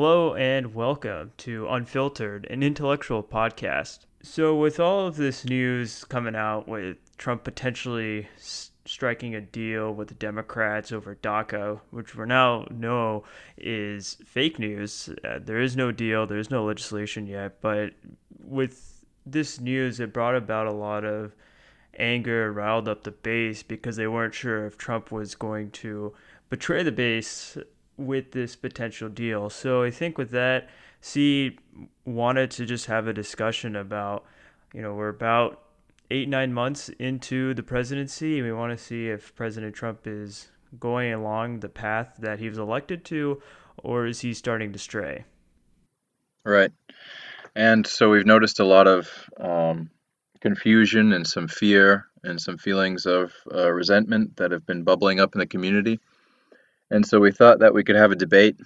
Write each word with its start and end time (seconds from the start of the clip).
Hello 0.00 0.32
and 0.36 0.76
welcome 0.76 1.32
to 1.38 1.66
Unfiltered, 1.66 2.46
an 2.50 2.62
intellectual 2.62 3.20
podcast. 3.20 4.06
So, 4.22 4.54
with 4.54 4.78
all 4.78 5.08
of 5.08 5.16
this 5.16 5.44
news 5.44 6.04
coming 6.04 6.36
out 6.36 6.68
with 6.68 6.98
Trump 7.16 7.42
potentially 7.42 8.28
s- 8.36 8.70
striking 8.84 9.34
a 9.34 9.40
deal 9.40 9.92
with 9.92 10.06
the 10.06 10.14
Democrats 10.14 10.92
over 10.92 11.16
DACA, 11.16 11.80
which 11.90 12.14
we 12.14 12.26
now 12.26 12.68
know 12.70 13.24
is 13.56 14.18
fake 14.24 14.60
news, 14.60 15.10
uh, 15.24 15.40
there 15.42 15.60
is 15.60 15.76
no 15.76 15.90
deal, 15.90 16.28
there 16.28 16.38
is 16.38 16.48
no 16.48 16.64
legislation 16.64 17.26
yet, 17.26 17.60
but 17.60 17.92
with 18.38 19.04
this 19.26 19.58
news, 19.58 19.98
it 19.98 20.12
brought 20.12 20.36
about 20.36 20.68
a 20.68 20.72
lot 20.72 21.04
of 21.04 21.34
anger, 21.98 22.52
riled 22.52 22.86
up 22.86 23.02
the 23.02 23.10
base 23.10 23.64
because 23.64 23.96
they 23.96 24.06
weren't 24.06 24.32
sure 24.32 24.64
if 24.64 24.78
Trump 24.78 25.10
was 25.10 25.34
going 25.34 25.72
to 25.72 26.14
betray 26.50 26.84
the 26.84 26.92
base 26.92 27.58
with 27.98 28.32
this 28.32 28.56
potential 28.56 29.08
deal. 29.08 29.50
So 29.50 29.82
I 29.82 29.90
think 29.90 30.16
with 30.16 30.30
that, 30.30 30.68
C 31.00 31.58
wanted 32.04 32.50
to 32.52 32.64
just 32.64 32.86
have 32.86 33.06
a 33.06 33.12
discussion 33.12 33.76
about, 33.76 34.24
you 34.72 34.80
know, 34.80 34.94
we're 34.94 35.08
about 35.08 35.62
eight, 36.10 36.28
nine 36.28 36.52
months 36.52 36.88
into 36.98 37.52
the 37.54 37.62
presidency, 37.62 38.38
and 38.38 38.46
we 38.46 38.52
want 38.52 38.76
to 38.76 38.82
see 38.82 39.08
if 39.08 39.34
President 39.34 39.74
Trump 39.74 40.06
is 40.06 40.48
going 40.78 41.12
along 41.12 41.60
the 41.60 41.68
path 41.68 42.16
that 42.18 42.38
he 42.38 42.48
was 42.48 42.58
elected 42.58 43.04
to, 43.04 43.42
or 43.78 44.06
is 44.06 44.20
he 44.20 44.32
starting 44.32 44.72
to 44.72 44.78
stray? 44.78 45.24
Right. 46.44 46.72
And 47.54 47.86
so 47.86 48.10
we've 48.10 48.26
noticed 48.26 48.60
a 48.60 48.64
lot 48.64 48.86
of 48.86 49.10
um, 49.38 49.90
confusion 50.40 51.12
and 51.12 51.26
some 51.26 51.48
fear 51.48 52.06
and 52.22 52.40
some 52.40 52.58
feelings 52.58 53.06
of 53.06 53.32
uh, 53.52 53.70
resentment 53.72 54.36
that 54.36 54.50
have 54.50 54.66
been 54.66 54.82
bubbling 54.82 55.20
up 55.20 55.34
in 55.34 55.38
the 55.38 55.46
community. 55.46 56.00
And 56.90 57.06
so 57.06 57.20
we 57.20 57.32
thought 57.32 57.60
that 57.60 57.74
we 57.74 57.84
could 57.84 57.96
have 57.96 58.12
a 58.12 58.16
debate, 58.16 58.56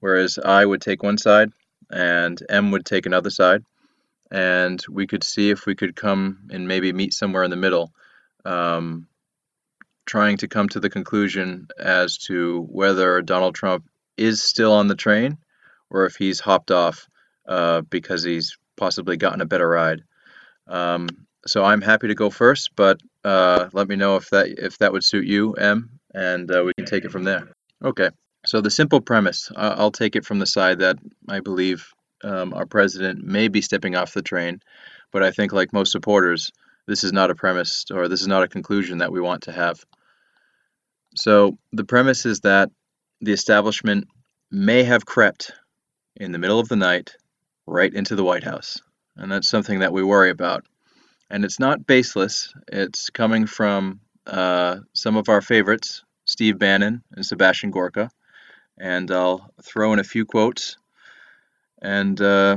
whereas 0.00 0.38
I 0.38 0.64
would 0.64 0.80
take 0.80 1.02
one 1.02 1.18
side 1.18 1.50
and 1.90 2.40
M 2.48 2.70
would 2.70 2.86
take 2.86 3.06
another 3.06 3.30
side, 3.30 3.64
and 4.30 4.82
we 4.88 5.06
could 5.06 5.24
see 5.24 5.50
if 5.50 5.66
we 5.66 5.74
could 5.74 5.94
come 5.94 6.48
and 6.50 6.66
maybe 6.66 6.92
meet 6.92 7.12
somewhere 7.12 7.44
in 7.44 7.50
the 7.50 7.56
middle, 7.56 7.92
um, 8.44 9.08
trying 10.06 10.38
to 10.38 10.48
come 10.48 10.68
to 10.70 10.80
the 10.80 10.90
conclusion 10.90 11.68
as 11.78 12.16
to 12.18 12.66
whether 12.70 13.20
Donald 13.20 13.54
Trump 13.54 13.84
is 14.16 14.42
still 14.42 14.72
on 14.72 14.88
the 14.88 14.94
train 14.94 15.38
or 15.90 16.06
if 16.06 16.16
he's 16.16 16.40
hopped 16.40 16.70
off 16.70 17.06
uh, 17.46 17.82
because 17.82 18.22
he's 18.22 18.56
possibly 18.76 19.16
gotten 19.16 19.40
a 19.40 19.46
better 19.46 19.68
ride. 19.68 20.02
Um, 20.66 21.08
so 21.46 21.64
I'm 21.64 21.82
happy 21.82 22.08
to 22.08 22.14
go 22.14 22.30
first, 22.30 22.70
but 22.76 23.00
uh, 23.24 23.68
let 23.72 23.88
me 23.88 23.96
know 23.96 24.16
if 24.16 24.30
that 24.30 24.46
if 24.48 24.78
that 24.78 24.92
would 24.92 25.04
suit 25.04 25.26
you, 25.26 25.54
M, 25.54 25.98
and 26.14 26.50
uh, 26.50 26.62
we 26.64 26.72
can 26.74 26.86
take 26.86 27.04
it 27.04 27.10
from 27.10 27.24
there. 27.24 27.52
Okay. 27.84 28.10
So 28.44 28.60
the 28.60 28.70
simple 28.70 29.00
premise, 29.00 29.50
I'll 29.56 29.92
take 29.92 30.16
it 30.16 30.24
from 30.24 30.38
the 30.38 30.46
side 30.46 30.80
that 30.80 30.96
I 31.28 31.40
believe 31.40 31.86
um, 32.24 32.54
our 32.54 32.66
president 32.66 33.22
may 33.24 33.48
be 33.48 33.60
stepping 33.60 33.94
off 33.94 34.14
the 34.14 34.22
train, 34.22 34.60
but 35.12 35.22
I 35.22 35.30
think, 35.30 35.52
like 35.52 35.72
most 35.72 35.92
supporters, 35.92 36.50
this 36.86 37.04
is 37.04 37.12
not 37.12 37.30
a 37.30 37.34
premise 37.34 37.84
or 37.92 38.08
this 38.08 38.20
is 38.20 38.26
not 38.26 38.42
a 38.42 38.48
conclusion 38.48 38.98
that 38.98 39.12
we 39.12 39.20
want 39.20 39.42
to 39.42 39.52
have. 39.52 39.84
So 41.14 41.58
the 41.72 41.84
premise 41.84 42.26
is 42.26 42.40
that 42.40 42.70
the 43.20 43.32
establishment 43.32 44.08
may 44.50 44.82
have 44.82 45.06
crept 45.06 45.52
in 46.16 46.32
the 46.32 46.38
middle 46.38 46.58
of 46.58 46.68
the 46.68 46.76
night 46.76 47.14
right 47.66 47.92
into 47.92 48.16
the 48.16 48.24
White 48.24 48.44
House, 48.44 48.80
and 49.16 49.30
that's 49.30 49.48
something 49.48 49.80
that 49.80 49.92
we 49.92 50.02
worry 50.02 50.30
about. 50.30 50.64
And 51.30 51.44
it's 51.44 51.60
not 51.60 51.86
baseless. 51.86 52.52
It's 52.70 53.10
coming 53.10 53.46
from 53.46 54.00
uh, 54.26 54.78
some 54.92 55.16
of 55.16 55.28
our 55.28 55.40
favorites, 55.40 56.02
Steve 56.32 56.58
Bannon 56.58 57.02
and 57.14 57.24
Sebastian 57.24 57.70
Gorka. 57.70 58.10
And 58.78 59.10
I'll 59.10 59.52
throw 59.62 59.92
in 59.92 59.98
a 59.98 60.04
few 60.04 60.24
quotes. 60.24 60.78
And 61.80 62.20
uh, 62.20 62.56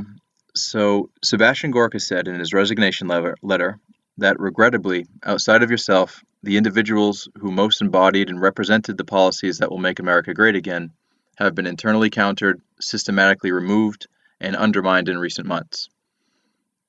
so 0.54 1.10
Sebastian 1.22 1.70
Gorka 1.70 2.00
said 2.00 2.26
in 2.26 2.38
his 2.38 2.54
resignation 2.54 3.06
letter 3.42 3.78
that 4.18 4.40
regrettably, 4.40 5.06
outside 5.22 5.62
of 5.62 5.70
yourself, 5.70 6.24
the 6.42 6.56
individuals 6.56 7.28
who 7.38 7.52
most 7.52 7.82
embodied 7.82 8.30
and 8.30 8.40
represented 8.40 8.96
the 8.96 9.04
policies 9.04 9.58
that 9.58 9.70
will 9.70 9.78
make 9.78 9.98
America 9.98 10.32
great 10.32 10.56
again 10.56 10.90
have 11.36 11.54
been 11.54 11.66
internally 11.66 12.08
countered, 12.08 12.62
systematically 12.80 13.52
removed, 13.52 14.06
and 14.40 14.56
undermined 14.56 15.08
in 15.08 15.18
recent 15.18 15.46
months. 15.46 15.88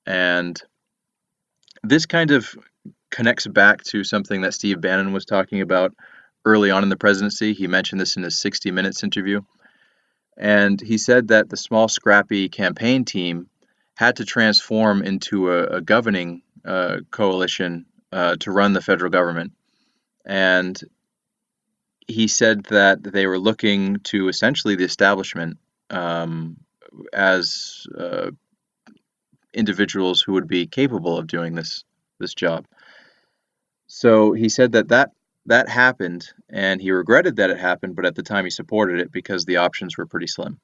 And 0.06 0.60
this 1.82 2.06
kind 2.06 2.30
of 2.30 2.56
connects 3.10 3.46
back 3.46 3.82
to 3.82 4.04
something 4.04 4.40
that 4.42 4.54
Steve 4.54 4.80
Bannon 4.80 5.12
was 5.12 5.26
talking 5.26 5.60
about 5.60 5.92
early 6.48 6.70
on 6.70 6.82
in 6.82 6.88
the 6.88 6.96
presidency. 6.96 7.52
He 7.52 7.66
mentioned 7.66 8.00
this 8.00 8.16
in 8.16 8.22
his 8.22 8.38
60 8.38 8.70
Minutes 8.70 9.04
interview. 9.04 9.42
And 10.36 10.80
he 10.80 10.98
said 10.98 11.28
that 11.28 11.48
the 11.48 11.56
small, 11.56 11.88
scrappy 11.88 12.48
campaign 12.48 13.04
team 13.04 13.48
had 13.94 14.16
to 14.16 14.24
transform 14.24 15.02
into 15.02 15.52
a, 15.52 15.64
a 15.78 15.80
governing 15.80 16.42
uh, 16.64 16.98
coalition 17.10 17.86
uh, 18.12 18.36
to 18.36 18.50
run 18.50 18.72
the 18.72 18.80
federal 18.80 19.10
government. 19.10 19.52
And 20.24 20.80
he 22.06 22.28
said 22.28 22.64
that 22.66 23.02
they 23.02 23.26
were 23.26 23.38
looking 23.38 23.98
to 24.04 24.28
essentially 24.28 24.76
the 24.76 24.84
establishment 24.84 25.58
um, 25.90 26.56
as 27.12 27.86
uh, 27.96 28.30
individuals 29.52 30.22
who 30.22 30.32
would 30.32 30.48
be 30.48 30.66
capable 30.66 31.18
of 31.18 31.26
doing 31.26 31.54
this 31.54 31.84
this 32.18 32.34
job. 32.34 32.66
So 33.86 34.32
he 34.32 34.48
said 34.48 34.72
that 34.72 34.88
that 34.88 35.12
that 35.48 35.68
happened, 35.68 36.28
and 36.50 36.80
he 36.80 36.90
regretted 36.90 37.36
that 37.36 37.50
it 37.50 37.58
happened, 37.58 37.96
but 37.96 38.04
at 38.04 38.14
the 38.14 38.22
time 38.22 38.44
he 38.44 38.50
supported 38.50 39.00
it 39.00 39.10
because 39.10 39.44
the 39.44 39.56
options 39.56 39.96
were 39.96 40.06
pretty 40.06 40.26
slim. 40.26 40.60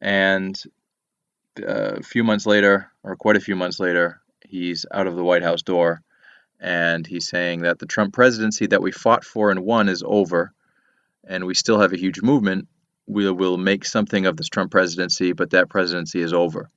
And 0.00 0.60
uh, 1.60 1.94
a 1.96 2.02
few 2.02 2.24
months 2.24 2.44
later, 2.44 2.90
or 3.04 3.14
quite 3.14 3.36
a 3.36 3.40
few 3.40 3.54
months 3.54 3.78
later, 3.78 4.20
he's 4.44 4.84
out 4.92 5.06
of 5.06 5.14
the 5.14 5.22
White 5.22 5.44
House 5.44 5.62
door, 5.62 6.02
and 6.58 7.06
he's 7.06 7.28
saying 7.28 7.62
that 7.62 7.78
the 7.78 7.86
Trump 7.86 8.12
presidency 8.12 8.66
that 8.66 8.82
we 8.82 8.90
fought 8.90 9.24
for 9.24 9.52
and 9.52 9.64
won 9.64 9.88
is 9.88 10.02
over, 10.04 10.52
and 11.24 11.46
we 11.46 11.54
still 11.54 11.78
have 11.78 11.92
a 11.92 11.98
huge 11.98 12.20
movement. 12.20 12.66
We 13.06 13.30
will 13.30 13.56
make 13.56 13.84
something 13.84 14.26
of 14.26 14.36
this 14.36 14.48
Trump 14.48 14.72
presidency, 14.72 15.32
but 15.32 15.50
that 15.50 15.70
presidency 15.70 16.20
is 16.20 16.32
over. 16.32 16.70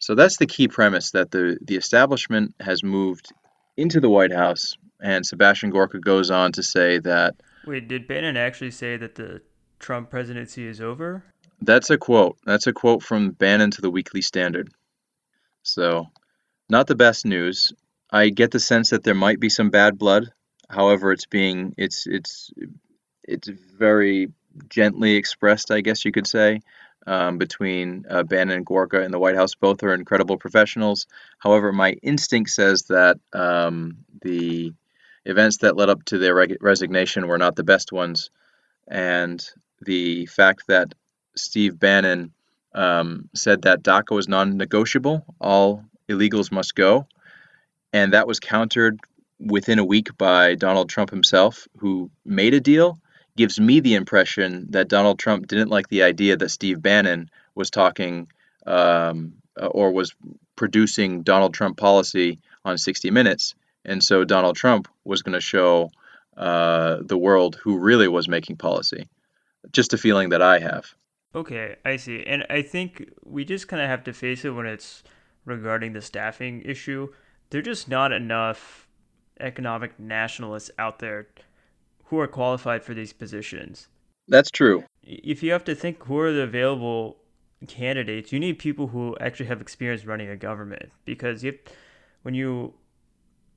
So 0.00 0.14
that's 0.14 0.36
the 0.36 0.46
key 0.46 0.68
premise 0.68 1.12
that 1.12 1.30
the, 1.30 1.58
the 1.62 1.76
establishment 1.76 2.54
has 2.60 2.84
moved 2.84 3.32
into 3.78 4.00
the 4.00 4.10
White 4.10 4.32
House 4.32 4.76
and 5.00 5.26
Sebastian 5.26 5.70
Gorka 5.70 5.98
goes 5.98 6.30
on 6.30 6.52
to 6.52 6.62
say 6.62 6.98
that. 6.98 7.36
Wait, 7.66 7.88
did 7.88 8.06
Bannon 8.06 8.36
actually 8.36 8.70
say 8.70 8.96
that 8.96 9.14
the 9.14 9.42
Trump 9.78 10.10
presidency 10.10 10.66
is 10.66 10.80
over? 10.80 11.24
That's 11.60 11.90
a 11.90 11.98
quote. 11.98 12.38
That's 12.44 12.66
a 12.66 12.72
quote 12.72 13.02
from 13.02 13.30
Bannon 13.30 13.70
to 13.72 13.80
the 13.80 13.90
Weekly 13.90 14.22
Standard. 14.22 14.70
So, 15.62 16.06
not 16.68 16.86
the 16.86 16.94
best 16.94 17.24
news. 17.24 17.72
I 18.10 18.28
get 18.28 18.50
the 18.50 18.60
sense 18.60 18.90
that 18.90 19.02
there 19.02 19.14
might 19.14 19.40
be 19.40 19.48
some 19.48 19.70
bad 19.70 19.98
blood. 19.98 20.30
However, 20.68 21.12
it's 21.12 21.26
being 21.26 21.74
it's 21.76 22.06
it's 22.06 22.50
it's 23.24 23.48
very 23.48 24.28
gently 24.68 25.16
expressed, 25.16 25.70
I 25.70 25.80
guess 25.80 26.04
you 26.04 26.12
could 26.12 26.26
say, 26.26 26.60
um, 27.06 27.38
between 27.38 28.04
uh, 28.08 28.22
Bannon 28.22 28.58
and 28.58 28.66
Gorka 28.66 29.02
in 29.02 29.10
the 29.10 29.18
White 29.18 29.36
House. 29.36 29.54
Both 29.54 29.82
are 29.82 29.94
incredible 29.94 30.38
professionals. 30.38 31.06
However, 31.38 31.72
my 31.72 31.92
instinct 32.02 32.50
says 32.50 32.82
that 32.84 33.18
um, 33.32 33.98
the 34.22 34.72
events 35.26 35.58
that 35.58 35.76
led 35.76 35.90
up 35.90 36.04
to 36.04 36.18
their 36.18 36.34
reg- 36.34 36.58
resignation 36.60 37.26
were 37.26 37.38
not 37.38 37.56
the 37.56 37.64
best 37.64 37.92
ones, 37.92 38.30
and 38.88 39.44
the 39.82 40.26
fact 40.26 40.62
that 40.68 40.94
Steve 41.36 41.78
Bannon 41.78 42.32
um, 42.74 43.28
said 43.34 43.62
that 43.62 43.82
DACA 43.82 44.14
was 44.14 44.28
non-negotiable, 44.28 45.24
all 45.40 45.84
illegals 46.08 46.52
must 46.52 46.74
go, 46.74 47.06
and 47.92 48.12
that 48.12 48.26
was 48.26 48.40
countered 48.40 49.00
within 49.38 49.78
a 49.78 49.84
week 49.84 50.16
by 50.16 50.54
Donald 50.54 50.88
Trump 50.88 51.10
himself, 51.10 51.66
who 51.78 52.10
made 52.24 52.54
a 52.54 52.60
deal, 52.60 52.98
gives 53.36 53.60
me 53.60 53.80
the 53.80 53.94
impression 53.94 54.66
that 54.70 54.88
Donald 54.88 55.18
Trump 55.18 55.46
didn't 55.46 55.68
like 55.68 55.88
the 55.88 56.04
idea 56.04 56.36
that 56.36 56.48
Steve 56.50 56.80
Bannon 56.80 57.28
was 57.54 57.70
talking 57.70 58.28
um, 58.66 59.34
or 59.56 59.92
was 59.92 60.14
producing 60.54 61.22
Donald 61.22 61.52
Trump 61.52 61.76
policy 61.76 62.38
on 62.64 62.78
60 62.78 63.10
Minutes 63.10 63.54
and 63.86 64.02
so 64.02 64.24
Donald 64.24 64.56
Trump 64.56 64.88
was 65.04 65.22
going 65.22 65.32
to 65.32 65.40
show 65.40 65.90
uh, 66.36 66.98
the 67.00 67.16
world 67.16 67.56
who 67.62 67.78
really 67.78 68.08
was 68.08 68.28
making 68.28 68.56
policy. 68.56 69.08
Just 69.72 69.94
a 69.94 69.98
feeling 69.98 70.28
that 70.30 70.42
I 70.42 70.58
have. 70.58 70.94
Okay, 71.34 71.76
I 71.84 71.96
see. 71.96 72.24
And 72.26 72.44
I 72.50 72.62
think 72.62 73.10
we 73.24 73.44
just 73.44 73.68
kind 73.68 73.80
of 73.80 73.88
have 73.88 74.04
to 74.04 74.12
face 74.12 74.44
it 74.44 74.50
when 74.50 74.66
it's 74.66 75.02
regarding 75.44 75.92
the 75.92 76.02
staffing 76.02 76.62
issue. 76.62 77.08
There 77.50 77.60
are 77.60 77.62
just 77.62 77.88
not 77.88 78.12
enough 78.12 78.88
economic 79.40 79.98
nationalists 79.98 80.70
out 80.78 80.98
there 80.98 81.28
who 82.04 82.18
are 82.18 82.26
qualified 82.26 82.82
for 82.82 82.94
these 82.94 83.12
positions. 83.12 83.88
That's 84.28 84.50
true. 84.50 84.84
If 85.02 85.42
you 85.42 85.52
have 85.52 85.64
to 85.64 85.74
think 85.74 86.04
who 86.04 86.18
are 86.18 86.32
the 86.32 86.42
available 86.42 87.18
candidates, 87.68 88.32
you 88.32 88.40
need 88.40 88.58
people 88.58 88.88
who 88.88 89.16
actually 89.20 89.46
have 89.46 89.60
experience 89.60 90.04
running 90.04 90.28
a 90.28 90.36
government 90.36 90.90
because 91.04 91.42
have, 91.44 91.54
when 92.22 92.34
you 92.34 92.74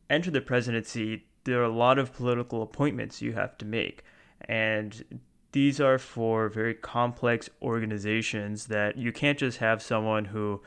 enter 0.09 0.31
the 0.31 0.41
presidency, 0.41 1.25
there 1.43 1.59
are 1.59 1.65
a 1.65 1.69
lot 1.69 1.99
of 1.99 2.13
political 2.13 2.61
appointments 2.61 3.21
you 3.21 3.33
have 3.33 3.57
to 3.59 3.65
make. 3.65 4.03
And 4.41 5.21
these 5.51 5.79
are 5.79 5.97
for 5.97 6.49
very 6.49 6.73
complex 6.73 7.49
organizations 7.61 8.67
that 8.67 8.97
you 8.97 9.11
can't 9.11 9.37
just 9.37 9.57
have 9.57 9.81
someone 9.81 10.25
who 10.25 10.61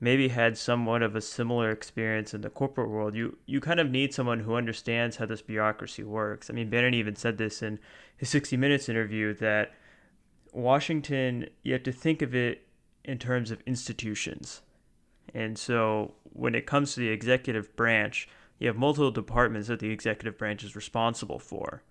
maybe 0.00 0.28
had 0.28 0.58
somewhat 0.58 1.02
of 1.02 1.14
a 1.14 1.20
similar 1.20 1.70
experience 1.70 2.34
in 2.34 2.40
the 2.40 2.50
corporate 2.50 2.90
world. 2.90 3.14
You 3.14 3.38
you 3.46 3.60
kind 3.60 3.80
of 3.80 3.90
need 3.90 4.12
someone 4.12 4.40
who 4.40 4.56
understands 4.56 5.16
how 5.16 5.26
this 5.26 5.42
bureaucracy 5.42 6.02
works. 6.02 6.50
I 6.50 6.52
mean, 6.52 6.70
Bannon 6.70 6.94
even 6.94 7.14
said 7.16 7.38
this 7.38 7.62
in 7.62 7.78
his 8.16 8.28
60 8.28 8.56
Minutes 8.56 8.88
interview 8.88 9.32
that 9.34 9.72
Washington, 10.52 11.48
you 11.62 11.72
have 11.72 11.84
to 11.84 11.92
think 11.92 12.20
of 12.20 12.34
it 12.34 12.66
in 13.04 13.18
terms 13.18 13.50
of 13.50 13.62
institutions. 13.66 14.62
And 15.34 15.58
so 15.58 16.14
when 16.24 16.54
it 16.54 16.66
comes 16.66 16.94
to 16.94 17.00
the 17.00 17.08
executive 17.08 17.74
branch, 17.76 18.28
you 18.62 18.68
have 18.68 18.76
multiple 18.76 19.10
departments 19.10 19.66
that 19.66 19.80
the 19.80 19.90
executive 19.90 20.38
branch 20.38 20.62
is 20.62 20.76
responsible 20.76 21.40
for. 21.40 21.82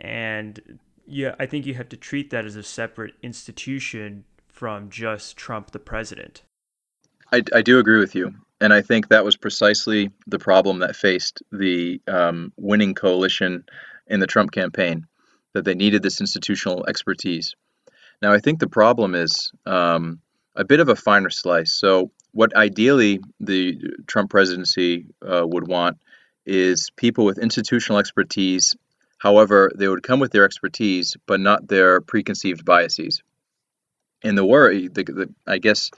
And 0.00 0.78
yeah, 1.06 1.36
I 1.38 1.46
think 1.46 1.66
you 1.66 1.74
have 1.74 1.88
to 1.90 1.96
treat 1.96 2.30
that 2.30 2.44
as 2.44 2.56
a 2.56 2.64
separate 2.64 3.14
institution 3.22 4.24
from 4.48 4.90
just 4.90 5.36
Trump, 5.36 5.70
the 5.70 5.78
president. 5.78 6.42
I, 7.32 7.44
I 7.54 7.62
do 7.62 7.78
agree 7.78 8.00
with 8.00 8.16
you. 8.16 8.34
And 8.60 8.72
I 8.72 8.82
think 8.82 9.08
that 9.08 9.24
was 9.24 9.36
precisely 9.36 10.10
the 10.26 10.38
problem 10.40 10.80
that 10.80 10.96
faced 10.96 11.44
the 11.52 12.00
um, 12.08 12.52
winning 12.56 12.94
coalition 12.94 13.64
in 14.08 14.18
the 14.18 14.26
Trump 14.26 14.50
campaign, 14.50 15.06
that 15.52 15.64
they 15.64 15.74
needed 15.74 16.02
this 16.02 16.20
institutional 16.20 16.86
expertise. 16.86 17.54
Now, 18.20 18.32
I 18.32 18.40
think 18.40 18.58
the 18.58 18.68
problem 18.68 19.14
is 19.14 19.52
um, 19.64 20.20
a 20.56 20.64
bit 20.64 20.80
of 20.80 20.88
a 20.88 20.96
finer 20.96 21.30
slice. 21.30 21.72
So, 21.72 22.10
what 22.34 22.54
ideally 22.54 23.20
the 23.40 23.80
Trump 24.06 24.30
presidency 24.30 25.06
uh, 25.26 25.46
would 25.46 25.66
want 25.66 25.96
is 26.44 26.90
people 26.96 27.24
with 27.24 27.38
institutional 27.38 27.98
expertise 27.98 28.74
However, 29.24 29.72
they 29.74 29.88
would 29.88 30.02
come 30.02 30.20
with 30.20 30.32
their 30.32 30.44
expertise, 30.44 31.16
but 31.26 31.40
not 31.40 31.66
their 31.66 32.02
preconceived 32.02 32.62
biases. 32.62 33.22
And 34.22 34.36
the 34.36 34.44
worry, 34.44 34.88
the, 34.88 35.02
the, 35.02 35.34
I 35.46 35.56
guess, 35.56 35.90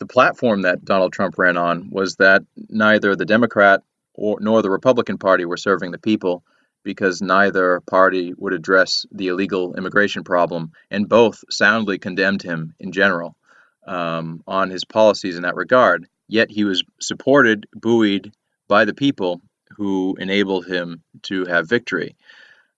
the 0.00 0.06
platform 0.06 0.62
that 0.62 0.84
Donald 0.84 1.12
Trump 1.12 1.38
ran 1.38 1.56
on 1.56 1.90
was 1.90 2.16
that 2.16 2.42
neither 2.68 3.14
the 3.14 3.24
Democrat 3.24 3.84
or, 4.14 4.38
nor 4.40 4.62
the 4.62 4.70
Republican 4.70 5.16
Party 5.16 5.44
were 5.44 5.56
serving 5.56 5.92
the 5.92 5.98
people 5.98 6.42
because 6.82 7.22
neither 7.22 7.80
party 7.88 8.34
would 8.36 8.52
address 8.52 9.06
the 9.12 9.28
illegal 9.28 9.76
immigration 9.76 10.24
problem, 10.24 10.72
and 10.90 11.08
both 11.08 11.44
soundly 11.48 11.98
condemned 11.98 12.42
him 12.42 12.74
in 12.80 12.90
general 12.90 13.36
um, 13.86 14.42
on 14.46 14.70
his 14.70 14.84
policies 14.84 15.36
in 15.36 15.42
that 15.42 15.56
regard. 15.56 16.06
Yet 16.28 16.50
he 16.50 16.64
was 16.64 16.82
supported, 17.00 17.66
buoyed 17.74 18.32
by 18.68 18.84
the 18.84 18.94
people 18.94 19.40
who 19.76 20.16
enabled 20.18 20.66
him 20.66 21.02
to 21.22 21.44
have 21.44 21.68
victory. 21.68 22.16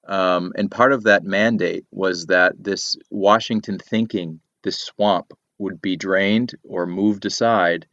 Um, 0.07 0.53
and 0.57 0.71
part 0.71 0.93
of 0.93 1.05
that 1.05 1.25
mandate 1.25 1.85
was 1.91 2.27
that 2.27 2.53
this 2.59 2.97
Washington 3.11 3.79
thinking, 3.79 4.41
this 4.63 4.79
swamp, 4.79 5.33
would 5.59 5.83
be 5.83 5.97
drained 5.97 6.55
or 6.65 6.87
moved 6.87 7.27
aside. 7.27 7.87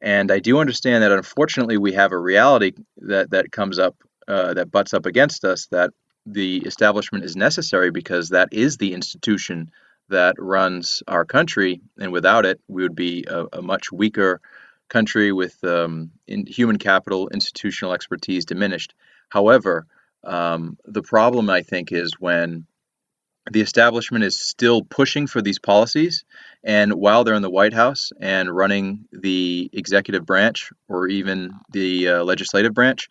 And 0.00 0.30
I 0.30 0.38
do 0.38 0.58
understand 0.58 1.02
that 1.02 1.12
unfortunately 1.12 1.78
we 1.78 1.92
have 1.94 2.12
a 2.12 2.18
reality 2.18 2.72
that, 2.98 3.30
that 3.30 3.52
comes 3.52 3.78
up, 3.78 3.96
uh, 4.28 4.54
that 4.54 4.70
butts 4.70 4.92
up 4.92 5.06
against 5.06 5.44
us, 5.44 5.66
that 5.68 5.90
the 6.26 6.58
establishment 6.58 7.24
is 7.24 7.36
necessary 7.36 7.90
because 7.90 8.30
that 8.30 8.48
is 8.52 8.76
the 8.76 8.92
institution 8.92 9.70
that 10.08 10.36
runs 10.38 11.02
our 11.08 11.24
country. 11.24 11.80
And 11.98 12.12
without 12.12 12.46
it, 12.46 12.60
we 12.68 12.82
would 12.82 12.94
be 12.96 13.24
a, 13.28 13.46
a 13.54 13.62
much 13.62 13.90
weaker 13.92 14.40
country 14.88 15.32
with 15.32 15.62
um, 15.64 16.12
human 16.26 16.78
capital, 16.78 17.28
institutional 17.28 17.94
expertise 17.94 18.44
diminished. 18.44 18.94
However, 19.28 19.86
um, 20.24 20.78
the 20.84 21.02
problem, 21.02 21.50
I 21.50 21.62
think, 21.62 21.92
is 21.92 22.12
when 22.18 22.66
the 23.50 23.60
establishment 23.60 24.24
is 24.24 24.38
still 24.38 24.82
pushing 24.82 25.26
for 25.26 25.40
these 25.40 25.58
policies, 25.58 26.24
and 26.64 26.94
while 26.94 27.22
they're 27.22 27.34
in 27.34 27.42
the 27.42 27.50
White 27.50 27.74
House 27.74 28.12
and 28.20 28.54
running 28.54 29.06
the 29.12 29.70
executive 29.72 30.26
branch 30.26 30.72
or 30.88 31.06
even 31.08 31.52
the 31.70 32.08
uh, 32.08 32.24
legislative 32.24 32.74
branch, 32.74 33.08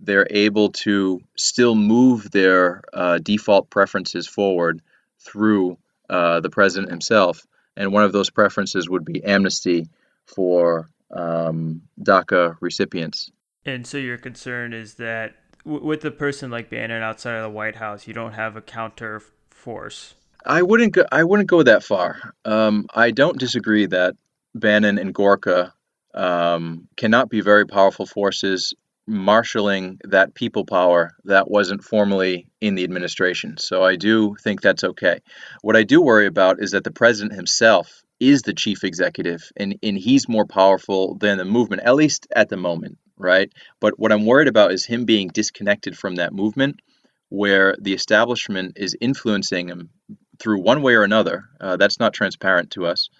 they're 0.00 0.26
able 0.30 0.70
to 0.70 1.20
still 1.36 1.74
move 1.74 2.30
their 2.30 2.82
uh, 2.92 3.18
default 3.18 3.70
preferences 3.70 4.26
forward 4.26 4.80
through 5.20 5.78
uh, 6.10 6.40
the 6.40 6.50
president 6.50 6.90
himself. 6.90 7.46
And 7.76 7.92
one 7.92 8.04
of 8.04 8.12
those 8.12 8.30
preferences 8.30 8.88
would 8.88 9.04
be 9.04 9.22
amnesty 9.24 9.88
for 10.26 10.90
um, 11.10 11.82
DACA 12.02 12.56
recipients. 12.60 13.30
And 13.64 13.86
so 13.86 13.98
your 13.98 14.18
concern 14.18 14.72
is 14.72 14.94
that 14.94 15.34
with 15.64 16.04
a 16.04 16.10
person 16.10 16.50
like 16.50 16.70
Bannon 16.70 17.02
outside 17.02 17.36
of 17.36 17.42
the 17.42 17.50
White 17.50 17.76
House, 17.76 18.06
you 18.06 18.14
don't 18.14 18.32
have 18.32 18.56
a 18.56 18.62
counter 18.62 19.22
force. 19.50 20.14
I 20.46 20.62
wouldn't 20.62 20.94
go. 20.94 21.04
I 21.12 21.24
wouldn't 21.24 21.48
go 21.48 21.62
that 21.62 21.82
far. 21.82 22.34
Um, 22.44 22.86
I 22.94 23.10
don't 23.10 23.38
disagree 23.38 23.86
that 23.86 24.16
Bannon 24.54 24.98
and 24.98 25.12
Gorka 25.12 25.74
um, 26.14 26.88
cannot 26.96 27.28
be 27.28 27.40
very 27.40 27.66
powerful 27.66 28.06
forces 28.06 28.72
marshaling 29.08 29.98
that 30.04 30.34
people 30.34 30.64
power 30.64 31.16
that 31.24 31.50
wasn't 31.50 31.82
formally 31.82 32.48
in 32.60 32.74
the 32.74 32.84
administration. 32.84 33.56
So 33.58 33.82
I 33.82 33.96
do 33.96 34.36
think 34.36 34.60
that's 34.60 34.84
okay. 34.84 35.20
What 35.62 35.76
I 35.76 35.82
do 35.82 36.02
worry 36.02 36.26
about 36.26 36.60
is 36.60 36.72
that 36.72 36.84
the 36.84 36.90
president 36.90 37.34
himself 37.34 38.02
is 38.20 38.42
the 38.42 38.54
chief 38.54 38.84
executive 38.84 39.50
and, 39.56 39.76
and 39.82 39.96
he's 39.96 40.28
more 40.28 40.46
powerful 40.46 41.16
than 41.16 41.38
the 41.38 41.44
movement, 41.44 41.82
at 41.82 41.94
least 41.94 42.26
at 42.34 42.48
the 42.48 42.56
moment 42.56 42.98
right? 43.18 43.52
But 43.80 43.98
what 43.98 44.12
I'm 44.12 44.26
worried 44.26 44.48
about 44.48 44.72
is 44.72 44.86
him 44.86 45.04
being 45.04 45.28
disconnected 45.28 45.98
from 45.98 46.16
that 46.16 46.32
movement 46.32 46.80
where 47.28 47.76
the 47.80 47.92
establishment 47.92 48.74
is 48.76 48.96
influencing 49.00 49.68
him 49.68 49.90
through 50.38 50.62
one 50.62 50.82
way 50.82 50.94
or 50.94 51.02
another. 51.02 51.44
Uh, 51.60 51.76
that's 51.76 52.00
not 52.00 52.14
transparent 52.14 52.70
to 52.70 52.86
us, 52.86 53.10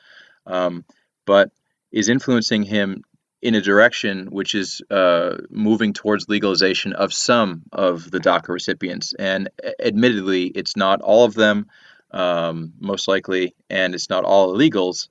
um, 0.46 0.85
but 1.26 1.50
is 1.93 2.08
influencing 2.08 2.62
him 2.62 3.02
in 3.40 3.55
a 3.55 3.61
direction 3.61 4.26
which 4.31 4.55
is 4.55 4.82
uh, 4.90 5.37
moving 5.50 5.93
towards 5.93 6.29
legalization 6.29 6.93
of 6.93 7.12
some 7.12 7.62
of 7.73 8.11
the 8.11 8.19
DACA 8.19 8.49
recipients. 8.49 9.14
And 9.19 9.49
admittedly, 9.81 10.46
it's 10.46 10.76
not 10.76 11.00
all 11.00 11.25
of 11.25 11.35
them, 11.35 11.67
um, 12.11 12.73
most 12.81 13.06
likely, 13.06 13.55
and 13.70 13.94
it's 13.94 14.11
not 14.11 14.25
all 14.25 14.55
illegals 14.55 15.08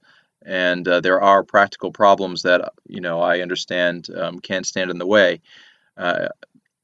and 0.48 0.88
uh, 0.88 1.02
there 1.02 1.22
are 1.22 1.44
practical 1.44 1.92
problems 1.92 2.44
that 2.44 2.74
you 2.88 3.02
know 3.02 3.20
I 3.20 3.42
understand 3.42 4.08
um, 4.16 4.40
can 4.40 4.64
stand 4.64 4.90
in 4.90 4.98
the 4.98 5.06
way. 5.06 5.42
Uh, 5.98 6.30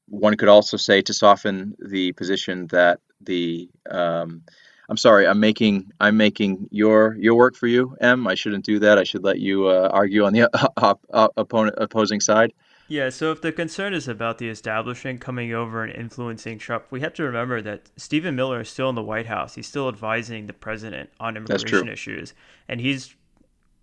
one 0.06 0.36
could 0.36 0.50
also 0.50 0.76
say 0.76 1.00
to 1.02 1.14
soften 1.14 1.74
the 1.78 2.12
position 2.12 2.66
that 2.68 3.00
the 3.22 3.70
um, 3.90 4.42
I'm 4.88 4.96
sorry, 4.96 5.26
I'm 5.26 5.40
making 5.40 5.92
I'm 6.00 6.16
making 6.16 6.68
your 6.70 7.16
your 7.16 7.34
work 7.34 7.56
for 7.56 7.66
you, 7.66 7.96
M. 8.00 8.26
I 8.26 8.34
shouldn't 8.34 8.64
do 8.64 8.78
that. 8.80 8.98
I 8.98 9.04
should 9.04 9.24
let 9.24 9.40
you 9.40 9.68
uh, 9.68 9.88
argue 9.92 10.24
on 10.24 10.32
the 10.32 10.48
op- 10.76 11.04
op- 11.12 11.32
opponent 11.36 11.76
opposing 11.78 12.20
side. 12.20 12.52
Yeah, 12.86 13.08
so 13.08 13.32
if 13.32 13.40
the 13.40 13.50
concern 13.50 13.94
is 13.94 14.08
about 14.08 14.36
the 14.36 14.50
establishment 14.50 15.22
coming 15.22 15.54
over 15.54 15.82
and 15.82 15.92
influencing 15.94 16.58
Trump, 16.58 16.84
we 16.90 17.00
have 17.00 17.14
to 17.14 17.22
remember 17.22 17.62
that 17.62 17.88
Stephen 17.96 18.36
Miller 18.36 18.60
is 18.60 18.68
still 18.68 18.90
in 18.90 18.94
the 18.94 19.02
White 19.02 19.24
House. 19.24 19.54
He's 19.54 19.66
still 19.66 19.88
advising 19.88 20.46
the 20.46 20.52
president 20.52 21.08
on 21.18 21.38
immigration 21.38 21.88
issues, 21.88 22.34
and 22.68 22.80
he's 22.80 23.14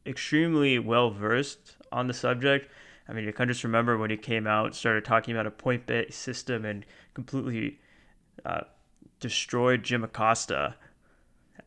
extremely 0.06 0.78
well 0.78 1.10
versed 1.10 1.78
on 1.92 2.08
the 2.08 2.14
subject. 2.14 2.70
I 3.10 3.14
mean, 3.14 3.26
you 3.26 3.34
can 3.34 3.48
just 3.48 3.64
remember 3.64 3.98
when 3.98 4.12
he 4.12 4.18
came 4.18 4.46
out, 4.46 4.76
started 4.76 5.04
talking 5.04 5.34
about 5.34 5.48
a 5.48 5.52
point 5.52 5.88
based 5.88 6.20
system, 6.20 6.64
and 6.64 6.86
completely 7.16 7.80
uh, 8.46 8.62
destroyed 9.20 9.82
Jim 9.82 10.04
Acosta 10.04 10.76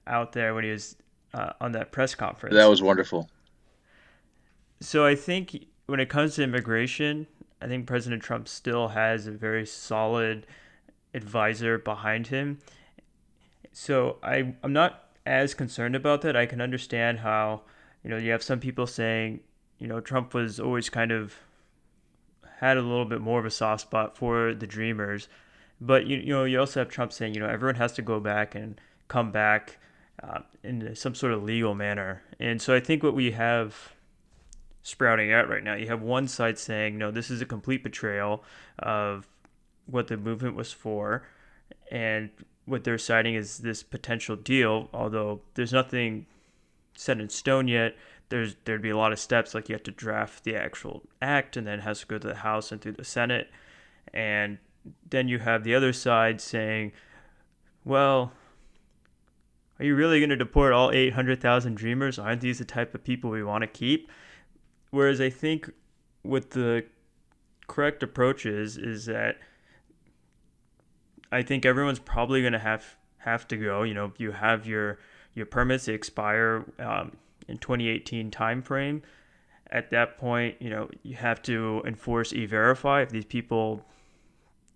out 0.06 0.32
there 0.32 0.54
when 0.54 0.64
he 0.64 0.70
was 0.70 0.96
uh, 1.32 1.52
on 1.61 1.73
that 1.73 1.92
press 1.92 2.14
conference. 2.14 2.54
That 2.54 2.66
was 2.66 2.82
wonderful. 2.82 3.28
So 4.80 5.06
I 5.06 5.14
think 5.14 5.66
when 5.87 6.00
it 6.00 6.08
comes 6.08 6.34
to 6.37 6.42
immigration, 6.42 7.26
I 7.61 7.66
think 7.66 7.87
President 7.87 8.23
Trump 8.23 8.49
still 8.49 8.88
has 8.88 9.26
a 9.26 9.32
very 9.32 9.66
solid 9.66 10.46
advisor 11.14 11.78
behind 11.78 12.28
him. 12.28 12.58
So 13.73 14.18
I, 14.23 14.54
I'm 14.62 14.73
not 14.73 15.04
as 15.26 15.54
concerned 15.54 15.96
about 15.96 16.20
that. 16.23 16.37
I 16.37 16.46
can 16.46 16.61
understand 16.61 17.20
how 17.20 17.62
you 18.04 18.11
know, 18.11 18.18
you 18.18 18.30
have 18.30 18.42
some 18.42 18.61
people 18.61 18.87
saying, 18.87 19.40
you 19.78 19.88
know, 19.88 19.99
Trump 19.99 20.34
was 20.34 20.61
always 20.61 20.90
kind 20.90 21.11
of 21.11 21.34
had 22.58 22.76
a 22.76 22.82
little 22.82 23.06
bit 23.06 23.20
more 23.20 23.40
of 23.40 23.46
a 23.46 23.50
soft 23.50 23.80
spot 23.80 24.16
for 24.16 24.54
the 24.54 24.66
Dreamers, 24.66 25.26
but 25.80 26.06
you, 26.06 26.18
you 26.18 26.32
know, 26.32 26.44
you 26.44 26.61
also 26.61 26.80
have 26.80 26.88
Trump 26.90 27.12
saying, 27.12 27.34
you 27.34 27.40
know, 27.40 27.49
everyone 27.49 27.76
has 27.76 27.92
to 27.94 28.02
go 28.02 28.20
back 28.20 28.54
and 28.54 28.80
come 29.08 29.32
back 29.32 29.78
uh, 30.23 30.40
in 30.62 30.94
some 30.94 31.14
sort 31.14 31.33
of 31.33 31.42
legal 31.42 31.75
manner, 31.75 32.23
and 32.38 32.61
so 32.61 32.75
I 32.75 32.80
think 32.80 33.02
what 33.02 33.14
we 33.14 33.33
have 33.33 33.92
sprouting 34.83 35.33
out 35.33 35.49
right 35.49 35.64
now, 35.64 35.75
you 35.75 35.87
have 35.87 36.02
one 36.02 36.28
side 36.28 36.59
saying, 36.59 36.99
no, 36.99 37.11
this 37.11 37.30
is 37.30 37.40
a 37.40 37.47
complete 37.47 37.83
betrayal 37.83 38.44
of 38.78 39.26
what 39.87 40.09
the 40.09 40.16
movement 40.16 40.54
was 40.54 40.73
for, 40.73 41.26
and 41.90 42.30
what 42.66 42.85
they're 42.85 42.99
citing 42.99 43.35
is 43.35 43.59
this 43.59 43.83
potential 43.83 44.37
deal, 44.37 44.88
although 44.92 45.40
there's 45.54 45.73
nothing 45.73 46.26
set 46.97 47.21
in 47.21 47.28
stone 47.28 47.68
yet. 47.68 47.97
There's 48.30 48.56
there'd 48.64 48.83
be 48.83 48.90
a 48.90 48.97
lot 48.97 49.12
of 49.12 49.18
steps 49.18 49.54
like 49.54 49.68
you 49.68 49.75
have 49.75 49.83
to 49.85 49.90
draft 49.90 50.44
the 50.44 50.56
actual 50.56 51.02
act 51.21 51.56
and 51.56 51.66
then 51.66 51.80
it 51.80 51.83
has 51.83 52.00
to 52.00 52.06
go 52.06 52.18
to 52.18 52.28
the 52.28 52.37
House 52.37 52.73
and 52.73 52.80
through 52.80 52.92
the 52.92 53.04
Senate. 53.04 53.50
And 54.12 54.59
then 55.09 55.28
you 55.28 55.38
have 55.40 55.64
the 55.64 55.75
other 55.75 55.92
side 55.92 56.40
saying, 56.40 56.92
well, 57.85 58.33
are 59.78 59.85
you 59.85 59.95
really 59.95 60.21
going 60.21 60.31
to 60.31 60.37
deport 60.37 60.73
all 60.73 60.93
800,000 60.93 61.75
dreamers? 61.75 62.19
Aren't 62.19 62.40
these 62.40 62.59
the 62.59 62.64
type 62.64 62.95
of 62.95 63.02
people 63.02 63.31
we 63.31 63.43
want 63.43 63.62
to 63.62 63.69
keep? 63.69 64.11
Whereas 64.90 65.21
I 65.21 65.31
think 65.31 65.71
with 66.23 66.50
the 66.50 66.85
correct 67.66 68.02
approach 68.02 68.47
is 68.47 68.76
is 68.76 69.07
that 69.07 69.38
I 71.33 71.43
think 71.43 71.66
everyone's 71.66 71.99
probably 71.99 72.40
going 72.43 72.52
to 72.52 72.59
have 72.59 72.97
have 73.19 73.49
to 73.49 73.57
go. 73.57 73.83
You 73.83 73.95
know, 73.95 74.12
you 74.19 74.31
have 74.31 74.66
your 74.66 74.99
your 75.35 75.47
permits 75.47 75.88
expire 75.88 76.64
um, 76.78 77.16
in 77.49 77.59
2018 77.59 78.31
timeframe. 78.31 79.02
At 79.71 79.90
that 79.90 80.19
point, 80.19 80.57
you 80.61 80.71
know, 80.71 80.88
you 81.02 81.16
have 81.16 81.43
to 81.43 81.83
enforce 81.85 82.33
e-verify. 82.33 83.02
If 83.02 83.11
these 83.11 83.25
people 83.25 83.85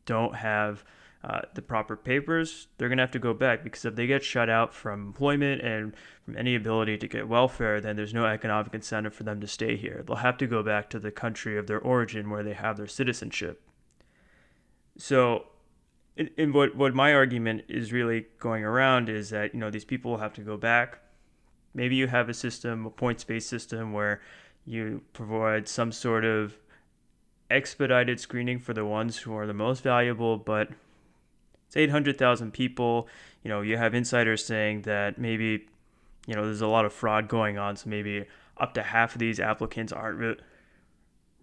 don't 0.07 0.35
have 0.35 0.83
uh, 1.25 1.41
the 1.55 1.63
proper 1.63 1.97
papers, 1.97 2.69
they're 2.77 2.89
going 2.89 2.99
to 2.99 3.03
have 3.03 3.11
to 3.11 3.19
go 3.19 3.35
back 3.35 3.65
because 3.65 3.85
if 3.85 3.97
they 3.97 4.07
get 4.07 4.23
shut 4.23 4.49
out 4.49 4.73
from 4.73 5.07
employment 5.07 5.61
and 5.63 5.95
from 6.25 6.37
any 6.37 6.55
ability 6.55 6.97
to 6.97 7.09
get 7.09 7.27
welfare, 7.27 7.81
then 7.81 7.97
there's 7.97 8.15
no 8.15 8.25
economic 8.25 8.73
incentive 8.73 9.15
for 9.15 9.25
them 9.25 9.41
to 9.41 9.47
stay 9.47 9.77
here. 9.77 10.05
They'll 10.07 10.17
have 10.17 10.39
to 10.39 10.47
go 10.47 10.63
back 10.63 10.89
to 10.91 11.01
the 11.01 11.11
country 11.11 11.59
of 11.59 11.67
their 11.67 11.81
origin 11.81 12.31
where 12.31 12.45
they 12.45 12.53
have 12.53 12.77
their 12.77 12.87
citizenship. 12.87 13.61
So, 14.97 15.47
in, 16.17 16.31
in 16.37 16.53
what, 16.53 16.77
what 16.77 16.95
my 16.95 17.13
argument 17.13 17.65
is 17.69 17.93
really 17.93 18.27
going 18.39 18.65
around 18.65 19.09
is 19.09 19.31
that, 19.31 19.55
you 19.55 19.61
know, 19.61 19.71
these 19.71 19.85
people 19.85 20.13
will 20.13 20.19
have 20.19 20.35
to 20.35 20.41
go 20.43 20.57
back. 20.57 21.01
Maybe 21.75 21.97
you 21.97 22.07
have 22.07 22.29
a 22.29 22.35
system, 22.35 22.87
a 22.87 22.91
points 22.91 23.25
based 23.25 23.49
system, 23.49 23.93
where 23.93 24.21
you 24.65 25.03
provide 25.13 25.69
some 25.69 25.91
sort 25.91 26.25
of 26.25 26.57
expedited 27.51 28.21
screening 28.21 28.59
for 28.59 28.73
the 28.73 28.85
ones 28.85 29.19
who 29.19 29.35
are 29.35 29.47
the 29.47 29.55
most 29.55 29.83
valuable, 29.83 30.37
but 30.37 30.71
it's 31.69 31.77
800,000 31.77 32.53
people. 32.53 33.09
You 33.45 33.51
know, 33.51 33.61
you 33.61 33.77
have 33.77 33.95
insiders 33.95 34.45
saying 34.45 34.83
that 34.83 35.19
maybe, 35.19 35.67
you 36.27 36.35
know, 36.35 36.45
there's 36.45 36.63
a 36.63 36.67
lot 36.67 36.85
of 36.85 36.93
fraud 36.93 37.29
going 37.29 37.59
on. 37.59 37.77
So 37.77 37.91
maybe 37.91 38.25
up 38.57 38.75
to 38.75 38.83
half 38.83 39.15
of 39.15 39.19
these 39.19 39.39
applicants 39.39 39.93
aren't 39.93 40.19
re- 40.19 40.37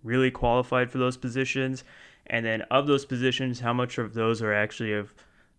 really 0.03 0.31
qualified 0.31 0.91
for 0.91 0.97
those 0.97 1.15
positions. 1.15 1.83
And 2.27 2.43
then 2.43 2.63
of 2.63 2.87
those 2.87 3.05
positions, 3.05 3.59
how 3.59 3.71
much 3.71 3.99
of 3.99 4.15
those 4.15 4.41
are 4.41 4.51
actually 4.51 4.93
of 4.93 5.13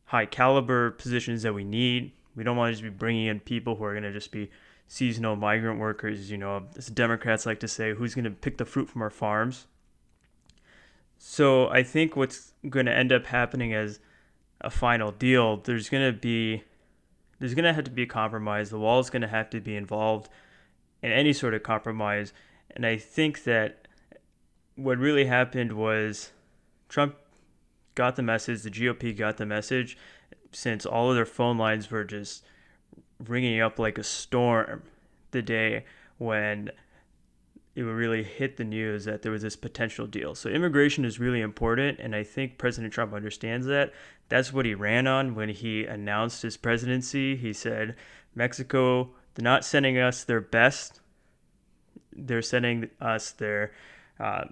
high 0.06 0.26
caliber 0.26 0.90
positions 0.90 1.42
that 1.42 1.54
we 1.54 1.62
need? 1.62 2.12
We 2.34 2.42
don't 2.42 2.56
want 2.56 2.70
to 2.70 2.72
just 2.72 2.82
be 2.82 2.90
bringing 2.90 3.26
in 3.26 3.38
people 3.40 3.76
who 3.76 3.84
are 3.84 3.92
going 3.92 4.02
to 4.02 4.12
just 4.12 4.32
be 4.32 4.50
seasonal 4.88 5.36
migrant 5.36 5.78
workers. 5.78 6.28
You 6.28 6.38
know, 6.38 6.66
as 6.76 6.88
Democrats 6.88 7.46
like 7.46 7.60
to 7.60 7.68
say, 7.68 7.94
who's 7.94 8.16
going 8.16 8.24
to 8.24 8.30
pick 8.30 8.58
the 8.58 8.64
fruit 8.64 8.88
from 8.90 9.02
our 9.02 9.10
farms? 9.10 9.66
So 11.18 11.68
I 11.68 11.82
think 11.82 12.16
what's 12.16 12.52
going 12.68 12.86
to 12.86 12.92
end 12.92 13.12
up 13.12 13.26
happening 13.26 13.72
as 13.72 14.00
a 14.60 14.70
final 14.70 15.10
deal, 15.10 15.58
there's 15.58 15.88
going 15.88 16.12
to 16.12 16.18
be 16.18 16.64
there's 17.38 17.54
going 17.54 17.64
to 17.64 17.72
have 17.72 17.84
to 17.84 17.90
be 17.90 18.02
a 18.02 18.06
compromise. 18.06 18.70
The 18.70 18.78
wall 18.78 19.00
is 19.00 19.10
going 19.10 19.22
to 19.22 19.28
have 19.28 19.50
to 19.50 19.60
be 19.60 19.76
involved 19.76 20.28
in 21.02 21.12
any 21.12 21.32
sort 21.32 21.54
of 21.54 21.62
compromise. 21.62 22.32
And 22.70 22.86
I 22.86 22.96
think 22.96 23.44
that 23.44 23.88
what 24.74 24.98
really 24.98 25.26
happened 25.26 25.72
was 25.72 26.32
Trump 26.88 27.16
got 27.94 28.16
the 28.16 28.22
message, 28.22 28.62
the 28.62 28.70
GOP 28.70 29.16
got 29.16 29.36
the 29.36 29.46
message, 29.46 29.98
since 30.52 30.86
all 30.86 31.10
of 31.10 31.16
their 31.16 31.26
phone 31.26 31.58
lines 31.58 31.90
were 31.90 32.04
just 32.04 32.44
ringing 33.26 33.60
up 33.60 33.78
like 33.78 33.98
a 33.98 34.04
storm 34.04 34.82
the 35.30 35.42
day 35.42 35.84
when 36.18 36.70
it 37.76 37.82
would 37.82 37.94
really 37.94 38.24
hit 38.24 38.56
the 38.56 38.64
news 38.64 39.04
that 39.04 39.20
there 39.20 39.30
was 39.30 39.42
this 39.42 39.54
potential 39.54 40.06
deal. 40.06 40.34
So 40.34 40.48
immigration 40.48 41.04
is 41.04 41.20
really 41.20 41.42
important, 41.42 42.00
and 42.00 42.16
I 42.16 42.22
think 42.22 42.56
President 42.56 42.94
Trump 42.94 43.12
understands 43.12 43.66
that. 43.66 43.92
That's 44.30 44.50
what 44.50 44.64
he 44.64 44.74
ran 44.74 45.06
on 45.06 45.34
when 45.34 45.50
he 45.50 45.84
announced 45.84 46.40
his 46.40 46.56
presidency. 46.56 47.36
He 47.36 47.52
said, 47.52 47.94
Mexico, 48.34 49.10
they're 49.34 49.44
not 49.44 49.62
sending 49.62 49.98
us 49.98 50.24
their 50.24 50.40
best. 50.40 51.00
They're 52.12 52.40
sending 52.40 52.88
us 52.98 53.32
their, 53.32 53.72
uh, 54.18 54.46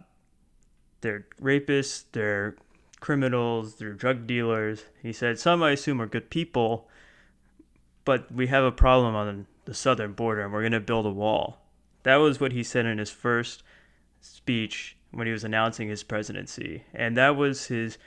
their 1.00 1.26
rapists, 1.40 2.04
their 2.12 2.56
criminals, 3.00 3.76
their 3.76 3.94
drug 3.94 4.26
dealers. 4.26 4.84
He 5.02 5.14
said, 5.14 5.38
some 5.38 5.62
I 5.62 5.70
assume 5.70 5.98
are 6.02 6.06
good 6.06 6.28
people, 6.28 6.90
but 8.04 8.30
we 8.30 8.48
have 8.48 8.64
a 8.64 8.70
problem 8.70 9.14
on 9.14 9.46
the 9.64 9.72
southern 9.72 10.12
border, 10.12 10.42
and 10.42 10.52
we're 10.52 10.60
going 10.60 10.72
to 10.72 10.80
build 10.80 11.06
a 11.06 11.10
wall. 11.10 11.63
That 12.04 12.16
was 12.16 12.40
what 12.40 12.52
he 12.52 12.62
said 12.62 12.86
in 12.86 12.98
his 12.98 13.10
first 13.10 13.62
speech 14.20 14.96
when 15.10 15.26
he 15.26 15.32
was 15.32 15.44
announcing 15.44 15.88
his 15.88 16.02
presidency. 16.02 16.84
And 16.94 17.16
that 17.16 17.36
was 17.36 17.66
his 17.66 17.98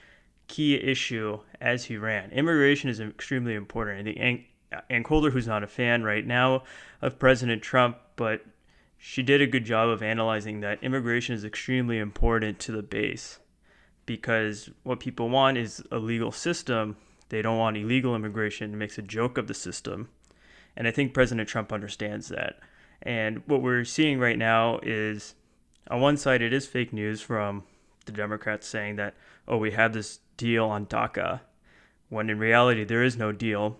key 0.47 0.75
issue 0.75 1.39
as 1.59 1.85
he 1.85 1.97
ran. 1.97 2.31
Immigration 2.31 2.89
is 2.89 2.99
extremely 2.99 3.53
important. 3.53 3.99
I 3.99 4.03
think 4.03 4.45
Ann, 4.89 5.03
who's 5.03 5.47
not 5.47 5.63
a 5.63 5.67
fan 5.67 6.03
right 6.03 6.25
now 6.25 6.63
of 7.01 7.19
President 7.19 7.61
Trump, 7.61 7.97
but 8.15 8.45
she 8.97 9.21
did 9.23 9.41
a 9.41 9.47
good 9.47 9.65
job 9.65 9.89
of 9.89 10.01
analyzing 10.01 10.61
that 10.61 10.83
immigration 10.83 11.35
is 11.35 11.45
extremely 11.45 11.99
important 11.99 12.59
to 12.59 12.71
the 12.71 12.83
base 12.83 13.39
because 14.05 14.69
what 14.83 14.99
people 14.99 15.29
want 15.29 15.57
is 15.57 15.83
a 15.91 15.99
legal 15.99 16.31
system. 16.31 16.97
They 17.29 17.41
don't 17.41 17.57
want 17.57 17.77
illegal 17.77 18.15
immigration. 18.15 18.73
It 18.73 18.77
makes 18.77 18.97
a 18.97 19.03
joke 19.03 19.37
of 19.37 19.47
the 19.47 19.53
system. 19.53 20.09
And 20.75 20.87
I 20.87 20.91
think 20.91 21.13
President 21.13 21.47
Trump 21.47 21.71
understands 21.71 22.29
that. 22.29 22.59
And 23.01 23.43
what 23.45 23.61
we're 23.61 23.85
seeing 23.85 24.19
right 24.19 24.37
now 24.37 24.79
is 24.83 25.35
on 25.89 26.01
one 26.01 26.17
side, 26.17 26.41
it 26.41 26.53
is 26.53 26.67
fake 26.67 26.91
news 26.91 27.21
from 27.21 27.63
the 28.05 28.11
Democrats 28.11 28.67
saying 28.67 28.95
that, 28.97 29.15
oh, 29.47 29.57
we 29.57 29.71
have 29.71 29.93
this 29.93 30.19
deal 30.35 30.65
on 30.65 30.85
DACA, 30.85 31.41
when 32.09 32.29
in 32.29 32.39
reality, 32.39 32.83
there 32.83 33.03
is 33.03 33.17
no 33.17 33.31
deal. 33.31 33.77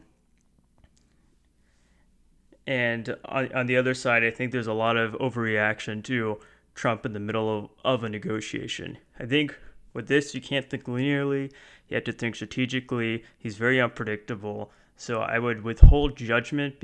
And 2.66 3.16
on, 3.26 3.52
on 3.54 3.66
the 3.66 3.78
other 3.78 3.94
side, 3.94 4.24
I 4.24 4.32
think 4.32 4.52
there's 4.52 4.68
a 4.68 4.74
lot 4.74 4.98
of 4.98 5.14
overreaction 5.14 6.04
to 6.06 6.40
Trump 6.76 7.06
in 7.06 7.14
the 7.14 7.20
middle 7.20 7.58
of, 7.58 7.70
of 7.84 8.04
a 8.04 8.10
negotiation. 8.10 8.98
I 9.20 9.26
think 9.26 9.58
with 9.94 10.08
this, 10.08 10.36
you 10.36 10.42
can't 10.42 10.70
think 10.70 10.84
linearly, 10.84 11.52
you 11.88 11.96
have 11.96 12.04
to 12.04 12.12
think 12.12 12.36
strategically. 12.36 13.24
He's 13.38 13.56
very 13.56 13.82
unpredictable. 13.82 14.72
So 14.98 15.22
I 15.22 15.40
would 15.40 15.64
withhold 15.64 16.18
judgment 16.18 16.80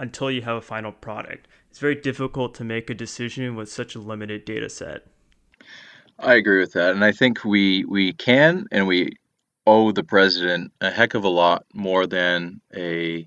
until 0.00 0.30
you 0.30 0.42
have 0.42 0.56
a 0.56 0.62
final 0.62 0.90
product. 0.90 1.46
It's 1.68 1.78
very 1.78 1.94
difficult 1.94 2.54
to 2.56 2.64
make 2.64 2.90
a 2.90 2.94
decision 2.94 3.54
with 3.54 3.70
such 3.70 3.94
a 3.94 4.00
limited 4.00 4.44
data 4.44 4.68
set. 4.68 5.06
I 6.18 6.34
agree 6.34 6.58
with 6.58 6.72
that, 6.72 6.94
and 6.94 7.04
I 7.04 7.12
think 7.12 7.44
we 7.44 7.84
we 7.84 8.12
can 8.12 8.66
and 8.72 8.86
we 8.86 9.12
owe 9.66 9.92
the 9.92 10.02
president 10.02 10.72
a 10.80 10.90
heck 10.90 11.14
of 11.14 11.24
a 11.24 11.28
lot 11.28 11.64
more 11.72 12.06
than 12.06 12.60
a 12.74 13.26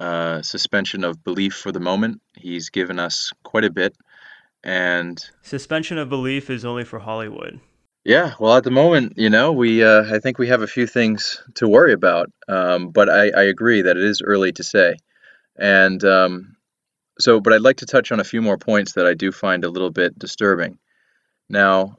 uh, 0.00 0.42
suspension 0.42 1.04
of 1.04 1.22
belief 1.22 1.54
for 1.54 1.72
the 1.72 1.80
moment. 1.80 2.20
He's 2.36 2.70
given 2.70 2.98
us 2.98 3.30
quite 3.44 3.64
a 3.64 3.70
bit, 3.70 3.94
and 4.64 5.22
suspension 5.42 5.98
of 5.98 6.08
belief 6.08 6.50
is 6.50 6.64
only 6.64 6.84
for 6.84 6.98
Hollywood. 6.98 7.60
Yeah, 8.04 8.34
well, 8.38 8.56
at 8.56 8.64
the 8.64 8.70
moment, 8.70 9.14
you 9.16 9.28
know, 9.28 9.52
we 9.52 9.84
uh, 9.84 10.14
I 10.14 10.18
think 10.18 10.38
we 10.38 10.48
have 10.48 10.62
a 10.62 10.66
few 10.66 10.86
things 10.86 11.42
to 11.56 11.68
worry 11.68 11.92
about, 11.92 12.30
um, 12.48 12.88
but 12.88 13.08
I, 13.08 13.30
I 13.30 13.42
agree 13.42 13.82
that 13.82 13.96
it 13.96 14.04
is 14.04 14.22
early 14.22 14.52
to 14.52 14.64
say. 14.64 14.96
And 15.58 16.02
um, 16.04 16.56
so, 17.18 17.40
but 17.40 17.52
I'd 17.52 17.62
like 17.62 17.78
to 17.78 17.86
touch 17.86 18.12
on 18.12 18.20
a 18.20 18.24
few 18.24 18.40
more 18.40 18.58
points 18.58 18.92
that 18.92 19.06
I 19.06 19.14
do 19.14 19.32
find 19.32 19.64
a 19.64 19.70
little 19.70 19.90
bit 19.90 20.18
disturbing. 20.18 20.78
Now, 21.48 21.96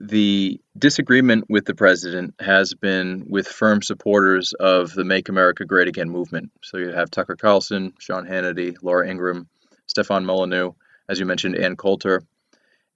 the 0.00 0.60
disagreement 0.76 1.44
with 1.48 1.66
the 1.66 1.74
president 1.74 2.34
has 2.40 2.74
been 2.74 3.26
with 3.28 3.46
firm 3.46 3.82
supporters 3.82 4.54
of 4.54 4.94
the 4.94 5.04
Make 5.04 5.28
America 5.28 5.64
Great 5.66 5.88
Again 5.88 6.08
movement. 6.08 6.50
So 6.62 6.78
you 6.78 6.88
have 6.88 7.10
Tucker 7.10 7.36
Carlson, 7.36 7.92
Sean 7.98 8.26
Hannity, 8.26 8.76
Laura 8.82 9.08
Ingraham, 9.08 9.48
Stefan 9.86 10.24
Molyneux, 10.24 10.72
as 11.08 11.20
you 11.20 11.26
mentioned, 11.26 11.56
Ann 11.56 11.76
Coulter. 11.76 12.22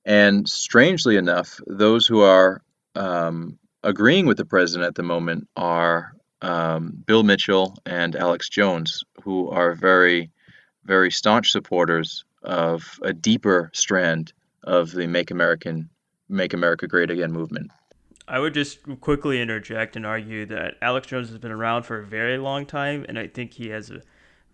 And 0.07 0.49
strangely 0.49 1.17
enough, 1.17 1.61
those 1.67 2.07
who 2.07 2.23
are 2.23 2.63
um, 2.95 3.59
agreeing 3.83 4.27
with 4.27 4.39
the 4.39 4.45
president 4.47 4.89
at 4.89 4.95
the 4.95 5.03
moment 5.03 5.49
are 5.57 6.15
um, 6.45 7.03
Bill 7.07 7.23
Mitchell 7.23 7.77
and 7.87 8.15
Alex 8.15 8.49
Jones, 8.49 9.03
who 9.23 9.49
are 9.49 9.75
very, 9.75 10.31
very 10.85 11.11
staunch 11.11 11.51
supporters 11.51 12.25
of 12.43 13.01
a 13.03 13.13
deeper 13.13 13.71
strand 13.73 14.33
of 14.63 14.93
the 14.93 15.07
Make 15.07 15.31
American 15.31 15.89
Make 16.29 16.53
America 16.53 16.87
Great 16.87 17.11
Again 17.11 17.33
movement. 17.33 17.71
I 18.27 18.39
would 18.39 18.55
just 18.55 18.81
quickly 19.01 19.41
interject 19.41 19.97
and 19.97 20.07
argue 20.07 20.47
that 20.47 20.75
Alex 20.81 21.07
Jones 21.07 21.29
has 21.29 21.39
been 21.39 21.53
around 21.53 21.83
for 21.83 21.99
a 21.99 22.05
very 22.05 22.39
long 22.39 22.65
time, 22.65 23.05
and 23.09 23.19
I 23.19 23.27
think 23.27 23.53
he 23.53 23.69
has 23.69 23.91
a 23.91 24.01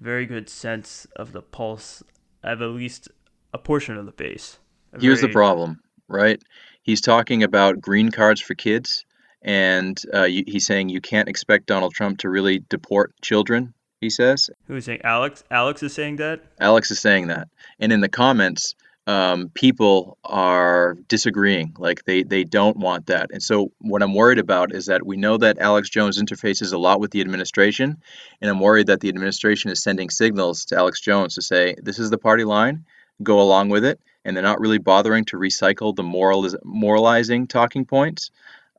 very 0.00 0.26
good 0.26 0.48
sense 0.48 1.06
of 1.16 1.32
the 1.32 1.42
pulse 1.42 2.02
of 2.42 2.62
at 2.62 2.66
least 2.66 3.08
a 3.52 3.58
portion 3.58 3.96
of 3.96 4.06
the 4.06 4.12
base. 4.12 4.58
Here's 4.98 5.20
very... 5.20 5.30
the 5.30 5.34
problem, 5.34 5.80
right? 6.08 6.42
He's 6.82 7.00
talking 7.00 7.42
about 7.42 7.80
green 7.80 8.10
cards 8.10 8.40
for 8.40 8.54
kids 8.54 9.04
and 9.42 10.00
uh, 10.12 10.26
he's 10.26 10.66
saying 10.66 10.88
you 10.88 11.00
can't 11.00 11.28
expect 11.28 11.66
Donald 11.66 11.94
Trump 11.94 12.18
to 12.18 12.28
really 12.28 12.60
deport 12.68 13.14
children. 13.22 13.74
He 14.00 14.08
says. 14.10 14.48
Who's 14.66 14.86
saying 14.86 15.02
Alex? 15.04 15.44
Alex 15.50 15.82
is 15.82 15.92
saying 15.92 16.16
that. 16.16 16.40
Alex 16.58 16.90
is 16.90 17.00
saying 17.00 17.26
that, 17.28 17.48
and 17.78 17.92
in 17.92 18.00
the 18.00 18.08
comments, 18.08 18.74
um, 19.06 19.50
people 19.54 20.18
are 20.24 20.96
disagreeing. 21.08 21.74
Like 21.78 22.04
they 22.04 22.22
they 22.22 22.44
don't 22.44 22.76
want 22.76 23.06
that. 23.06 23.30
And 23.32 23.42
so 23.42 23.72
what 23.80 24.02
I'm 24.02 24.14
worried 24.14 24.38
about 24.38 24.74
is 24.74 24.86
that 24.86 25.04
we 25.04 25.16
know 25.16 25.36
that 25.38 25.58
Alex 25.58 25.90
Jones 25.90 26.20
interfaces 26.20 26.72
a 26.72 26.78
lot 26.78 27.00
with 27.00 27.10
the 27.10 27.20
administration, 27.20 27.98
and 28.40 28.50
I'm 28.50 28.60
worried 28.60 28.86
that 28.86 29.00
the 29.00 29.08
administration 29.08 29.70
is 29.70 29.82
sending 29.82 30.10
signals 30.10 30.66
to 30.66 30.76
Alex 30.76 31.00
Jones 31.00 31.34
to 31.34 31.42
say 31.42 31.74
this 31.82 31.98
is 31.98 32.10
the 32.10 32.18
party 32.18 32.44
line, 32.44 32.84
go 33.22 33.40
along 33.40 33.70
with 33.70 33.84
it, 33.84 34.00
and 34.24 34.36
they're 34.36 34.42
not 34.42 34.60
really 34.60 34.78
bothering 34.78 35.24
to 35.26 35.36
recycle 35.36 35.94
the 35.94 36.02
moral 36.02 36.48
moralizing 36.64 37.46
talking 37.46 37.84
points. 37.84 38.30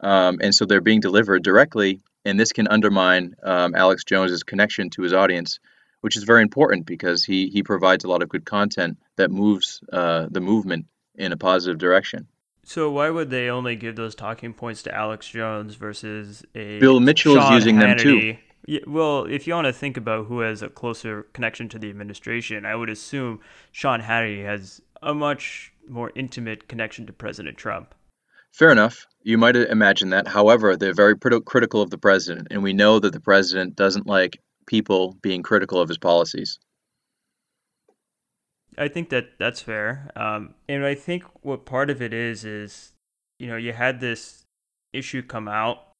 Um, 0.01 0.39
and 0.41 0.53
so 0.53 0.65
they're 0.65 0.81
being 0.81 0.99
delivered 0.99 1.43
directly, 1.43 2.01
and 2.25 2.39
this 2.39 2.51
can 2.51 2.67
undermine 2.67 3.35
um, 3.43 3.75
Alex 3.75 4.03
Jones's 4.03 4.43
connection 4.43 4.89
to 4.91 5.03
his 5.03 5.13
audience 5.13 5.59
which 6.01 6.17
is 6.17 6.23
very 6.23 6.41
important 6.41 6.85
because 6.85 7.23
he 7.23 7.47
he 7.47 7.63
provides 7.63 8.03
a 8.03 8.07
lot 8.07 8.21
of 8.21 8.29
good 8.29 8.45
content 8.45 8.97
that 9.15 9.31
moves 9.31 9.81
uh, 9.93 10.27
the 10.29 10.41
movement 10.41 10.87
in 11.15 11.31
a 11.31 11.37
positive 11.37 11.77
direction. 11.77 12.27
So 12.63 12.91
why 12.91 13.09
would 13.09 13.29
they 13.29 13.49
only 13.49 13.75
give 13.75 13.95
those 13.95 14.13
talking 14.13 14.53
points 14.53 14.83
to 14.83 14.93
Alex 14.93 15.27
Jones 15.27 15.75
versus 15.75 16.43
a 16.53 16.79
Bill 16.79 16.99
Mitchell 16.99 17.35
Sean 17.35 17.53
is 17.53 17.65
using 17.65 17.75
Hannity? 17.77 17.87
them 17.87 17.97
too? 17.97 18.37
Yeah, 18.67 18.79
well, 18.85 19.25
if 19.25 19.47
you 19.47 19.55
want 19.55 19.65
to 19.65 19.73
think 19.73 19.97
about 19.97 20.27
who 20.27 20.41
has 20.41 20.61
a 20.61 20.69
closer 20.69 21.23
connection 21.33 21.67
to 21.69 21.79
the 21.79 21.89
administration, 21.89 22.63
I 22.63 22.75
would 22.75 22.89
assume 22.89 23.39
Sean 23.71 24.01
Hannity 24.01 24.45
has 24.45 24.81
a 25.01 25.15
much 25.15 25.73
more 25.87 26.11
intimate 26.13 26.67
connection 26.67 27.07
to 27.07 27.13
President 27.13 27.57
Trump. 27.57 27.95
Fair 28.51 28.71
enough. 28.71 29.05
You 29.23 29.37
might 29.37 29.55
imagine 29.55 30.09
that. 30.09 30.27
However, 30.27 30.75
they're 30.75 30.93
very 30.93 31.15
critical 31.17 31.81
of 31.81 31.89
the 31.89 31.97
president, 31.97 32.47
and 32.51 32.63
we 32.63 32.73
know 32.73 32.99
that 32.99 33.13
the 33.13 33.19
president 33.19 33.75
doesn't 33.75 34.07
like 34.07 34.39
people 34.65 35.17
being 35.21 35.43
critical 35.43 35.79
of 35.79 35.89
his 35.89 35.97
policies. 35.97 36.59
I 38.77 38.87
think 38.87 39.09
that 39.09 39.37
that's 39.37 39.61
fair. 39.61 40.11
Um, 40.15 40.55
and 40.67 40.85
I 40.85 40.95
think 40.95 41.23
what 41.41 41.65
part 41.65 41.89
of 41.89 42.01
it 42.01 42.13
is 42.13 42.45
is, 42.45 42.93
you 43.37 43.47
know, 43.47 43.57
you 43.57 43.73
had 43.73 43.99
this 43.99 44.43
issue 44.93 45.21
come 45.21 45.47
out. 45.47 45.91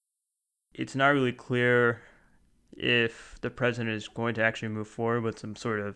It's 0.73 0.95
not 0.95 1.09
really 1.09 1.33
clear 1.33 2.01
if 2.75 3.37
the 3.41 3.49
president 3.49 3.95
is 3.95 4.07
going 4.07 4.33
to 4.35 4.43
actually 4.43 4.69
move 4.69 4.87
forward 4.87 5.21
with 5.21 5.39
some 5.39 5.55
sort 5.55 5.79
of 5.79 5.95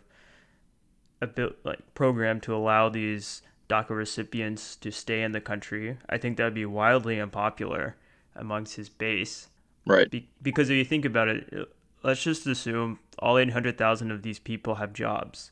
a 1.21 1.27
bit 1.27 1.57
like 1.63 1.95
program 1.95 2.41
to 2.41 2.53
allow 2.53 2.89
these 2.89 3.41
DACA 3.69 3.89
recipients 3.89 4.75
to 4.77 4.91
stay 4.91 5.23
in 5.23 5.31
the 5.31 5.41
country. 5.41 5.97
I 6.09 6.17
think 6.17 6.37
that 6.37 6.45
would 6.45 6.53
be 6.53 6.65
wildly 6.65 7.19
unpopular 7.19 7.95
amongst 8.35 8.75
his 8.75 8.89
base. 8.89 9.47
Right. 9.85 10.09
Be- 10.09 10.29
because 10.41 10.69
if 10.69 10.75
you 10.75 10.85
think 10.85 11.05
about 11.05 11.27
it, 11.27 11.69
let's 12.03 12.23
just 12.23 12.45
assume 12.47 12.99
all 13.19 13.37
800,000 13.37 14.11
of 14.11 14.21
these 14.21 14.39
people 14.39 14.75
have 14.75 14.93
jobs. 14.93 15.51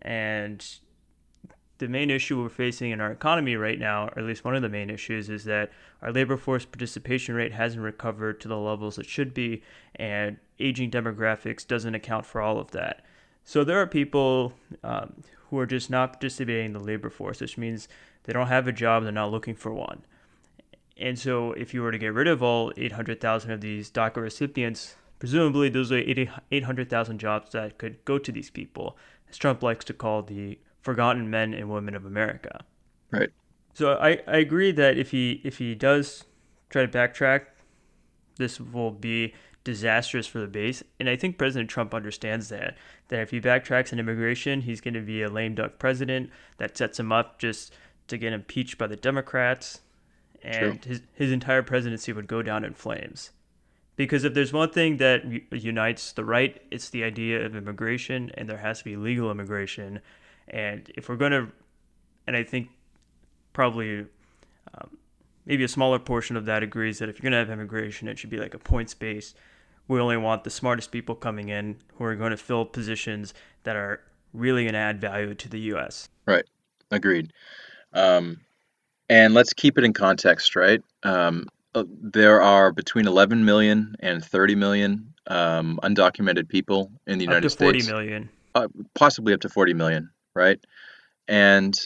And 0.00 0.64
the 1.78 1.88
main 1.88 2.10
issue 2.10 2.42
we're 2.42 2.48
facing 2.48 2.90
in 2.90 3.00
our 3.00 3.12
economy 3.12 3.56
right 3.56 3.78
now, 3.78 4.08
or 4.08 4.18
at 4.18 4.24
least 4.24 4.44
one 4.44 4.56
of 4.56 4.62
the 4.62 4.68
main 4.68 4.90
issues, 4.90 5.28
is 5.28 5.44
that 5.44 5.70
our 6.02 6.12
labor 6.12 6.36
force 6.36 6.64
participation 6.64 7.34
rate 7.34 7.52
hasn't 7.52 7.82
recovered 7.82 8.40
to 8.40 8.48
the 8.48 8.56
levels 8.56 8.98
it 8.98 9.06
should 9.06 9.34
be, 9.34 9.62
and 9.96 10.38
aging 10.58 10.90
demographics 10.90 11.66
doesn't 11.66 11.94
account 11.94 12.24
for 12.24 12.40
all 12.40 12.58
of 12.58 12.70
that. 12.70 13.04
So 13.44 13.62
there 13.62 13.80
are 13.80 13.86
people 13.86 14.54
um, 14.82 15.22
who 15.50 15.58
are 15.58 15.66
just 15.66 15.90
not 15.90 16.14
participating 16.14 16.66
in 16.66 16.72
the 16.72 16.80
labor 16.80 17.10
force, 17.10 17.40
which 17.40 17.58
means 17.58 17.88
they 18.24 18.32
don't 18.32 18.48
have 18.48 18.66
a 18.66 18.72
job, 18.72 19.02
they're 19.02 19.12
not 19.12 19.30
looking 19.30 19.54
for 19.54 19.72
one. 19.72 20.04
And 20.96 21.18
so 21.18 21.52
if 21.52 21.74
you 21.74 21.82
were 21.82 21.92
to 21.92 21.98
get 21.98 22.14
rid 22.14 22.26
of 22.26 22.42
all 22.42 22.72
800,000 22.76 23.50
of 23.50 23.60
these 23.60 23.90
DACA 23.90 24.16
recipients, 24.16 24.96
Presumably, 25.18 25.70
those 25.70 25.90
are 25.90 26.02
800,000 26.50 27.18
jobs 27.18 27.52
that 27.52 27.78
could 27.78 28.04
go 28.04 28.18
to 28.18 28.30
these 28.30 28.50
people, 28.50 28.98
as 29.30 29.38
Trump 29.38 29.62
likes 29.62 29.84
to 29.86 29.94
call 29.94 30.22
the 30.22 30.58
forgotten 30.82 31.30
men 31.30 31.54
and 31.54 31.70
women 31.70 31.94
of 31.94 32.04
America. 32.04 32.64
Right. 33.10 33.30
So 33.72 33.94
I, 33.94 34.20
I 34.26 34.36
agree 34.38 34.72
that 34.72 34.98
if 34.98 35.10
he 35.10 35.40
if 35.42 35.58
he 35.58 35.74
does 35.74 36.24
try 36.68 36.84
to 36.84 36.88
backtrack, 36.88 37.46
this 38.36 38.60
will 38.60 38.90
be 38.90 39.34
disastrous 39.66 40.28
for 40.28 40.38
the 40.38 40.46
base. 40.46 40.82
And 40.98 41.10
I 41.10 41.16
think 41.16 41.36
President 41.36 41.68
Trump 41.68 41.92
understands 41.92 42.48
that. 42.48 42.78
That 43.08 43.20
if 43.20 43.30
he 43.30 43.40
backtracks 43.40 43.92
on 43.92 43.98
immigration, 43.98 44.62
he's 44.62 44.80
going 44.80 44.94
to 44.94 45.00
be 45.00 45.22
a 45.22 45.28
lame 45.28 45.56
duck 45.56 45.78
president 45.78 46.30
that 46.56 46.78
sets 46.78 46.98
him 46.98 47.10
up 47.10 47.38
just 47.38 47.74
to 48.06 48.16
get 48.16 48.32
impeached 48.32 48.78
by 48.78 48.86
the 48.86 48.96
Democrats. 48.96 49.80
And 50.42 50.84
his, 50.84 51.02
his 51.14 51.32
entire 51.32 51.62
presidency 51.62 52.12
would 52.12 52.28
go 52.28 52.42
down 52.42 52.64
in 52.64 52.74
flames. 52.74 53.32
Because 53.96 54.22
if 54.24 54.34
there's 54.34 54.52
one 54.52 54.70
thing 54.70 54.98
that 54.98 55.24
unites 55.50 56.12
the 56.12 56.24
right, 56.24 56.62
it's 56.70 56.90
the 56.90 57.02
idea 57.02 57.44
of 57.44 57.56
immigration, 57.56 58.30
and 58.34 58.48
there 58.48 58.58
has 58.58 58.78
to 58.78 58.84
be 58.84 58.94
legal 58.94 59.30
immigration. 59.30 60.00
And 60.46 60.88
if 60.94 61.08
we're 61.08 61.16
going 61.16 61.32
to, 61.32 61.48
and 62.26 62.36
I 62.36 62.44
think 62.44 62.68
probably 63.52 64.06
um, 64.74 64.98
maybe 65.46 65.64
a 65.64 65.68
smaller 65.68 65.98
portion 65.98 66.36
of 66.36 66.44
that 66.44 66.62
agrees 66.62 66.98
that 66.98 67.08
if 67.08 67.16
you're 67.16 67.28
going 67.30 67.32
to 67.32 67.38
have 67.38 67.50
immigration, 67.50 68.06
it 68.06 68.18
should 68.18 68.30
be 68.30 68.38
like 68.38 68.54
a 68.54 68.58
points 68.58 68.94
based. 68.94 69.36
We 69.88 70.00
only 70.00 70.16
want 70.16 70.44
the 70.44 70.50
smartest 70.50 70.90
people 70.90 71.14
coming 71.14 71.48
in 71.48 71.76
who 71.94 72.04
are 72.04 72.16
going 72.16 72.30
to 72.30 72.36
fill 72.36 72.64
positions 72.64 73.34
that 73.62 73.76
are 73.76 74.00
really 74.32 74.64
going 74.64 74.74
to 74.74 74.78
add 74.78 75.00
value 75.00 75.34
to 75.34 75.48
the 75.48 75.60
U.S. 75.60 76.08
Right. 76.26 76.44
Agreed. 76.90 77.32
Um, 77.92 78.40
and 79.08 79.34
let's 79.34 79.52
keep 79.52 79.78
it 79.78 79.84
in 79.84 79.92
context, 79.92 80.56
right? 80.56 80.82
Um, 81.02 81.46
uh, 81.74 81.84
there 81.88 82.42
are 82.42 82.72
between 82.72 83.06
11 83.06 83.44
million 83.44 83.94
and 84.00 84.24
30 84.24 84.54
million 84.54 85.14
um, 85.28 85.78
undocumented 85.82 86.48
people 86.48 86.90
in 87.06 87.18
the 87.18 87.24
United 87.24 87.46
up 87.46 87.52
to 87.52 87.58
40 87.58 87.80
States. 87.80 87.92
million. 87.92 88.28
Uh, 88.54 88.68
possibly 88.94 89.34
up 89.34 89.40
to 89.40 89.48
40 89.48 89.74
million, 89.74 90.10
right? 90.34 90.58
And 91.28 91.78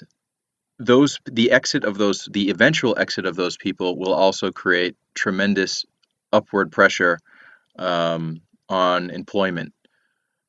those 0.78 1.18
the 1.26 1.50
exit 1.50 1.84
of 1.84 1.98
those 1.98 2.28
the 2.32 2.50
eventual 2.50 2.98
exit 2.98 3.26
of 3.26 3.36
those 3.36 3.56
people 3.56 3.98
will 3.98 4.14
also 4.14 4.50
create 4.50 4.96
tremendous 5.14 5.84
upward 6.32 6.72
pressure 6.72 7.18
um, 7.80 8.40
on 8.68 9.10
employment. 9.10 9.72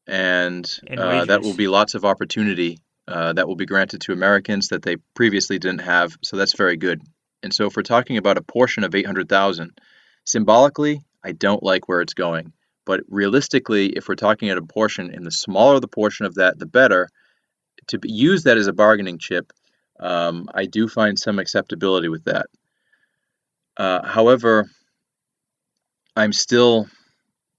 And, 0.07 0.69
And 0.87 0.99
uh, 0.99 1.25
that 1.25 1.41
will 1.41 1.55
be 1.55 1.67
lots 1.67 1.95
of 1.95 2.05
opportunity 2.05 2.79
uh, 3.07 3.33
that 3.33 3.47
will 3.47 3.55
be 3.55 3.65
granted 3.65 4.01
to 4.01 4.13
Americans 4.13 4.67
that 4.67 4.83
they 4.83 4.97
previously 5.15 5.57
didn't 5.57 5.81
have. 5.81 6.15
So 6.23 6.37
that's 6.37 6.55
very 6.55 6.77
good. 6.77 7.01
And 7.41 7.53
so 7.53 7.65
if 7.65 7.75
we're 7.75 7.81
talking 7.81 8.17
about 8.17 8.37
a 8.37 8.43
portion 8.43 8.83
of 8.83 8.93
800,000 8.93 9.71
symbolically 10.25 11.01
I 11.23 11.31
don't 11.31 11.63
like 11.63 11.87
where 11.87 12.01
it's 12.01 12.13
going. 12.13 12.53
But 12.85 13.01
realistically 13.09 13.87
if 13.87 14.07
we're 14.07 14.15
talking 14.15 14.49
at 14.49 14.57
a 14.57 14.61
portion 14.61 15.11
and 15.13 15.25
the 15.25 15.31
smaller 15.31 15.79
the 15.79 15.87
portion 15.87 16.25
of 16.25 16.35
that 16.35 16.59
the 16.59 16.67
better 16.67 17.09
to 17.87 17.97
be, 17.97 18.11
use 18.11 18.43
that 18.43 18.57
as 18.57 18.67
a 18.67 18.73
bargaining 18.73 19.17
chip 19.17 19.51
um, 20.01 20.49
I 20.53 20.65
do 20.65 20.87
find 20.87 21.17
some 21.17 21.39
acceptability 21.39 22.09
with 22.09 22.25
that. 22.25 22.47
Uh, 23.77 24.05
however, 24.05 24.69
I'm 26.15 26.33
still, 26.33 26.87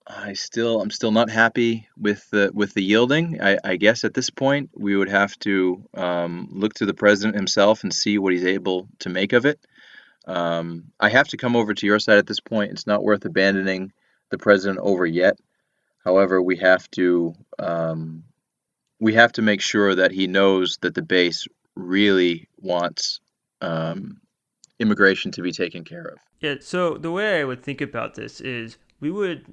I 0.07 0.33
still, 0.33 0.81
I'm 0.81 0.91
still 0.91 1.13
not 1.13 1.31
happy 1.31 1.89
with 1.97 2.29
the 2.31 2.51
with 2.53 2.75
the 2.75 2.83
yielding. 2.83 3.41
I, 3.41 3.59
I 3.63 3.77
guess 3.77 4.05
at 4.05 4.15
this 4.15 4.31
point 4.31 4.71
we 4.75 4.97
would 4.97 5.09
have 5.09 5.39
to 5.41 5.85
um, 5.95 6.49
look 6.51 6.75
to 6.75 6.87
the 6.87 6.95
president 6.95 7.37
himself 7.37 7.83
and 7.83 7.95
see 7.95 8.19
what 8.19 8.33
he's 8.33 8.45
able 8.45 8.89
to 9.01 9.09
make 9.09 9.33
of 9.33 9.47
it. 9.47 9.61
Um, 10.27 10.93
I 11.01 11.09
have 11.09 11.29
to 11.29 11.37
come 11.37 11.57
over 11.57 11.75
to 11.75 11.87
your 11.87 11.99
side 11.99 12.19
at 12.19 12.27
this 12.27 12.41
point. 12.41 12.73
It's 12.73 12.87
not 12.87 13.03
worth 13.03 13.25
abandoning 13.25 13.93
the 14.31 14.39
president 14.39 14.81
over 14.81 15.07
yet. 15.07 15.39
However, 16.05 16.43
we 16.43 16.57
have 16.57 16.91
to 16.93 17.35
um, 17.59 18.25
we 19.01 19.15
have 19.15 19.33
to 19.33 19.43
make 19.43 19.61
sure 19.61 19.95
that 19.95 20.13
he 20.13 20.27
knows 20.27 20.79
that 20.83 20.95
the 20.95 21.03
base 21.03 21.47
really 21.75 22.49
wants 22.59 23.21
um, 23.61 24.21
immigration 24.79 25.31
to 25.33 25.43
be 25.43 25.53
taken 25.53 25.85
care 25.85 26.05
of. 26.05 26.19
Yeah, 26.41 26.57
so 26.61 26.99
the 26.99 27.13
way 27.13 27.41
I 27.41 27.45
would 27.45 27.63
think 27.63 27.81
about 27.81 28.15
this 28.15 28.41
is 28.41 28.79
we 29.01 29.11
would 29.11 29.47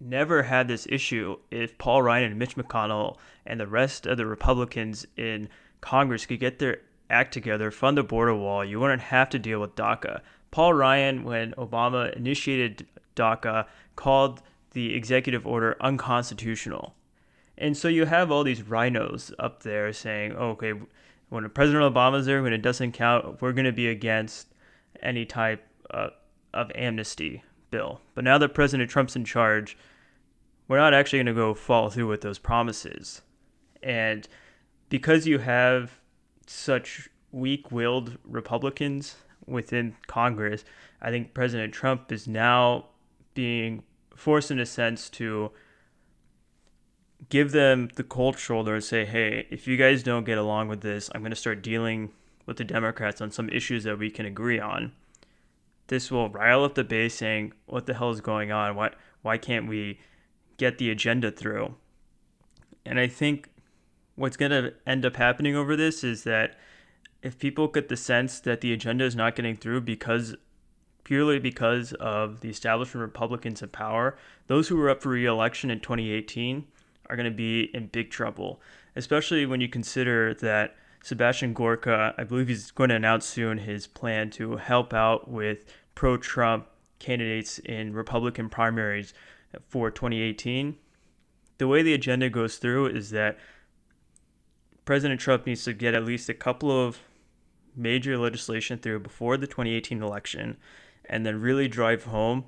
never 0.00 0.42
had 0.42 0.68
this 0.68 0.86
issue 0.90 1.36
if 1.50 1.78
Paul 1.78 2.02
Ryan 2.02 2.30
and 2.30 2.38
Mitch 2.38 2.56
McConnell 2.56 3.16
and 3.46 3.60
the 3.60 3.66
rest 3.66 4.06
of 4.06 4.16
the 4.16 4.26
Republicans 4.26 5.06
in 5.16 5.48
Congress 5.80 6.26
could 6.26 6.40
get 6.40 6.58
their 6.58 6.78
act 7.10 7.32
together, 7.32 7.70
fund 7.70 7.96
the 7.98 8.02
border 8.02 8.34
wall. 8.34 8.64
You 8.64 8.80
wouldn't 8.80 9.02
have 9.02 9.30
to 9.30 9.38
deal 9.38 9.60
with 9.60 9.76
DACA. 9.76 10.20
Paul 10.50 10.74
Ryan, 10.74 11.24
when 11.24 11.52
Obama 11.52 12.14
initiated 12.14 12.86
DACA, 13.16 13.66
called 13.96 14.42
the 14.72 14.94
executive 14.94 15.46
order 15.46 15.76
unconstitutional. 15.80 16.94
And 17.56 17.76
so 17.76 17.88
you 17.88 18.06
have 18.06 18.30
all 18.30 18.42
these 18.42 18.62
RINOs 18.62 19.32
up 19.38 19.62
there 19.62 19.92
saying, 19.92 20.34
oh, 20.36 20.50
okay, 20.50 20.72
when 21.28 21.48
President 21.50 21.94
Obama's 21.94 22.26
there, 22.26 22.42
when 22.42 22.52
it 22.52 22.62
doesn't 22.62 22.92
count, 22.92 23.40
we're 23.40 23.52
going 23.52 23.64
to 23.64 23.72
be 23.72 23.88
against 23.88 24.48
any 25.02 25.24
type 25.24 25.64
uh, 25.90 26.08
of 26.52 26.70
amnesty 26.74 27.42
bill. 27.74 28.00
But 28.14 28.22
now 28.22 28.38
that 28.38 28.54
President 28.54 28.88
Trump's 28.88 29.16
in 29.16 29.24
charge, 29.24 29.76
we're 30.68 30.78
not 30.78 30.94
actually 30.94 31.18
going 31.18 31.26
to 31.26 31.34
go 31.34 31.54
follow 31.54 31.90
through 31.90 32.06
with 32.06 32.20
those 32.20 32.38
promises. 32.38 33.22
And 33.82 34.28
because 34.88 35.26
you 35.26 35.38
have 35.40 35.98
such 36.46 37.08
weak 37.32 37.72
willed 37.72 38.16
Republicans 38.24 39.16
within 39.44 39.96
Congress, 40.06 40.64
I 41.02 41.10
think 41.10 41.34
President 41.34 41.74
Trump 41.74 42.12
is 42.12 42.28
now 42.28 42.90
being 43.34 43.82
forced, 44.14 44.52
in 44.52 44.60
a 44.60 44.66
sense, 44.66 45.10
to 45.10 45.50
give 47.28 47.50
them 47.50 47.90
the 47.96 48.04
cold 48.04 48.38
shoulder 48.38 48.74
and 48.74 48.84
say, 48.84 49.04
hey, 49.04 49.48
if 49.50 49.66
you 49.66 49.76
guys 49.76 50.04
don't 50.04 50.24
get 50.24 50.38
along 50.38 50.68
with 50.68 50.82
this, 50.82 51.10
I'm 51.12 51.22
going 51.22 51.30
to 51.30 51.36
start 51.36 51.60
dealing 51.60 52.12
with 52.46 52.56
the 52.56 52.64
Democrats 52.64 53.20
on 53.20 53.32
some 53.32 53.48
issues 53.48 53.82
that 53.82 53.98
we 53.98 54.10
can 54.10 54.26
agree 54.26 54.60
on. 54.60 54.92
This 55.88 56.10
will 56.10 56.30
rile 56.30 56.64
up 56.64 56.74
the 56.74 56.84
base 56.84 57.14
saying, 57.14 57.52
what 57.66 57.86
the 57.86 57.94
hell 57.94 58.10
is 58.10 58.20
going 58.20 58.50
on? 58.50 58.74
Why, 58.76 58.90
why 59.22 59.38
can't 59.38 59.68
we 59.68 59.98
get 60.56 60.78
the 60.78 60.90
agenda 60.90 61.30
through? 61.30 61.74
And 62.86 62.98
I 62.98 63.06
think 63.06 63.50
what's 64.16 64.36
going 64.36 64.50
to 64.50 64.74
end 64.86 65.04
up 65.04 65.16
happening 65.16 65.56
over 65.56 65.76
this 65.76 66.04
is 66.04 66.24
that 66.24 66.56
if 67.22 67.38
people 67.38 67.68
get 67.68 67.88
the 67.88 67.96
sense 67.96 68.40
that 68.40 68.60
the 68.60 68.72
agenda 68.72 69.04
is 69.04 69.16
not 69.16 69.34
getting 69.34 69.56
through 69.56 69.80
because 69.80 70.36
purely 71.04 71.38
because 71.38 71.92
of 71.94 72.40
the 72.40 72.48
establishment 72.48 73.02
Republicans 73.02 73.62
in 73.62 73.68
power, 73.68 74.16
those 74.46 74.68
who 74.68 74.76
were 74.76 74.90
up 74.90 75.02
for 75.02 75.10
re-election 75.10 75.70
in 75.70 75.80
2018 75.80 76.66
are 77.08 77.16
going 77.16 77.30
to 77.30 77.36
be 77.36 77.70
in 77.74 77.86
big 77.88 78.10
trouble, 78.10 78.60
especially 78.96 79.46
when 79.46 79.60
you 79.60 79.68
consider 79.68 80.34
that 80.34 80.76
Sebastian 81.04 81.52
Gorka, 81.52 82.14
I 82.16 82.24
believe 82.24 82.48
he's 82.48 82.70
going 82.70 82.88
to 82.88 82.96
announce 82.96 83.26
soon 83.26 83.58
his 83.58 83.86
plan 83.86 84.30
to 84.30 84.56
help 84.56 84.94
out 84.94 85.28
with 85.28 85.66
pro-Trump 85.94 86.66
candidates 86.98 87.58
in 87.58 87.92
Republican 87.92 88.48
primaries 88.48 89.12
for 89.68 89.90
2018. 89.90 90.78
The 91.58 91.68
way 91.68 91.82
the 91.82 91.92
agenda 91.92 92.30
goes 92.30 92.56
through 92.56 92.86
is 92.86 93.10
that 93.10 93.36
President 94.86 95.20
Trump 95.20 95.44
needs 95.44 95.62
to 95.64 95.74
get 95.74 95.92
at 95.92 96.06
least 96.06 96.30
a 96.30 96.34
couple 96.34 96.70
of 96.70 97.00
major 97.76 98.16
legislation 98.16 98.78
through 98.78 99.00
before 99.00 99.36
the 99.36 99.46
2018 99.46 100.02
election 100.02 100.56
and 101.04 101.26
then 101.26 101.38
really 101.38 101.68
drive 101.68 102.04
home 102.04 102.46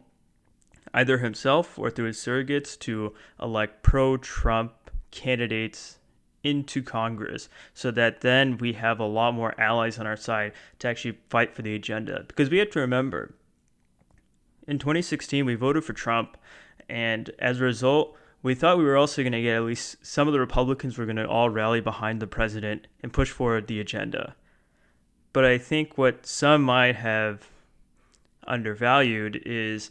either 0.94 1.18
himself 1.18 1.78
or 1.78 1.90
through 1.90 2.06
his 2.06 2.16
surrogates 2.16 2.78
to 2.78 3.12
elect 3.38 3.82
pro 3.82 4.16
Trump 4.16 4.72
candidates 5.10 5.98
into 6.46 6.82
Congress 6.82 7.48
so 7.74 7.90
that 7.90 8.20
then 8.20 8.56
we 8.58 8.74
have 8.74 9.00
a 9.00 9.04
lot 9.04 9.34
more 9.34 9.58
allies 9.60 9.98
on 9.98 10.06
our 10.06 10.16
side 10.16 10.52
to 10.78 10.88
actually 10.88 11.18
fight 11.28 11.54
for 11.54 11.62
the 11.62 11.74
agenda. 11.74 12.24
Because 12.28 12.50
we 12.50 12.58
have 12.58 12.70
to 12.70 12.80
remember, 12.80 13.34
in 14.68 14.78
2016, 14.78 15.44
we 15.44 15.54
voted 15.54 15.84
for 15.84 15.92
Trump, 15.92 16.36
and 16.88 17.30
as 17.38 17.60
a 17.60 17.64
result, 17.64 18.16
we 18.42 18.54
thought 18.54 18.78
we 18.78 18.84
were 18.84 18.96
also 18.96 19.22
going 19.22 19.32
to 19.32 19.42
get 19.42 19.56
at 19.56 19.64
least 19.64 19.96
some 20.06 20.28
of 20.28 20.32
the 20.32 20.40
Republicans 20.40 20.96
were 20.96 21.04
going 21.04 21.16
to 21.16 21.26
all 21.26 21.50
rally 21.50 21.80
behind 21.80 22.20
the 22.20 22.26
president 22.26 22.86
and 23.02 23.12
push 23.12 23.30
forward 23.30 23.66
the 23.66 23.80
agenda. 23.80 24.36
But 25.32 25.44
I 25.44 25.58
think 25.58 25.98
what 25.98 26.26
some 26.26 26.62
might 26.62 26.96
have 26.96 27.48
undervalued 28.46 29.42
is 29.44 29.90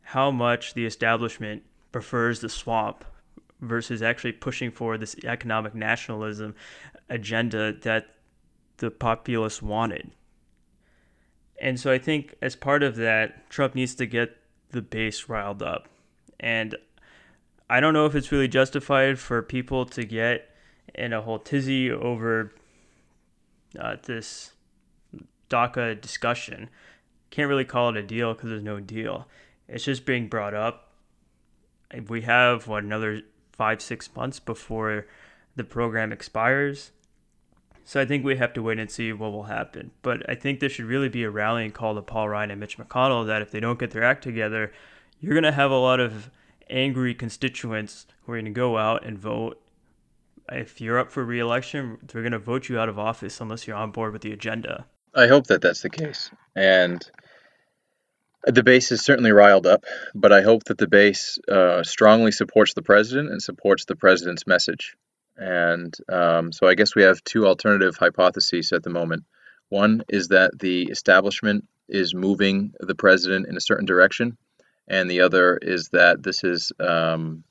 how 0.00 0.30
much 0.30 0.72
the 0.74 0.86
establishment 0.86 1.62
prefers 1.92 2.40
the 2.40 2.48
swamp 2.48 3.04
versus 3.62 4.02
actually 4.02 4.32
pushing 4.32 4.70
for 4.70 4.98
this 4.98 5.16
economic 5.24 5.74
nationalism 5.74 6.54
agenda 7.08 7.72
that 7.72 8.16
the 8.76 8.90
populace 8.90 9.62
wanted. 9.62 10.10
And 11.60 11.80
so 11.80 11.90
I 11.90 11.98
think 11.98 12.34
as 12.42 12.56
part 12.56 12.82
of 12.82 12.96
that, 12.96 13.48
Trump 13.48 13.74
needs 13.74 13.94
to 13.94 14.06
get 14.06 14.36
the 14.70 14.82
base 14.82 15.28
riled 15.28 15.62
up. 15.62 15.88
And 16.40 16.76
I 17.70 17.80
don't 17.80 17.94
know 17.94 18.04
if 18.04 18.14
it's 18.14 18.30
really 18.32 18.48
justified 18.48 19.18
for 19.18 19.40
people 19.40 19.86
to 19.86 20.04
get 20.04 20.50
in 20.94 21.12
a 21.12 21.22
whole 21.22 21.38
tizzy 21.38 21.90
over 21.90 22.52
uh, 23.78 23.96
this 24.02 24.52
DACA 25.48 25.98
discussion 26.00 26.68
can't 27.32 27.48
really 27.48 27.64
call 27.64 27.88
it 27.88 27.96
a 27.96 28.02
deal 28.02 28.34
because 28.34 28.50
there's 28.50 28.62
no 28.62 28.78
deal. 28.78 29.26
It's 29.66 29.84
just 29.84 30.04
being 30.04 30.28
brought 30.28 30.54
up. 30.54 30.92
We 32.08 32.22
have 32.22 32.68
what 32.68 32.84
another 32.84 33.22
five 33.62 33.80
six 33.80 34.10
months 34.16 34.40
before 34.40 35.06
the 35.54 35.62
program 35.62 36.10
expires. 36.10 36.90
So 37.84 38.00
I 38.00 38.04
think 38.04 38.24
we 38.24 38.34
have 38.34 38.52
to 38.54 38.62
wait 38.62 38.80
and 38.80 38.90
see 38.90 39.12
what 39.12 39.30
will 39.30 39.44
happen. 39.44 39.92
But 40.02 40.28
I 40.28 40.34
think 40.34 40.58
there 40.58 40.68
should 40.68 40.86
really 40.86 41.08
be 41.08 41.22
a 41.22 41.30
rallying 41.30 41.70
call 41.70 41.94
to 41.94 42.02
Paul 42.02 42.28
Ryan 42.28 42.50
and 42.50 42.58
Mitch 42.58 42.76
McConnell 42.76 43.24
that 43.28 43.40
if 43.40 43.52
they 43.52 43.60
don't 43.60 43.78
get 43.78 43.92
their 43.92 44.02
act 44.02 44.24
together, 44.24 44.72
you're 45.20 45.34
going 45.34 45.44
to 45.44 45.52
have 45.52 45.70
a 45.70 45.76
lot 45.78 46.00
of 46.00 46.28
angry 46.70 47.14
constituents 47.14 48.06
who 48.24 48.32
are 48.32 48.36
going 48.36 48.46
to 48.46 48.50
go 48.50 48.78
out 48.78 49.04
and 49.04 49.16
vote. 49.16 49.62
If 50.50 50.80
you're 50.80 50.98
up 50.98 51.12
for 51.12 51.24
reelection, 51.24 51.98
they're 52.02 52.22
going 52.22 52.32
to 52.32 52.40
vote 52.40 52.68
you 52.68 52.80
out 52.80 52.88
of 52.88 52.98
office 52.98 53.40
unless 53.40 53.68
you're 53.68 53.76
on 53.76 53.92
board 53.92 54.12
with 54.12 54.22
the 54.22 54.32
agenda. 54.32 54.86
I 55.14 55.28
hope 55.28 55.46
that 55.46 55.62
that's 55.62 55.82
the 55.82 55.90
case. 55.90 56.32
And 56.56 57.08
the 58.44 58.62
base 58.62 58.90
is 58.90 59.04
certainly 59.04 59.32
riled 59.32 59.66
up, 59.66 59.84
but 60.14 60.32
I 60.32 60.42
hope 60.42 60.64
that 60.64 60.78
the 60.78 60.88
base 60.88 61.38
uh, 61.50 61.82
strongly 61.82 62.32
supports 62.32 62.74
the 62.74 62.82
president 62.82 63.30
and 63.30 63.42
supports 63.42 63.84
the 63.84 63.96
president's 63.96 64.46
message. 64.46 64.96
And 65.36 65.94
um, 66.08 66.52
so 66.52 66.66
I 66.66 66.74
guess 66.74 66.94
we 66.94 67.02
have 67.02 67.22
two 67.24 67.46
alternative 67.46 67.96
hypotheses 67.96 68.72
at 68.72 68.82
the 68.82 68.90
moment. 68.90 69.24
One 69.68 70.02
is 70.08 70.28
that 70.28 70.58
the 70.58 70.82
establishment 70.84 71.66
is 71.88 72.14
moving 72.14 72.74
the 72.80 72.94
president 72.94 73.48
in 73.48 73.56
a 73.56 73.60
certain 73.60 73.86
direction, 73.86 74.36
and 74.88 75.10
the 75.10 75.22
other 75.22 75.56
is 75.56 75.88
that 75.90 76.22
this 76.22 76.44
is 76.44 76.72
um, 76.80 77.44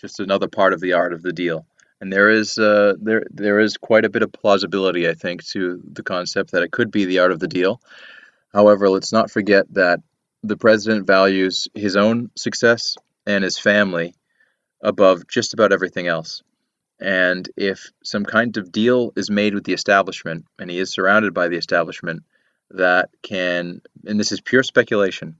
just 0.00 0.20
another 0.20 0.48
part 0.48 0.72
of 0.72 0.80
the 0.80 0.92
art 0.92 1.12
of 1.12 1.22
the 1.22 1.32
deal. 1.32 1.66
And 2.00 2.12
there 2.12 2.30
is 2.30 2.58
uh, 2.58 2.94
there 3.00 3.24
there 3.30 3.60
is 3.60 3.76
quite 3.76 4.04
a 4.04 4.10
bit 4.10 4.22
of 4.22 4.32
plausibility, 4.32 5.08
I 5.08 5.14
think, 5.14 5.44
to 5.46 5.80
the 5.84 6.02
concept 6.02 6.50
that 6.50 6.62
it 6.62 6.72
could 6.72 6.90
be 6.90 7.04
the 7.04 7.20
art 7.20 7.32
of 7.32 7.38
the 7.38 7.48
deal. 7.48 7.80
However, 8.52 8.90
let's 8.90 9.12
not 9.12 9.30
forget 9.30 9.72
that 9.74 10.00
the 10.42 10.56
president 10.56 11.06
values 11.06 11.68
his 11.74 11.96
own 11.96 12.30
success 12.36 12.96
and 13.26 13.44
his 13.44 13.58
family 13.58 14.14
above 14.82 15.26
just 15.28 15.54
about 15.54 15.72
everything 15.72 16.06
else. 16.08 16.42
And 17.00 17.48
if 17.56 17.90
some 18.02 18.24
kind 18.24 18.56
of 18.56 18.72
deal 18.72 19.12
is 19.16 19.30
made 19.30 19.54
with 19.54 19.64
the 19.64 19.72
establishment, 19.72 20.46
and 20.58 20.70
he 20.70 20.78
is 20.78 20.92
surrounded 20.92 21.34
by 21.34 21.48
the 21.48 21.56
establishment, 21.56 22.22
that 22.70 23.10
can, 23.22 23.82
and 24.06 24.18
this 24.18 24.32
is 24.32 24.40
pure 24.40 24.62
speculation, 24.62 25.36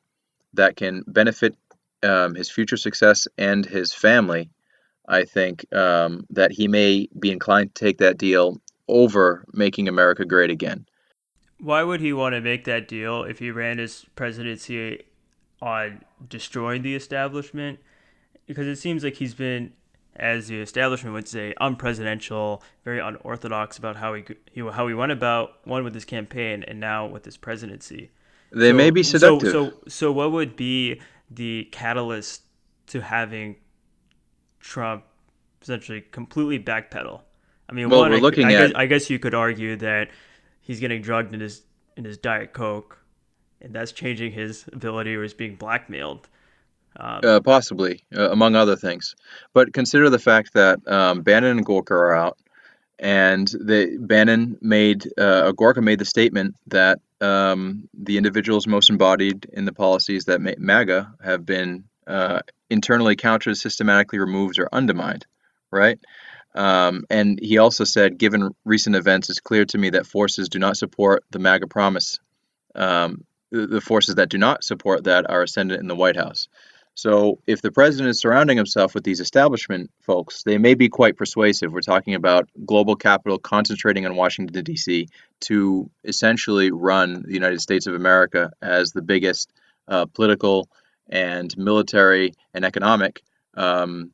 that 0.55 0.77
can 0.77 1.03
benefit 1.07 1.57
um, 2.03 2.35
his 2.35 2.51
future 2.51 2.77
success 2.77 3.29
and 3.38 3.65
his 3.65 3.93
family, 3.93 4.51
I 5.09 5.25
think 5.25 5.65
um, 5.73 6.27
that 6.31 6.53
he 6.53 6.69
may 6.69 7.09
be 7.19 7.31
inclined 7.31 7.75
to 7.75 7.85
take 7.85 7.99
that 7.99 8.19
deal 8.19 8.61
over 8.88 9.45
making 9.53 9.88
America 9.88 10.25
great 10.25 10.51
again. 10.51 10.87
Why 11.62 11.85
would 11.85 12.01
he 12.01 12.12
want 12.12 12.35
to 12.35 12.40
make 12.40 12.64
that 12.64 12.88
deal 12.88 13.22
if 13.22 13.38
he 13.38 13.53
ran 13.53 13.79
his 13.79 14.05
presidency 14.16 15.05
on 15.61 16.03
destroying 16.29 16.83
the 16.83 16.96
establishment? 16.96 17.79
Because 18.46 18.66
it 18.66 18.77
seems 18.77 19.05
like 19.05 19.14
he's 19.14 19.35
been, 19.35 19.72
as 20.16 20.48
the 20.48 20.61
establishment 20.61 21.14
would 21.14 21.29
say, 21.29 21.55
unpresidential, 21.61 22.62
very 22.85 22.98
unorthodox 22.98 23.79
about 23.79 23.94
how 23.94 24.12
he, 24.14 24.25
he 24.51 24.61
how 24.61 24.88
he 24.88 24.94
went 24.94 25.12
about 25.12 25.64
one 25.64 25.85
with 25.85 25.94
his 25.94 26.05
campaign 26.05 26.64
and 26.66 26.81
now 26.81 27.07
with 27.07 27.25
his 27.25 27.37
presidency. 27.37 28.11
They 28.51 28.70
so, 28.70 28.77
may 28.77 28.90
be 28.90 29.05
seductive. 29.05 29.53
So, 29.53 29.70
so, 29.70 29.77
so 29.87 30.12
what 30.12 30.33
would 30.33 30.57
be 30.57 31.01
the 31.31 31.68
catalyst 31.70 32.42
to 32.88 33.03
having 33.03 33.55
Trump 34.59 35.05
essentially 35.62 36.01
completely 36.01 36.59
backpedal? 36.59 37.20
I 37.68 37.72
mean, 37.72 37.88
well, 37.88 38.01
one, 38.01 38.11
we're 38.11 38.18
looking 38.18 38.46
I, 38.46 38.55
at... 38.55 38.66
guess, 38.66 38.72
I 38.75 38.87
guess 38.87 39.11
you 39.11 39.20
could 39.20 39.33
argue 39.33 39.77
that 39.77 40.09
he's 40.62 40.81
getting 40.81 41.03
drugged 41.03 41.35
in 41.35 41.40
his 41.40 41.62
in 41.96 42.05
his 42.05 42.16
diet 42.16 42.53
coke, 42.55 42.98
and 43.61 43.75
that's 43.75 43.92
changing 43.92 44.33
his 44.33 44.64
ability 44.72 45.14
or 45.14 45.22
he's 45.22 45.35
being 45.35 45.57
blackmailed. 45.57 46.29
Um, 46.96 47.20
uh, 47.25 47.40
possibly, 47.40 48.05
uh, 48.14 48.31
among 48.31 48.55
other 48.55 48.77
things. 48.77 49.14
But 49.55 49.72
consider 49.72 50.11
the 50.11 50.18
fact 50.18 50.55
that 50.55 50.87
um, 50.87 51.22
Bannon 51.22 51.59
and 51.59 51.66
Gorka 51.66 51.94
are 51.94 52.14
out, 52.14 52.38
and 52.98 53.48
the 53.48 53.96
Bannon 53.98 54.59
made 54.61 55.07
uh, 55.18 55.53
Gorka 55.53 55.83
made 55.83 55.98
the 55.98 56.05
statement 56.05 56.55
that 56.68 57.01
um, 57.20 57.88
the 57.94 58.18
individuals 58.18 58.66
most 58.66 58.90
embodied 58.90 59.46
in 59.53 59.64
the 59.64 59.72
policies 59.72 60.27
that 60.27 60.40
MAGA 60.40 61.14
have 61.22 61.46
been 61.46 61.85
uh, 62.07 62.40
internally 62.68 63.16
countered, 63.16 63.57
systematically 63.57 64.18
removed, 64.18 64.59
or 64.59 64.68
undermined. 64.72 65.27
Right. 65.70 65.98
Um, 66.55 67.05
and 67.09 67.38
he 67.41 67.59
also 67.59 67.85
said, 67.85 68.19
given 68.19 68.55
recent 68.65 68.97
events, 68.97 69.31
it's 69.31 69.41
clear 69.41 69.65
to 69.67 69.79
me 69.79 69.91
that 69.91 70.07
forces 70.07 70.49
do 70.49 70.59
not 70.59 70.77
support 70.77 71.25
the 71.31 71.38
MAGA 71.38 71.67
promise. 71.67 72.21
Um, 72.75 73.25
the, 73.51 73.81
forces 73.81 74.15
that 74.15 74.31
do 74.31 74.38
not 74.38 74.65
support 74.65 75.05
that 75.05 75.29
are 75.31 75.43
ascendant 75.43 75.81
in 75.81 75.87
the 75.87 75.95
White 75.95 76.17
House. 76.17 76.49
So 76.95 77.38
if 77.47 77.62
the 77.62 77.71
president 77.71 78.11
is 78.11 78.21
surrounding 78.21 78.57
himself 78.57 78.95
with 78.95 79.05
these 79.05 79.21
establishment 79.21 79.91
folks, 80.03 80.43
they 80.43 80.59
may 80.59 80.75
be 80.75 80.88
quite 80.88 81.17
persuasive. 81.17 81.73
We're 81.73 81.81
talking 81.81 82.15
about 82.15 82.49
global 82.67 82.97
capital 82.97 83.38
concentrating 83.38 84.05
on 84.05 84.17
Washington, 84.17 84.65
D.C. 84.65 85.09
to 85.41 85.91
essentially 86.05 86.71
run 86.71 87.23
the 87.23 87.33
United 87.33 87.61
States 87.61 87.87
of 87.87 87.95
America 87.95 88.51
as 88.61 88.93
the 88.93 89.03
biggest 89.03 89.51
uh, 89.88 90.07
political 90.07 90.69
and 91.09 91.57
military 91.57 92.35
and 92.53 92.65
economic 92.65 93.23
um, 93.55 94.12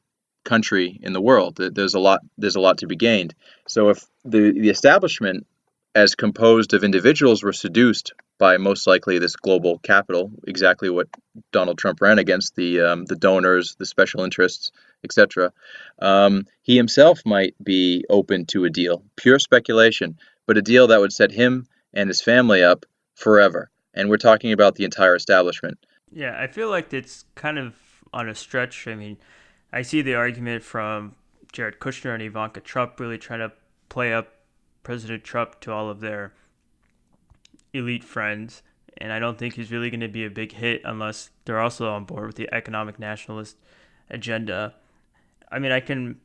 country 0.48 0.98
in 1.02 1.12
the 1.12 1.20
world. 1.20 1.56
There's 1.56 1.94
a 1.94 2.00
lot. 2.00 2.20
There's 2.38 2.56
a 2.56 2.60
lot 2.60 2.78
to 2.78 2.86
be 2.86 2.96
gained. 2.96 3.34
So 3.66 3.90
if 3.90 4.04
the 4.24 4.52
the 4.52 4.70
establishment, 4.70 5.46
as 5.94 6.14
composed 6.14 6.72
of 6.74 6.84
individuals, 6.84 7.42
were 7.42 7.52
seduced 7.52 8.12
by 8.38 8.56
most 8.56 8.86
likely 8.86 9.18
this 9.18 9.36
global 9.36 9.78
capital, 9.78 10.30
exactly 10.46 10.88
what 10.88 11.08
Donald 11.52 11.76
Trump 11.78 12.00
ran 12.00 12.18
against 12.18 12.56
the 12.56 12.80
um, 12.80 13.04
the 13.04 13.16
donors, 13.16 13.76
the 13.78 13.86
special 13.86 14.24
interests, 14.24 14.72
etc. 15.04 15.52
Um, 15.98 16.46
he 16.62 16.76
himself 16.76 17.20
might 17.26 17.54
be 17.62 18.04
open 18.08 18.46
to 18.46 18.64
a 18.64 18.70
deal, 18.70 19.02
pure 19.16 19.38
speculation, 19.38 20.18
but 20.46 20.56
a 20.56 20.62
deal 20.62 20.86
that 20.86 21.00
would 21.00 21.12
set 21.12 21.30
him 21.30 21.66
and 21.92 22.08
his 22.08 22.22
family 22.22 22.62
up 22.62 22.86
forever. 23.14 23.70
And 23.92 24.08
we're 24.08 24.16
talking 24.16 24.52
about 24.52 24.76
the 24.76 24.84
entire 24.84 25.14
establishment. 25.14 25.78
Yeah, 26.10 26.34
I 26.40 26.46
feel 26.46 26.70
like 26.70 26.94
it's 26.94 27.24
kind 27.34 27.58
of 27.58 27.74
on 28.12 28.28
a 28.28 28.34
stretch. 28.34 28.86
I 28.86 28.94
mean, 28.94 29.18
I 29.72 29.82
see 29.82 30.02
the 30.02 30.14
argument 30.14 30.62
from 30.62 31.14
Jared 31.52 31.78
Kushner 31.78 32.14
and 32.14 32.22
Ivanka 32.22 32.60
Trump 32.60 32.98
really 32.98 33.18
trying 33.18 33.40
to 33.40 33.52
play 33.88 34.12
up 34.12 34.28
President 34.82 35.24
Trump 35.24 35.60
to 35.60 35.72
all 35.72 35.90
of 35.90 36.00
their 36.00 36.32
elite 37.72 38.04
friends. 38.04 38.62
And 38.96 39.12
I 39.12 39.18
don't 39.18 39.38
think 39.38 39.54
he's 39.54 39.70
really 39.70 39.90
going 39.90 40.00
to 40.00 40.08
be 40.08 40.24
a 40.24 40.30
big 40.30 40.52
hit 40.52 40.82
unless 40.84 41.30
they're 41.44 41.60
also 41.60 41.90
on 41.92 42.04
board 42.04 42.26
with 42.26 42.36
the 42.36 42.52
economic 42.52 42.98
nationalist 42.98 43.56
agenda. 44.10 44.74
I 45.50 45.58
mean, 45.58 45.72
I 45.72 45.80
can, 45.80 46.20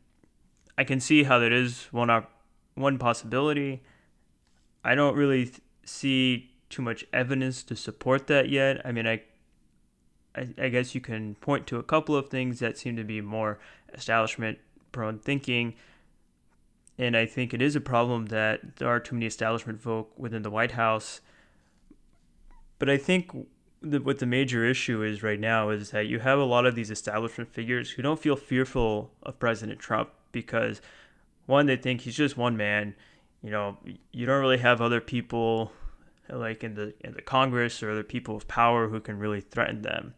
I 0.78 0.84
can 0.84 1.00
see 1.00 1.24
how 1.24 1.40
that 1.40 1.52
is 1.52 1.88
one 1.92 2.10
op- 2.10 2.32
one 2.76 2.98
possibility. 2.98 3.84
I 4.84 4.96
don't 4.96 5.16
really 5.16 5.46
th- 5.46 5.62
see 5.86 6.52
too 6.70 6.82
much 6.82 7.06
evidence 7.14 7.62
to 7.64 7.76
support 7.76 8.28
that 8.28 8.50
yet. 8.50 8.82
I 8.84 8.92
mean, 8.92 9.06
I, 9.06 9.22
I, 10.36 10.48
I 10.58 10.70
guess 10.70 10.96
you 10.96 11.02
can 11.02 11.36
point 11.36 11.68
to 11.68 11.78
a 11.78 11.84
couple 11.84 12.16
of 12.16 12.30
things 12.30 12.60
that 12.60 12.78
seem 12.78 12.96
to 12.96 13.04
be 13.04 13.22
more 13.22 13.60
establishment 13.94 14.60
prone 14.92 15.20
thinking. 15.20 15.76
And 16.98 17.18
I 17.18 17.26
think 17.26 17.54
it 17.54 17.62
is 17.62 17.76
a 17.76 17.82
problem 17.82 18.28
that 18.28 18.78
there 18.78 18.88
are 18.88 19.00
too 19.00 19.16
many 19.16 19.26
establishment 19.26 19.82
folk 19.82 20.12
within 20.18 20.44
the 20.44 20.52
White 20.52 20.72
House 20.72 21.22
but 22.84 22.90
I 22.90 22.98
think 22.98 23.32
the, 23.82 24.02
what 24.02 24.20
the 24.20 24.26
major 24.26 24.66
issue 24.66 25.04
is 25.04 25.24
right 25.24 25.40
now 25.40 25.70
is 25.70 25.92
that 25.92 26.08
you 26.08 26.20
have 26.20 26.38
a 26.38 26.44
lot 26.44 26.66
of 26.66 26.76
these 26.76 26.92
establishment 26.92 27.50
figures 27.54 27.92
who 27.92 28.02
don't 28.02 28.20
feel 28.20 28.36
fearful 28.36 29.10
of 29.24 29.40
President 29.40 29.80
Trump 29.80 30.10
because 30.34 30.82
one, 31.46 31.66
they 31.66 31.78
think 31.78 32.02
he's 32.02 32.18
just 32.18 32.36
one 32.36 32.58
man. 32.58 32.94
You 33.42 33.52
know, 33.52 33.78
you 34.12 34.26
don't 34.26 34.42
really 34.42 34.58
have 34.58 34.82
other 34.82 35.00
people 35.00 35.72
like 36.30 36.62
in 36.62 36.76
the 36.76 36.94
in 37.00 37.14
the 37.14 37.22
Congress 37.22 37.82
or 37.82 37.90
other 37.92 38.04
people 38.04 38.36
of 38.36 38.50
power 38.50 38.90
who 38.90 39.00
can 39.00 39.18
really 39.18 39.40
threaten 39.40 39.82
them. 39.82 40.14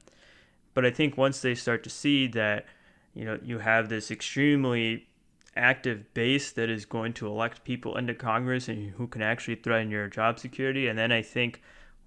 But 0.75 0.85
I 0.85 0.91
think 0.91 1.17
once 1.17 1.41
they 1.41 1.55
start 1.55 1.83
to 1.85 1.89
see 1.89 2.27
that, 2.27 2.67
you 3.15 3.25
know, 3.25 3.39
you 3.41 3.57
have 3.59 3.89
this 3.89 4.11
extremely 4.11 5.07
active 5.55 6.13
base 6.13 6.51
that 6.51 6.69
is 6.69 6.85
going 6.85 7.13
to 7.13 7.27
elect 7.27 7.63
people 7.63 7.97
into 7.97 8.13
Congress 8.13 8.67
and 8.67 8.91
who 8.91 9.07
can 9.07 9.21
actually 9.23 9.55
threaten 9.55 9.89
your 9.89 10.07
job 10.07 10.38
security, 10.38 10.88
and 10.88 10.99
then 10.99 11.11
I 11.11 11.21
think 11.21 11.61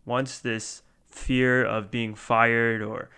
once 0.05 0.39
this 0.39 0.83
fear 1.07 1.65
of 1.65 1.91
being 1.91 2.15
fired 2.15 2.83
or 2.83 3.09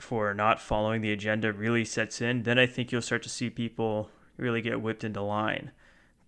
for 0.00 0.34
not 0.34 0.60
following 0.60 1.00
the 1.00 1.12
agenda 1.12 1.52
really 1.52 1.84
sets 1.84 2.20
in, 2.20 2.42
then 2.42 2.58
I 2.58 2.66
think 2.66 2.90
you'll 2.90 3.00
start 3.00 3.22
to 3.22 3.28
see 3.28 3.48
people 3.48 4.10
really 4.36 4.60
get 4.60 4.82
whipped 4.82 5.04
into 5.04 5.22
line. 5.22 5.70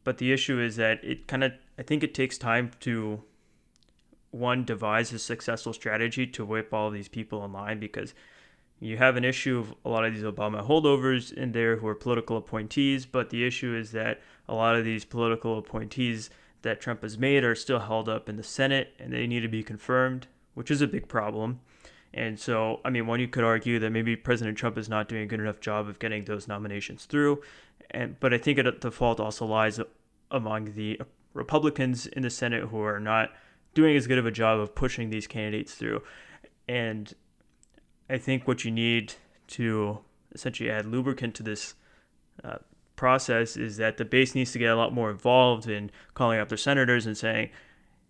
But 0.05 0.19
the 0.19 0.33
issue 0.33 0.61
is 0.61 0.77
that 0.77 1.05
it 1.05 1.27
kind 1.27 1.45
of, 1.45 1.53
I 1.77 1.83
think 1.83 2.03
it 2.03 2.15
takes 2.15 2.39
time 2.39 2.71
to, 2.81 3.23
one, 4.31 4.65
devise 4.65 5.13
a 5.13 5.19
successful 5.19 5.73
strategy 5.73 6.27
to 6.27 6.45
whip 6.45 6.73
all 6.73 6.91
these 6.91 7.09
people 7.09 7.45
in 7.45 7.53
line 7.53 7.81
because 7.81 8.15
you 8.81 8.97
have 8.97 9.17
an 9.17 9.25
issue 9.25 9.59
of 9.59 9.75
a 9.85 9.89
lot 9.89 10.05
of 10.05 10.15
these 10.15 10.23
Obama 10.23 10.67
holdovers 10.67 11.33
in 11.33 11.53
there 11.53 11.77
who 11.77 11.87
are 11.89 11.95
political 11.95 12.37
appointees, 12.37 13.07
but 13.07 13.31
the 13.31 13.45
issue 13.45 13.75
is 13.75 13.91
that 13.93 14.21
a 14.49 14.55
lot 14.55 14.77
of 14.77 14.85
these 14.85 15.05
political 15.05 15.59
appointees 15.59 16.31
that 16.63 16.81
Trump 16.81 17.03
has 17.03 17.19
made 17.19 17.45
are 17.45 17.55
still 17.55 17.81
held 17.81 18.09
up 18.09 18.29
in 18.29 18.37
the 18.37 18.43
Senate 18.43 18.95
and 18.99 19.13
they 19.13 19.27
need 19.27 19.41
to 19.41 19.49
be 19.49 19.63
confirmed, 19.63 20.27
which 20.55 20.71
is 20.71 20.81
a 20.81 20.87
big 20.87 21.09
problem. 21.09 21.61
And 22.15 22.39
so, 22.39 22.81
I 22.85 22.91
mean, 22.91 23.07
one 23.07 23.21
you 23.21 23.29
could 23.29 23.45
argue 23.45 23.79
that 23.81 23.91
maybe 23.91 24.17
President 24.17 24.57
Trump 24.57 24.79
is 24.79 24.89
not 24.89 25.09
doing 25.09 25.23
a 25.23 25.27
good 25.27 25.41
enough 25.41 25.61
job 25.61 25.89
of 25.89 25.99
getting 25.99 26.25
those 26.25 26.49
nominations 26.49 27.05
through. 27.05 27.43
And 27.91 28.19
but 28.21 28.33
I 28.33 28.39
think 28.39 28.59
it, 28.59 28.81
the 28.81 28.91
fault 28.91 29.21
also 29.21 29.45
lies 29.45 29.81
among 30.31 30.75
the 30.75 31.01
Republicans 31.35 32.07
in 32.07 32.23
the 32.23 32.31
Senate 32.31 32.65
who 32.65 32.81
are 32.81 33.01
not 33.01 33.31
doing 33.79 33.97
as 33.97 34.09
good 34.09 34.19
of 34.19 34.27
a 34.27 34.33
job 34.33 34.59
of 34.59 34.75
pushing 34.75 35.09
these 35.09 35.29
candidates 35.29 35.75
through. 35.75 36.03
And 36.69 37.15
I 38.11 38.19
think 38.19 38.49
what 38.49 38.65
you 38.65 38.73
need 38.73 39.15
to 39.59 40.01
essentially 40.33 40.69
add 40.69 40.85
lubricant 40.85 41.37
to 41.37 41.45
this 41.45 41.75
uh, 42.43 42.59
process 42.97 43.57
is 43.57 43.77
that 43.77 43.97
the 43.97 44.05
base 44.05 44.35
needs 44.35 44.51
to 44.51 44.59
get 44.59 44.73
a 44.73 44.75
lot 44.75 44.93
more 44.93 45.13
involved 45.13 45.69
in 45.69 45.93
calling 46.15 46.41
up 46.41 46.49
their 46.49 46.59
senators 46.59 47.07
and 47.07 47.17
saying, 47.17 47.51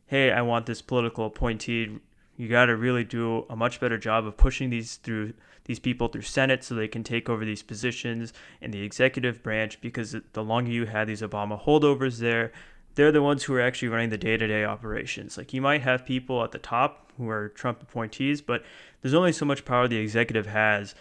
hey, 0.06 0.32
I 0.32 0.40
want 0.40 0.64
this 0.64 0.80
political 0.80 1.26
appointee. 1.26 1.98
You 2.38 2.48
got 2.48 2.66
to 2.66 2.76
really 2.76 3.04
do 3.04 3.44
a 3.50 3.54
much 3.54 3.78
better 3.78 3.98
job 3.98 4.24
of 4.24 4.38
pushing 4.38 4.70
these 4.70 4.96
through 4.96 5.34
these 5.66 5.78
people 5.78 6.08
through 6.08 6.22
Senate 6.22 6.64
so 6.64 6.74
they 6.74 6.88
can 6.88 7.04
take 7.04 7.28
over 7.28 7.44
these 7.44 7.62
positions 7.62 8.32
in 8.62 8.70
the 8.70 8.80
executive 8.80 9.42
branch 9.42 9.78
because 9.82 10.16
the 10.32 10.42
longer 10.42 10.70
you 10.70 10.86
have 10.86 11.08
these 11.08 11.20
Obama 11.20 11.62
holdovers 11.62 12.20
there, 12.20 12.52
they're 12.98 13.12
the 13.12 13.22
ones 13.22 13.44
who 13.44 13.54
are 13.54 13.60
actually 13.60 13.86
running 13.86 14.10
the 14.10 14.18
day-to-day 14.18 14.64
operations. 14.64 15.38
Like 15.38 15.54
you 15.54 15.62
might 15.62 15.82
have 15.82 16.04
people 16.04 16.42
at 16.42 16.50
the 16.50 16.58
top 16.58 17.12
who 17.16 17.28
are 17.28 17.48
Trump 17.50 17.80
appointees, 17.80 18.42
but 18.42 18.64
there's 19.00 19.14
only 19.14 19.30
so 19.30 19.44
much 19.44 19.64
power 19.64 19.86
the 19.86 19.98
executive 19.98 20.46
has 20.46 20.96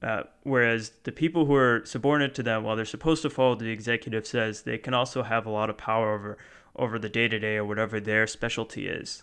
uh, 0.00 0.22
whereas 0.44 0.92
the 1.02 1.10
people 1.10 1.46
who 1.46 1.54
are 1.56 1.82
subordinate 1.84 2.34
to 2.36 2.42
them, 2.42 2.62
while 2.62 2.76
they're 2.76 2.84
supposed 2.84 3.22
to 3.22 3.30
follow 3.30 3.56
the 3.56 3.70
executive 3.70 4.26
says, 4.26 4.62
they 4.62 4.78
can 4.78 4.94
also 4.94 5.24
have 5.24 5.44
a 5.44 5.50
lot 5.50 5.70
of 5.70 5.76
power 5.76 6.14
over 6.14 6.38
over 6.76 6.98
the 6.98 7.08
day 7.08 7.26
to 7.26 7.38
day 7.38 7.56
or 7.56 7.64
whatever 7.64 7.98
their 7.98 8.26
specialty 8.26 8.86
is. 8.86 9.22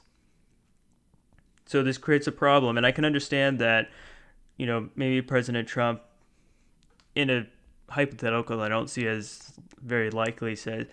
So 1.65 1.84
this 1.84 1.97
creates 1.97 2.28
a 2.28 2.32
problem, 2.32 2.78
and 2.78 2.86
I 2.86 2.91
can 2.91 3.06
understand 3.06 3.60
that, 3.60 3.89
you 4.58 4.65
know, 4.65 4.89
maybe 4.95 5.21
President 5.21 5.67
Trump, 5.67 6.02
in 7.13 7.30
a 7.30 7.47
hypothetical 7.89 8.62
I 8.62 8.69
don't 8.69 8.89
see 8.89 9.06
as 9.08 9.54
very 9.82 10.10
likely, 10.10 10.56
said, 10.56 10.88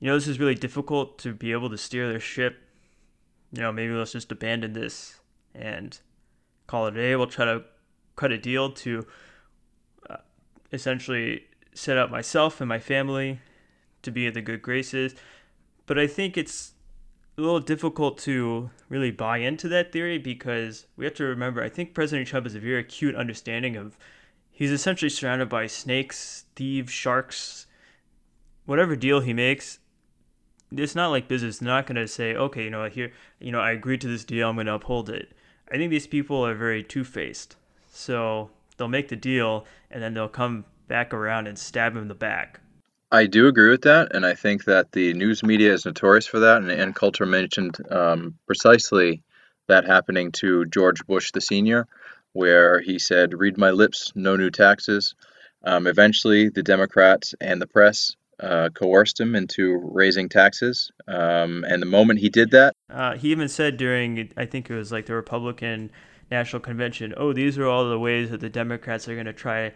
you 0.00 0.08
know, 0.08 0.14
this 0.14 0.26
is 0.26 0.40
really 0.40 0.54
difficult 0.54 1.18
to 1.18 1.32
be 1.34 1.52
able 1.52 1.70
to 1.70 1.78
steer 1.78 2.08
their 2.08 2.20
ship. 2.20 2.58
You 3.52 3.62
know, 3.62 3.72
maybe 3.72 3.92
let's 3.92 4.12
just 4.12 4.32
abandon 4.32 4.72
this 4.72 5.20
and 5.54 5.98
call 6.66 6.86
it 6.86 6.96
a 6.96 7.00
day. 7.00 7.16
We'll 7.16 7.26
try 7.26 7.44
to 7.44 7.64
cut 8.16 8.32
a 8.32 8.38
deal 8.38 8.72
to 8.72 9.06
uh, 10.08 10.16
essentially 10.72 11.44
set 11.74 11.98
up 11.98 12.10
myself 12.10 12.60
and 12.60 12.68
my 12.68 12.78
family 12.78 13.40
to 14.02 14.10
be 14.10 14.26
in 14.26 14.32
the 14.32 14.40
good 14.40 14.62
graces. 14.62 15.14
But 15.86 15.98
I 15.98 16.06
think 16.06 16.38
it's 16.38 16.72
a 17.36 17.40
little 17.40 17.60
difficult 17.60 18.18
to 18.18 18.70
really 18.88 19.10
buy 19.10 19.38
into 19.38 19.68
that 19.68 19.92
theory 19.92 20.18
because 20.18 20.86
we 20.96 21.04
have 21.04 21.14
to 21.14 21.24
remember 21.24 21.62
I 21.62 21.68
think 21.68 21.94
President 21.94 22.28
Trump 22.28 22.46
has 22.46 22.54
a 22.54 22.60
very 22.60 22.80
acute 22.80 23.14
understanding 23.14 23.76
of 23.76 23.98
he's 24.50 24.70
essentially 24.70 25.08
surrounded 25.08 25.48
by 25.48 25.66
snakes, 25.66 26.44
thieves, 26.54 26.92
sharks, 26.92 27.66
whatever 28.66 28.96
deal 28.96 29.20
he 29.20 29.32
makes. 29.32 29.78
It's 30.72 30.94
not 30.94 31.08
like 31.08 31.28
business. 31.28 31.58
They're 31.58 31.68
not 31.68 31.86
to 31.86 32.08
say, 32.08 32.34
okay, 32.34 32.64
you 32.64 32.70
know, 32.70 32.88
here, 32.88 33.12
you 33.40 33.52
know, 33.52 33.60
I 33.60 33.72
agreed 33.72 34.00
to 34.02 34.08
this 34.08 34.24
deal. 34.24 34.48
I'm 34.48 34.56
to 34.56 34.74
uphold 34.74 35.10
it. 35.10 35.32
I 35.70 35.76
think 35.76 35.90
these 35.90 36.06
people 36.06 36.44
are 36.44 36.54
very 36.54 36.82
two 36.82 37.04
faced. 37.04 37.56
So 37.90 38.50
they'll 38.76 38.88
make 38.88 39.08
the 39.08 39.16
deal 39.16 39.66
and 39.90 40.02
then 40.02 40.14
they'll 40.14 40.28
come 40.28 40.64
back 40.88 41.12
around 41.14 41.46
and 41.46 41.58
stab 41.58 41.92
him 41.92 42.02
in 42.02 42.08
the 42.08 42.14
back. 42.14 42.60
I 43.12 43.26
do 43.26 43.48
agree 43.48 43.70
with 43.70 43.82
that, 43.82 44.14
and 44.14 44.24
I 44.24 44.34
think 44.34 44.64
that 44.66 44.92
the 44.92 45.12
news 45.14 45.42
media 45.42 45.72
is 45.72 45.84
notorious 45.84 46.26
for 46.26 46.38
that. 46.38 46.58
And 46.58 46.70
Ann 46.70 46.92
Coulter 46.92 47.26
mentioned 47.26 47.76
um, 47.90 48.38
precisely 48.46 49.24
that 49.66 49.84
happening 49.84 50.30
to 50.32 50.64
George 50.66 51.04
Bush 51.06 51.32
the 51.32 51.40
senior, 51.40 51.88
where 52.34 52.78
he 52.80 53.00
said, 53.00 53.34
"Read 53.34 53.58
my 53.58 53.70
lips, 53.70 54.12
no 54.14 54.36
new 54.36 54.50
taxes." 54.50 55.16
Um, 55.64 55.88
eventually, 55.88 56.50
the 56.50 56.62
Democrats 56.62 57.34
and 57.40 57.60
the 57.60 57.66
press 57.66 58.14
uh, 58.40 58.68
coerced 58.74 59.20
him 59.20 59.34
into 59.34 59.76
raising 59.76 60.28
taxes, 60.28 60.90
um, 61.08 61.64
and 61.68 61.82
the 61.82 61.86
moment 61.86 62.20
he 62.20 62.28
did 62.28 62.50
that, 62.50 62.74
uh, 62.90 63.16
he 63.16 63.30
even 63.30 63.48
said 63.48 63.76
during, 63.76 64.30
I 64.36 64.46
think 64.46 64.70
it 64.70 64.74
was 64.74 64.90
like 64.90 65.06
the 65.06 65.14
Republican 65.14 65.90
national 66.30 66.60
convention, 66.60 67.14
oh, 67.16 67.32
these 67.32 67.58
are 67.58 67.66
all 67.66 67.88
the 67.88 67.98
ways 67.98 68.30
that 68.30 68.40
the 68.40 68.48
Democrats 68.48 69.08
are 69.08 69.14
going 69.14 69.26
to 69.26 69.32
try 69.32 69.72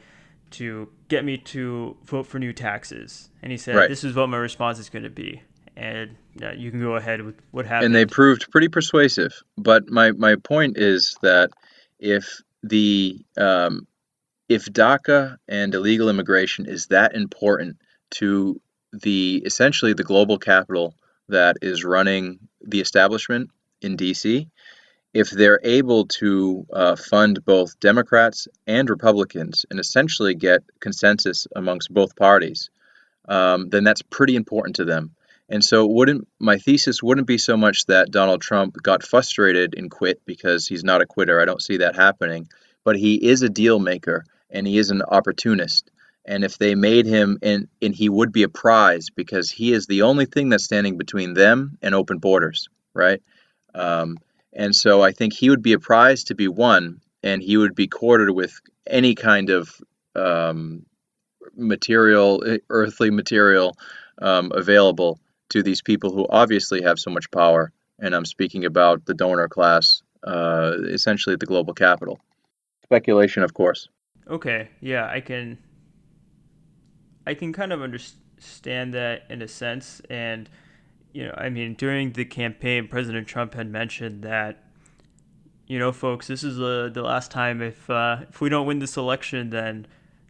to 0.52 0.88
get 1.08 1.24
me 1.24 1.36
to 1.36 1.96
vote 2.04 2.26
for 2.26 2.38
new 2.38 2.52
taxes. 2.52 3.28
And 3.42 3.50
he 3.50 3.58
said, 3.58 3.74
right. 3.74 3.88
this 3.88 4.04
is 4.04 4.14
what 4.14 4.28
my 4.28 4.36
response 4.36 4.78
is 4.78 4.88
going 4.88 5.02
to 5.02 5.10
be. 5.10 5.42
And 5.76 6.16
uh, 6.40 6.52
you 6.52 6.70
can 6.70 6.80
go 6.80 6.94
ahead 6.94 7.22
with 7.22 7.34
what 7.50 7.66
happened. 7.66 7.86
And 7.86 7.94
they 7.94 8.06
proved 8.06 8.50
pretty 8.52 8.68
persuasive. 8.68 9.42
But 9.58 9.88
my, 9.88 10.12
my 10.12 10.36
point 10.36 10.78
is 10.78 11.16
that 11.22 11.50
if 11.98 12.40
the 12.62 13.24
um, 13.36 13.86
if 14.48 14.66
DACA 14.66 15.36
and 15.48 15.74
illegal 15.74 16.08
immigration 16.08 16.66
is 16.66 16.86
that 16.86 17.14
important 17.14 17.78
to 18.14 18.60
the 18.92 19.42
essentially 19.44 19.92
the 19.92 20.04
global 20.04 20.38
capital 20.38 20.94
that 21.28 21.56
is 21.62 21.84
running 21.84 22.38
the 22.60 22.80
establishment 22.80 23.50
in 23.80 23.96
DC, 23.96 24.48
if 25.12 25.30
they're 25.30 25.60
able 25.62 26.06
to 26.06 26.66
uh, 26.72 26.96
fund 26.96 27.44
both 27.44 27.78
Democrats 27.80 28.48
and 28.66 28.90
Republicans 28.90 29.64
and 29.70 29.78
essentially 29.78 30.34
get 30.34 30.62
consensus 30.80 31.46
amongst 31.54 31.92
both 31.92 32.16
parties, 32.16 32.70
um, 33.28 33.68
then 33.70 33.84
that's 33.84 34.02
pretty 34.02 34.34
important 34.34 34.76
to 34.76 34.84
them. 34.84 35.14
And 35.48 35.62
so 35.62 35.86
wouldn't 35.86 36.26
my 36.38 36.58
thesis 36.58 37.02
wouldn't 37.02 37.26
be 37.26 37.38
so 37.38 37.56
much 37.56 37.86
that 37.86 38.10
Donald 38.10 38.40
Trump 38.40 38.76
got 38.82 39.02
frustrated 39.02 39.74
and 39.76 39.90
quit 39.90 40.20
because 40.24 40.66
he's 40.66 40.84
not 40.84 41.02
a 41.02 41.06
quitter. 41.06 41.40
I 41.40 41.44
don't 41.44 41.62
see 41.62 41.78
that 41.78 41.96
happening, 41.96 42.48
but 42.82 42.96
he 42.96 43.14
is 43.14 43.42
a 43.42 43.48
deal 43.48 43.78
maker 43.78 44.24
and 44.50 44.66
he 44.66 44.78
is 44.78 44.90
an 44.90 45.02
opportunist. 45.02 45.90
And 46.26 46.44
if 46.44 46.56
they 46.58 46.74
made 46.74 47.06
him 47.06 47.38
and 47.42 47.68
and 47.82 47.94
he 47.94 48.08
would 48.08 48.32
be 48.32 48.44
a 48.44 48.48
prize 48.48 49.10
because 49.10 49.50
he 49.50 49.72
is 49.72 49.86
the 49.86 50.02
only 50.02 50.24
thing 50.24 50.48
that's 50.48 50.64
standing 50.64 50.96
between 50.96 51.34
them 51.34 51.78
and 51.82 51.94
open 51.94 52.18
borders, 52.18 52.68
right? 52.94 53.22
Um, 53.74 54.18
and 54.52 54.74
so 54.74 55.02
I 55.02 55.12
think 55.12 55.32
he 55.34 55.50
would 55.50 55.62
be 55.62 55.72
a 55.72 55.78
prize 55.78 56.24
to 56.24 56.34
be 56.34 56.48
won, 56.48 57.00
and 57.22 57.42
he 57.42 57.56
would 57.56 57.74
be 57.74 57.88
quartered 57.88 58.30
with 58.30 58.58
any 58.86 59.14
kind 59.14 59.50
of 59.50 59.70
um, 60.14 60.86
material, 61.56 62.42
earthly 62.70 63.10
material 63.10 63.76
um, 64.20 64.52
available 64.54 65.18
to 65.50 65.62
these 65.62 65.82
people 65.82 66.12
who 66.12 66.26
obviously 66.28 66.82
have 66.82 66.98
so 66.98 67.10
much 67.10 67.30
power. 67.30 67.72
And 67.98 68.14
I'm 68.14 68.24
speaking 68.24 68.64
about 68.64 69.04
the 69.06 69.14
donor 69.14 69.48
class, 69.48 70.02
uh, 70.24 70.72
essentially 70.84 71.36
the 71.36 71.46
global 71.46 71.74
capital. 71.74 72.20
Speculation, 72.84 73.42
of 73.42 73.54
course. 73.54 73.88
Okay, 74.28 74.68
yeah, 74.80 75.08
I 75.08 75.20
can. 75.20 75.58
I 77.26 77.34
can 77.34 77.52
kind 77.52 77.72
of 77.72 77.82
understand 77.82 78.94
that 78.94 79.24
in 79.30 79.42
a 79.42 79.48
sense, 79.48 80.00
and 80.10 80.48
you 81.12 81.24
know, 81.26 81.34
I 81.36 81.48
mean, 81.48 81.74
during 81.74 82.12
the 82.12 82.24
campaign, 82.24 82.88
President 82.88 83.26
Trump 83.26 83.54
had 83.54 83.70
mentioned 83.70 84.22
that, 84.22 84.64
you 85.66 85.78
know, 85.78 85.92
folks, 85.92 86.26
this 86.26 86.42
is 86.42 86.56
the 86.56 86.90
the 86.92 87.02
last 87.02 87.30
time 87.30 87.62
if 87.62 87.88
uh, 87.88 88.18
if 88.28 88.40
we 88.40 88.48
don't 88.48 88.66
win 88.66 88.78
this 88.78 88.96
election, 88.96 89.50
then 89.50 89.86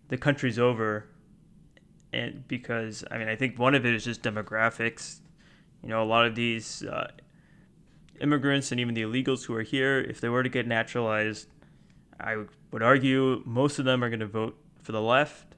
the 0.09 0.17
country's 0.17 0.59
over 0.59 1.07
and 2.15 2.47
because 2.47 3.05
I 3.11 3.19
mean 3.19 3.29
I 3.29 3.37
think 3.37 3.59
one 3.59 3.75
of 3.75 3.85
it 3.85 3.95
is 3.95 4.05
just 4.05 4.23
demographics. 4.23 5.19
You 5.83 5.89
know, 5.91 6.03
a 6.03 6.07
lot 6.07 6.27
of 6.27 6.35
these 6.35 6.83
uh, 6.85 7.11
immigrants 8.21 8.71
and 8.71 8.81
even 8.81 8.95
the 8.95 9.03
illegals 9.03 9.45
who 9.45 9.55
are 9.55 9.63
here, 9.63 10.01
if 10.01 10.21
they 10.21 10.29
were 10.29 10.43
to 10.43 10.49
get 10.49 10.67
naturalized, 10.67 11.49
I 12.19 12.45
would 12.71 12.83
argue 12.83 13.43
most 13.45 13.79
of 13.79 13.85
them 13.85 14.03
are 14.03 14.09
going 14.09 14.21
to 14.21 14.27
vote 14.27 14.57
for 14.83 14.93
the 14.93 15.03
left. 15.03 15.54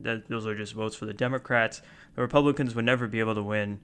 That 0.00 0.28
those 0.28 0.46
are 0.46 0.54
just 0.54 0.72
votes 0.72 0.96
for 0.96 1.06
the 1.06 1.14
Democrats. 1.14 1.82
The 2.14 2.22
Republicans 2.22 2.74
would 2.74 2.84
never 2.84 3.06
be 3.06 3.20
able 3.20 3.34
to 3.34 3.42
win 3.42 3.80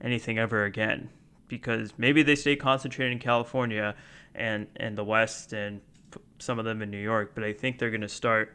anything 0.00 0.38
ever 0.38 0.64
again 0.64 1.10
because 1.48 1.92
maybe 1.98 2.22
they 2.22 2.34
stay 2.34 2.56
concentrated 2.56 3.12
in 3.12 3.18
California 3.18 3.94
and 4.34 4.68
and 4.76 4.96
the 4.96 5.04
West 5.04 5.52
and 5.52 5.80
some 6.38 6.58
of 6.58 6.64
them 6.64 6.82
in 6.82 6.90
New 6.90 6.98
York, 6.98 7.32
but 7.34 7.44
I 7.44 7.52
think 7.52 7.78
they're 7.78 7.90
going 7.90 8.00
to 8.00 8.08
start. 8.08 8.54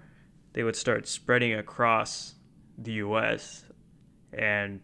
They 0.54 0.64
would 0.64 0.76
start 0.76 1.08
spreading 1.08 1.54
across 1.54 2.36
the 2.78 2.94
U.S. 2.94 3.66
and 4.34 4.80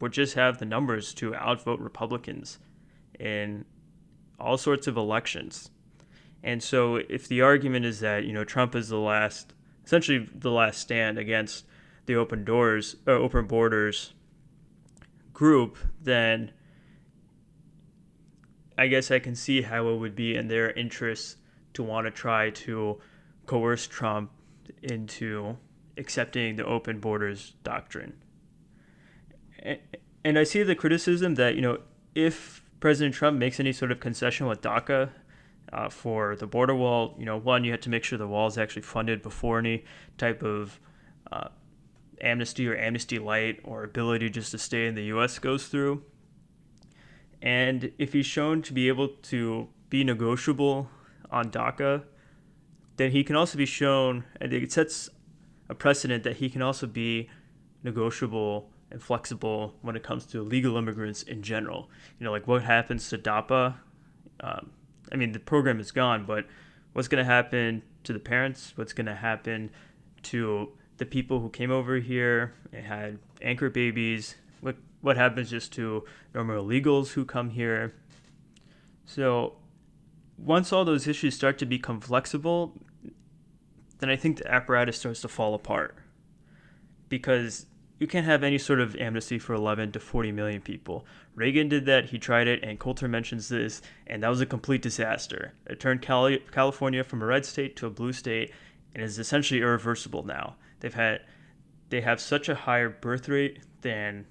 would 0.00 0.12
just 0.12 0.34
have 0.34 0.58
the 0.58 0.64
numbers 0.64 1.14
to 1.14 1.34
outvote 1.34 1.80
Republicans 1.80 2.58
in 3.18 3.64
all 4.38 4.56
sorts 4.56 4.86
of 4.86 4.96
elections. 4.96 5.70
And 6.42 6.62
so, 6.62 6.96
if 6.96 7.28
the 7.28 7.42
argument 7.42 7.84
is 7.84 8.00
that 8.00 8.24
you 8.24 8.32
know 8.32 8.44
Trump 8.44 8.74
is 8.74 8.88
the 8.88 8.98
last, 8.98 9.52
essentially 9.90 10.28
the 10.32 10.52
last 10.52 10.78
stand 10.78 11.18
against 11.18 11.64
the 12.06 12.14
open 12.14 12.44
doors, 12.44 12.94
uh, 13.08 13.10
open 13.10 13.44
borders 13.44 14.12
group, 15.32 15.76
then 16.00 16.52
I 18.78 18.86
guess 18.86 19.10
I 19.10 19.18
can 19.18 19.34
see 19.34 19.62
how 19.62 19.88
it 19.88 19.96
would 19.96 20.14
be 20.14 20.36
in 20.36 20.46
their 20.46 20.70
interest 20.70 21.38
to 21.74 21.82
want 21.82 22.06
to 22.06 22.12
try 22.12 22.50
to 22.50 23.00
coerce 23.46 23.88
Trump 23.88 24.30
into 24.80 25.56
accepting 25.96 26.54
the 26.54 26.64
open 26.64 27.00
borders 27.00 27.54
doctrine. 27.64 28.12
And 30.24 30.38
I 30.38 30.44
see 30.44 30.62
the 30.62 30.76
criticism 30.76 31.34
that, 31.34 31.56
you 31.56 31.62
know, 31.62 31.78
if 32.14 32.62
President 32.78 33.16
Trump 33.16 33.36
makes 33.36 33.58
any 33.58 33.72
sort 33.72 33.90
of 33.90 33.98
concession 33.98 34.46
with 34.46 34.62
DACA 34.62 35.10
uh, 35.72 35.88
for 35.88 36.36
the 36.36 36.46
border 36.46 36.74
wall, 36.74 37.14
you 37.18 37.24
know, 37.24 37.36
one, 37.36 37.64
you 37.64 37.70
have 37.70 37.80
to 37.82 37.90
make 37.90 38.04
sure 38.04 38.18
the 38.18 38.26
wall 38.26 38.46
is 38.46 38.58
actually 38.58 38.82
funded 38.82 39.22
before 39.22 39.58
any 39.58 39.84
type 40.18 40.42
of 40.42 40.80
uh, 41.30 41.48
amnesty 42.20 42.68
or 42.68 42.76
amnesty 42.76 43.18
light 43.18 43.60
or 43.64 43.84
ability 43.84 44.30
just 44.30 44.50
to 44.50 44.58
stay 44.58 44.86
in 44.86 44.94
the 44.94 45.04
U.S. 45.04 45.38
goes 45.38 45.68
through. 45.68 46.02
And 47.42 47.92
if 47.98 48.12
he's 48.12 48.26
shown 48.26 48.62
to 48.62 48.72
be 48.72 48.88
able 48.88 49.08
to 49.08 49.68
be 49.88 50.04
negotiable 50.04 50.90
on 51.30 51.50
DACA, 51.50 52.04
then 52.96 53.12
he 53.12 53.24
can 53.24 53.36
also 53.36 53.56
be 53.56 53.66
shown, 53.66 54.24
and 54.40 54.52
it 54.52 54.72
sets 54.72 55.08
a 55.68 55.74
precedent 55.74 56.22
that 56.24 56.36
he 56.36 56.50
can 56.50 56.60
also 56.60 56.86
be 56.86 57.30
negotiable 57.82 58.70
and 58.90 59.02
flexible 59.02 59.74
when 59.82 59.96
it 59.96 60.02
comes 60.02 60.26
to 60.26 60.42
legal 60.42 60.76
immigrants 60.76 61.22
in 61.22 61.42
general. 61.42 61.88
You 62.18 62.24
know, 62.24 62.32
like 62.32 62.46
what 62.46 62.62
happens 62.62 63.08
to 63.10 63.18
DAPA? 63.18 63.76
Um, 64.40 64.70
I 65.12 65.16
mean, 65.16 65.32
the 65.32 65.40
program 65.40 65.80
is 65.80 65.90
gone, 65.90 66.24
but 66.24 66.46
what's 66.92 67.08
going 67.08 67.24
to 67.24 67.30
happen 67.30 67.82
to 68.04 68.12
the 68.12 68.18
parents? 68.18 68.72
What's 68.76 68.92
going 68.92 69.06
to 69.06 69.14
happen 69.14 69.70
to 70.24 70.72
the 70.98 71.06
people 71.06 71.40
who 71.40 71.48
came 71.48 71.70
over 71.70 71.96
here 71.96 72.54
and 72.72 72.84
had 72.84 73.18
anchor 73.42 73.70
babies? 73.70 74.36
What 74.60 74.76
what 75.00 75.16
happens 75.16 75.50
just 75.50 75.72
to 75.74 76.04
normal 76.34 76.64
illegals 76.64 77.12
who 77.12 77.24
come 77.24 77.50
here? 77.50 77.94
So 79.04 79.54
once 80.36 80.72
all 80.72 80.84
those 80.84 81.06
issues 81.06 81.34
start 81.34 81.58
to 81.58 81.66
become 81.66 82.00
flexible, 82.00 82.72
then 83.98 84.10
I 84.10 84.16
think 84.16 84.38
the 84.38 84.50
apparatus 84.50 84.98
starts 84.98 85.20
to 85.22 85.28
fall 85.28 85.54
apart 85.54 85.96
because 87.08 87.66
you 88.00 88.06
can't 88.06 88.26
have 88.26 88.42
any 88.42 88.56
sort 88.56 88.80
of 88.80 88.96
amnesty 88.96 89.38
for 89.38 89.52
11 89.52 89.92
to 89.92 90.00
40 90.00 90.32
million 90.32 90.62
people. 90.62 91.04
Reagan 91.34 91.68
did 91.68 91.84
that, 91.84 92.06
he 92.06 92.18
tried 92.18 92.48
it, 92.48 92.64
and 92.64 92.80
Coulter 92.80 93.06
mentions 93.06 93.50
this, 93.50 93.82
and 94.06 94.22
that 94.22 94.28
was 94.30 94.40
a 94.40 94.46
complete 94.46 94.80
disaster. 94.80 95.52
It 95.66 95.78
turned 95.78 96.00
Cali- 96.00 96.42
California 96.50 97.04
from 97.04 97.22
a 97.22 97.26
red 97.26 97.44
state 97.44 97.76
to 97.76 97.86
a 97.86 97.90
blue 97.90 98.14
state, 98.14 98.52
and 98.94 99.04
is 99.04 99.18
essentially 99.18 99.60
irreversible 99.60 100.24
now. 100.24 100.56
They've 100.80 100.94
had 100.94 101.20
they 101.90 102.00
have 102.00 102.20
such 102.20 102.48
a 102.48 102.54
higher 102.54 102.88
birth 102.88 103.28
rate 103.28 103.60
than 103.82 104.24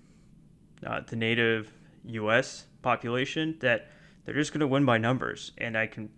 uh, 0.86 1.01
the 1.05 1.15
native 1.15 1.71
U.S. 2.05 2.65
population 2.82 3.55
that 3.60 3.91
they're 4.25 4.34
just 4.34 4.51
going 4.51 4.62
to 4.62 4.67
win 4.67 4.84
by 4.84 4.97
numbers, 4.97 5.51
and 5.60 5.77
I 5.77 5.86
can 5.86 6.10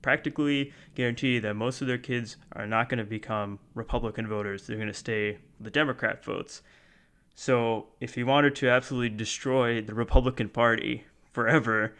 practically 0.00 0.72
guarantee 0.94 1.38
that 1.38 1.54
most 1.54 1.82
of 1.82 1.86
their 1.86 1.98
kids 1.98 2.36
are 2.52 2.66
not 2.66 2.88
going 2.88 2.98
to 2.98 3.04
become 3.04 3.58
Republican 3.74 4.26
voters. 4.26 4.66
They're 4.66 4.76
going 4.76 4.88
to 4.88 4.94
stay 4.94 5.38
the 5.60 5.70
Democrat 5.70 6.24
votes. 6.24 6.62
So 7.34 7.86
if 8.00 8.14
he 8.14 8.24
wanted 8.24 8.54
to 8.56 8.68
absolutely 8.68 9.16
destroy 9.16 9.80
the 9.80 9.94
Republican 9.94 10.48
Party 10.48 11.04
forever, 11.32 11.94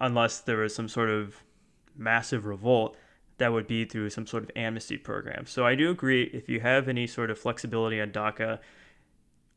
unless 0.00 0.40
there 0.40 0.58
was 0.58 0.74
some 0.74 0.88
sort 0.88 1.10
of 1.10 1.36
massive 1.96 2.46
revolt, 2.46 2.96
that 3.38 3.52
would 3.52 3.66
be 3.66 3.84
through 3.84 4.10
some 4.10 4.26
sort 4.26 4.42
of 4.42 4.50
amnesty 4.56 4.96
program. 4.96 5.46
So 5.46 5.66
I 5.66 5.74
do 5.74 5.90
agree 5.90 6.24
if 6.32 6.48
you 6.48 6.60
have 6.60 6.88
any 6.88 7.06
sort 7.06 7.30
of 7.30 7.38
flexibility 7.38 8.00
on 8.00 8.10
DACA 8.10 8.58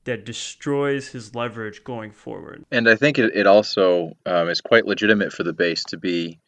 that 0.06 0.26
destroys 0.26 1.08
his 1.08 1.34
leverage 1.36 1.84
going 1.84 2.12
forward. 2.12 2.66
And 2.72 2.88
I 2.88 2.96
think 2.96 3.18
it, 3.18 3.36
it 3.36 3.48
also 3.48 4.16
um, 4.26 4.50
is 4.50 4.62
quite 4.62 4.86
legitimate 4.86 5.34
for 5.34 5.44
the 5.44 5.54
base 5.54 5.84
to 5.86 5.98
be 5.98 6.40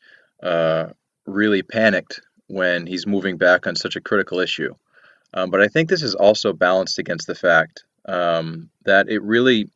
uh, 0.44 0.88
really 1.26 1.64
panicked 1.64 2.22
when 2.48 2.86
he's 2.86 3.08
moving 3.08 3.38
back 3.38 3.68
on 3.68 3.76
such 3.76 3.96
a 3.96 4.02
critical 4.02 4.40
issue. 4.40 4.74
Um, 5.34 5.50
but 5.50 5.62
I 5.62 5.68
think 5.68 5.90
this 5.90 6.04
is 6.04 6.16
also 6.16 6.54
balanced 6.54 7.00
against 7.00 7.28
the 7.28 7.36
fact 7.36 7.84
um, 8.08 8.70
that 8.86 9.10
it 9.10 9.22
really, 9.22 9.70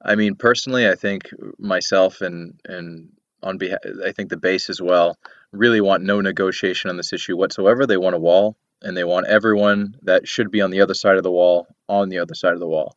I 0.00 0.14
mean, 0.14 0.34
personally, 0.36 0.88
I 0.88 0.94
think 0.94 1.30
myself 1.58 2.20
and 2.20 2.60
and 2.64 3.10
on 3.42 3.58
behalf, 3.58 3.80
I 4.04 4.12
think 4.12 4.30
the 4.30 4.36
base 4.36 4.70
as 4.70 4.80
well 4.80 5.18
really 5.52 5.80
want 5.80 6.02
no 6.02 6.20
negotiation 6.20 6.90
on 6.90 6.96
this 6.96 7.12
issue 7.12 7.36
whatsoever. 7.36 7.86
They 7.86 7.96
want 7.96 8.14
a 8.14 8.20
wall, 8.20 8.56
and 8.80 8.96
they 8.96 9.04
want 9.04 9.26
everyone 9.26 9.96
that 10.02 10.28
should 10.28 10.50
be 10.50 10.60
on 10.60 10.70
the 10.70 10.80
other 10.80 10.94
side 10.94 11.16
of 11.16 11.22
the 11.22 11.30
wall 11.30 11.66
on 11.88 12.08
the 12.08 12.18
other 12.18 12.34
side 12.34 12.54
of 12.54 12.60
the 12.60 12.66
wall. 12.66 12.96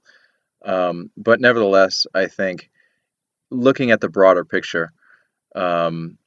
Um, 0.63 1.11
but 1.17 1.39
nevertheless, 1.39 2.07
I 2.13 2.27
think 2.27 2.69
looking 3.51 3.91
at 3.91 4.01
the 4.01 4.09
broader 4.09 4.43
picture, 4.43 4.91
um, 5.55 6.17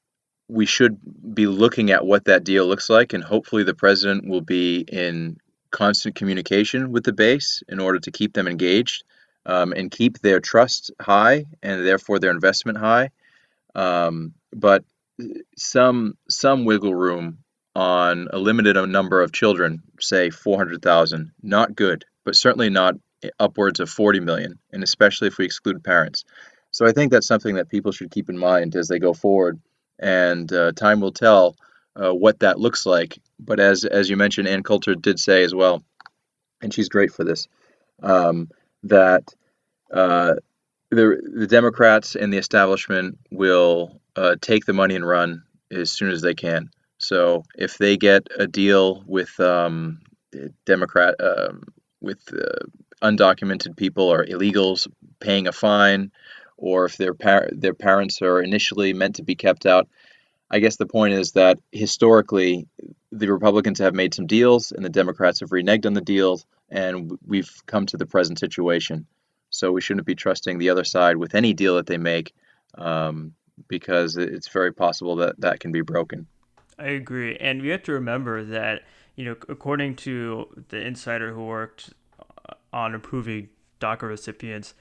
we 0.48 0.64
should 0.64 0.98
be 1.34 1.46
looking 1.46 1.90
at 1.90 2.06
what 2.06 2.24
that 2.24 2.44
deal 2.44 2.66
looks 2.66 2.88
like, 2.88 3.12
and 3.12 3.22
hopefully 3.22 3.64
the 3.64 3.74
president 3.74 4.28
will 4.28 4.40
be 4.40 4.80
in 4.80 5.38
constant 5.70 6.14
communication 6.14 6.92
with 6.92 7.04
the 7.04 7.12
base 7.12 7.62
in 7.68 7.80
order 7.80 7.98
to 8.00 8.10
keep 8.10 8.32
them 8.32 8.48
engaged 8.48 9.04
um, 9.46 9.72
and 9.72 9.90
keep 9.90 10.18
their 10.18 10.40
trust 10.40 10.90
high 11.00 11.44
and 11.62 11.86
therefore 11.86 12.18
their 12.18 12.30
investment 12.30 12.78
high. 12.78 13.10
Um, 13.74 14.34
but 14.52 14.84
some 15.56 16.16
some 16.28 16.64
wiggle 16.64 16.94
room 16.94 17.38
on 17.74 18.28
a 18.32 18.38
limited 18.38 18.76
number 18.88 19.22
of 19.22 19.32
children, 19.32 19.82
say 20.00 20.30
400,000, 20.30 21.32
not 21.42 21.76
good, 21.76 22.04
but 22.24 22.34
certainly 22.34 22.70
not 22.70 22.94
upwards 23.38 23.80
of 23.80 23.88
40 23.88 24.20
million, 24.20 24.58
and 24.72 24.82
especially 24.82 25.28
if 25.28 25.38
we 25.38 25.44
exclude 25.44 25.84
parents. 25.84 26.24
So 26.70 26.86
I 26.86 26.92
think 26.92 27.12
that's 27.12 27.26
something 27.26 27.54
that 27.54 27.68
people 27.68 27.92
should 27.92 28.10
keep 28.10 28.28
in 28.28 28.38
mind 28.38 28.74
as 28.76 28.88
they 28.88 28.98
go 28.98 29.14
forward 29.14 29.60
and 29.98 30.52
uh, 30.52 30.72
time 30.72 31.00
will 31.00 31.12
tell 31.12 31.56
uh, 32.00 32.14
what 32.14 32.40
that 32.40 32.58
looks 32.58 32.86
like. 32.86 33.18
But 33.38 33.60
as 33.60 33.84
as 33.84 34.08
you 34.08 34.16
mentioned, 34.16 34.48
Ann 34.48 34.62
Coulter 34.62 34.94
did 34.94 35.18
say 35.18 35.44
as 35.44 35.54
well, 35.54 35.82
and 36.62 36.72
she's 36.72 36.88
great 36.88 37.12
for 37.12 37.24
this, 37.24 37.48
um, 38.02 38.48
that 38.84 39.34
uh, 39.92 40.34
the 40.90 41.20
the 41.34 41.46
Democrats 41.46 42.16
and 42.16 42.32
the 42.32 42.38
establishment 42.38 43.18
will 43.30 44.00
uh, 44.16 44.36
take 44.40 44.64
the 44.64 44.72
money 44.72 44.96
and 44.96 45.06
run 45.06 45.42
as 45.70 45.90
soon 45.90 46.10
as 46.10 46.22
they 46.22 46.34
can. 46.34 46.70
So 46.98 47.44
if 47.54 47.78
they 47.78 47.96
get 47.96 48.26
a 48.36 48.46
deal 48.46 49.04
with 49.06 49.38
um, 49.38 50.00
Democrat 50.66 51.14
um, 51.20 51.62
with 52.00 52.20
uh, 52.32 52.66
undocumented 53.02 53.76
people 53.76 54.04
or 54.04 54.24
illegals 54.24 54.88
paying 55.20 55.46
a 55.46 55.52
fine, 55.52 56.10
or 56.56 56.86
if 56.86 56.96
their 56.96 57.14
par- 57.14 57.50
their 57.52 57.74
parents 57.74 58.20
are 58.22 58.42
initially 58.42 58.92
meant 58.92 59.16
to 59.16 59.22
be 59.22 59.36
kept 59.36 59.66
out, 59.66 59.88
I 60.50 60.60
guess 60.60 60.76
the 60.76 60.86
point 60.86 61.14
is 61.14 61.32
that 61.32 61.58
historically 61.72 62.66
the 63.12 63.30
Republicans 63.30 63.78
have 63.78 63.94
made 63.94 64.14
some 64.14 64.26
deals 64.26 64.72
and 64.72 64.84
the 64.84 64.90
Democrats 64.90 65.40
have 65.40 65.50
reneged 65.50 65.86
on 65.86 65.94
the 65.94 66.00
deals, 66.00 66.46
and 66.70 67.18
we've 67.26 67.50
come 67.66 67.86
to 67.86 67.96
the 67.96 68.06
present 68.06 68.38
situation. 68.38 69.06
So 69.50 69.72
we 69.72 69.80
shouldn't 69.80 70.06
be 70.06 70.14
trusting 70.14 70.58
the 70.58 70.70
other 70.70 70.84
side 70.84 71.16
with 71.16 71.34
any 71.34 71.54
deal 71.54 71.76
that 71.76 71.86
they 71.86 71.96
make 71.96 72.34
um, 72.76 73.34
because 73.66 74.16
it's 74.16 74.48
very 74.48 74.72
possible 74.72 75.16
that 75.16 75.40
that 75.40 75.60
can 75.60 75.72
be 75.72 75.80
broken. 75.80 76.26
I 76.78 76.88
agree. 76.88 77.36
And 77.36 77.62
we 77.62 77.68
have 77.68 77.82
to 77.84 77.92
remember 77.92 78.44
that, 78.44 78.82
you 79.16 79.24
know, 79.24 79.36
according 79.48 79.96
to 79.96 80.64
the 80.68 80.80
insider 80.86 81.32
who 81.32 81.44
worked 81.44 81.92
uh, 82.20 82.54
on 82.72 82.94
approving 82.94 83.48
DACA 83.80 84.02
recipients, 84.02 84.74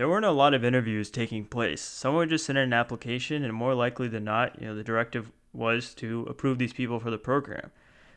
there 0.00 0.08
weren't 0.08 0.24
a 0.24 0.30
lot 0.30 0.54
of 0.54 0.64
interviews 0.64 1.10
taking 1.10 1.44
place. 1.44 1.82
Someone 1.82 2.30
just 2.30 2.46
sent 2.46 2.56
in 2.56 2.64
an 2.64 2.72
application, 2.72 3.44
and 3.44 3.52
more 3.52 3.74
likely 3.74 4.08
than 4.08 4.24
not, 4.24 4.58
you 4.58 4.66
know, 4.66 4.74
the 4.74 4.82
directive 4.82 5.30
was 5.52 5.92
to 5.96 6.26
approve 6.26 6.56
these 6.56 6.72
people 6.72 6.98
for 6.98 7.10
the 7.10 7.18
program. 7.18 7.70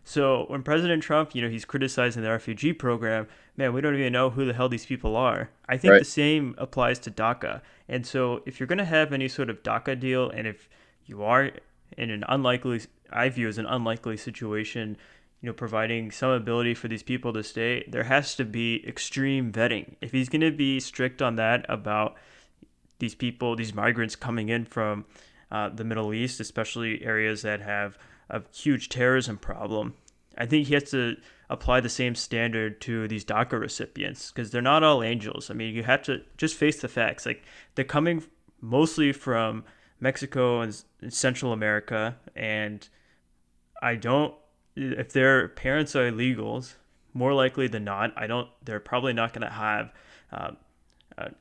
So 0.05 0.45
when 0.47 0.63
President 0.63 1.03
Trump, 1.03 1.36
you 1.36 1.41
know, 1.41 1.49
he's 1.49 1.65
criticizing 1.65 2.23
the 2.23 2.29
refugee 2.29 2.71
program, 2.71 3.27
man, 3.57 3.73
we 3.73 3.81
don't 3.81 3.95
even 3.95 4.13
know 4.13 4.29
who 4.29 4.45
the 4.45 4.53
hell 4.53 4.69
these 4.69 4.86
people 4.86 5.17
are. 5.17 5.49
I 5.67 5.75
think 5.75 5.91
right. 5.91 5.99
the 5.99 6.05
same 6.05 6.55
applies 6.57 6.99
to 6.99 7.11
DACA. 7.11 7.59
And 7.89 8.07
so 8.07 8.41
if 8.45 8.61
you're 8.61 8.67
going 8.67 8.77
to 8.77 8.86
have 8.86 9.11
any 9.11 9.27
sort 9.27 9.49
of 9.49 9.61
DACA 9.61 9.99
deal, 9.99 10.29
and 10.29 10.47
if 10.47 10.69
you 11.05 11.21
are 11.21 11.51
in 11.97 12.11
an 12.11 12.23
unlikely, 12.29 12.79
I 13.11 13.27
view 13.27 13.49
as 13.49 13.57
an 13.57 13.65
unlikely 13.65 14.15
situation, 14.15 14.95
you 15.44 15.48
know, 15.48 15.54
providing 15.54 16.10
some 16.10 16.32
ability 16.32 16.74
for 16.74 16.88
these 16.88 17.04
people 17.04 17.34
to 17.34 17.44
stay, 17.44 17.84
there 17.89 18.06
has 18.06 18.34
to 18.34 18.46
be 18.46 18.82
extreme 18.88 19.52
vetting. 19.52 19.96
If 20.00 20.14
he's 20.14 20.30
going 20.30 20.39
to 20.39 20.52
be 20.52 20.80
strict 20.80 21.22
on 21.22 21.36
that 21.36 21.66
about 21.68 22.16
these 23.00 23.14
people, 23.14 23.58
these 23.58 23.74
migrants 23.74 24.16
coming 24.16 24.48
in 24.48 24.64
from 24.64 25.04
uh, 25.52 25.68
the 25.68 25.84
Middle 25.84 26.14
East, 26.14 26.39
especially 26.39 27.04
areas 27.04 27.41
that 27.41 27.60
have 27.60 27.98
a 28.30 28.41
huge 28.54 28.88
terrorism 28.88 29.38
problem, 29.38 29.96
I 30.38 30.46
think 30.46 30.68
he 30.68 30.76
has 30.76 30.89
to 30.91 31.18
apply 31.50 31.82
the 31.82 31.89
same 31.89 32.16
standard 32.16 32.80
to 32.82 33.10
these 33.10 33.26
DACA 33.26 33.60
recipients 33.60 34.32
because 34.32 34.50
they're 34.50 34.62
not 34.62 34.82
all 34.82 35.04
angels. 35.04 35.52
I 35.52 35.56
mean, 35.56 35.76
you 35.76 35.84
have 35.84 36.04
to 36.04 36.22
just 36.38 36.56
face 36.56 36.80
the 36.80 36.88
facts. 36.88 37.26
Like, 37.26 37.44
they're 37.76 37.84
coming 37.84 38.24
mostly 38.62 39.12
from 39.12 39.66
Mexico 40.00 40.62
and 40.62 40.84
Central 41.10 41.52
America, 41.52 42.16
and 42.34 42.88
I 43.82 43.96
don't 43.96 44.34
if 44.76 45.11
their 45.13 45.47
parents 45.49 45.95
are 45.95 46.09
illegals, 46.11 46.76
more 47.13 47.34
likely 47.34 47.67
than 47.67 47.84
not, 47.84 48.13
I 48.17 48.28
don't. 48.28 48.49
They're 48.63 48.80
probably 48.80 49.13
not 49.13 49.34
going 49.34 49.47
to 49.47 49.53
have 49.53 49.93
uh, 50.32 50.51
a, 51.17 51.32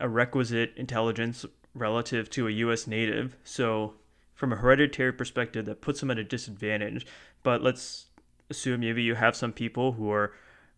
a 0.00 0.08
requisite 0.08 0.72
intelligence 0.76 1.44
relative 1.74 2.28
to 2.30 2.48
a 2.48 2.50
U.S. 2.50 2.86
native. 2.86 3.36
So, 3.44 3.94
from 4.34 4.52
a 4.52 4.56
hereditary 4.56 5.12
perspective, 5.12 5.64
that 5.66 5.80
puts 5.80 6.00
them 6.00 6.10
at 6.10 6.18
a 6.18 6.24
disadvantage. 6.24 7.06
But 7.42 7.62
let's 7.62 8.06
assume 8.50 8.80
maybe 8.80 9.02
you 9.02 9.14
have 9.14 9.36
some 9.36 9.52
people 9.52 9.92
who 9.92 10.10
are 10.10 10.32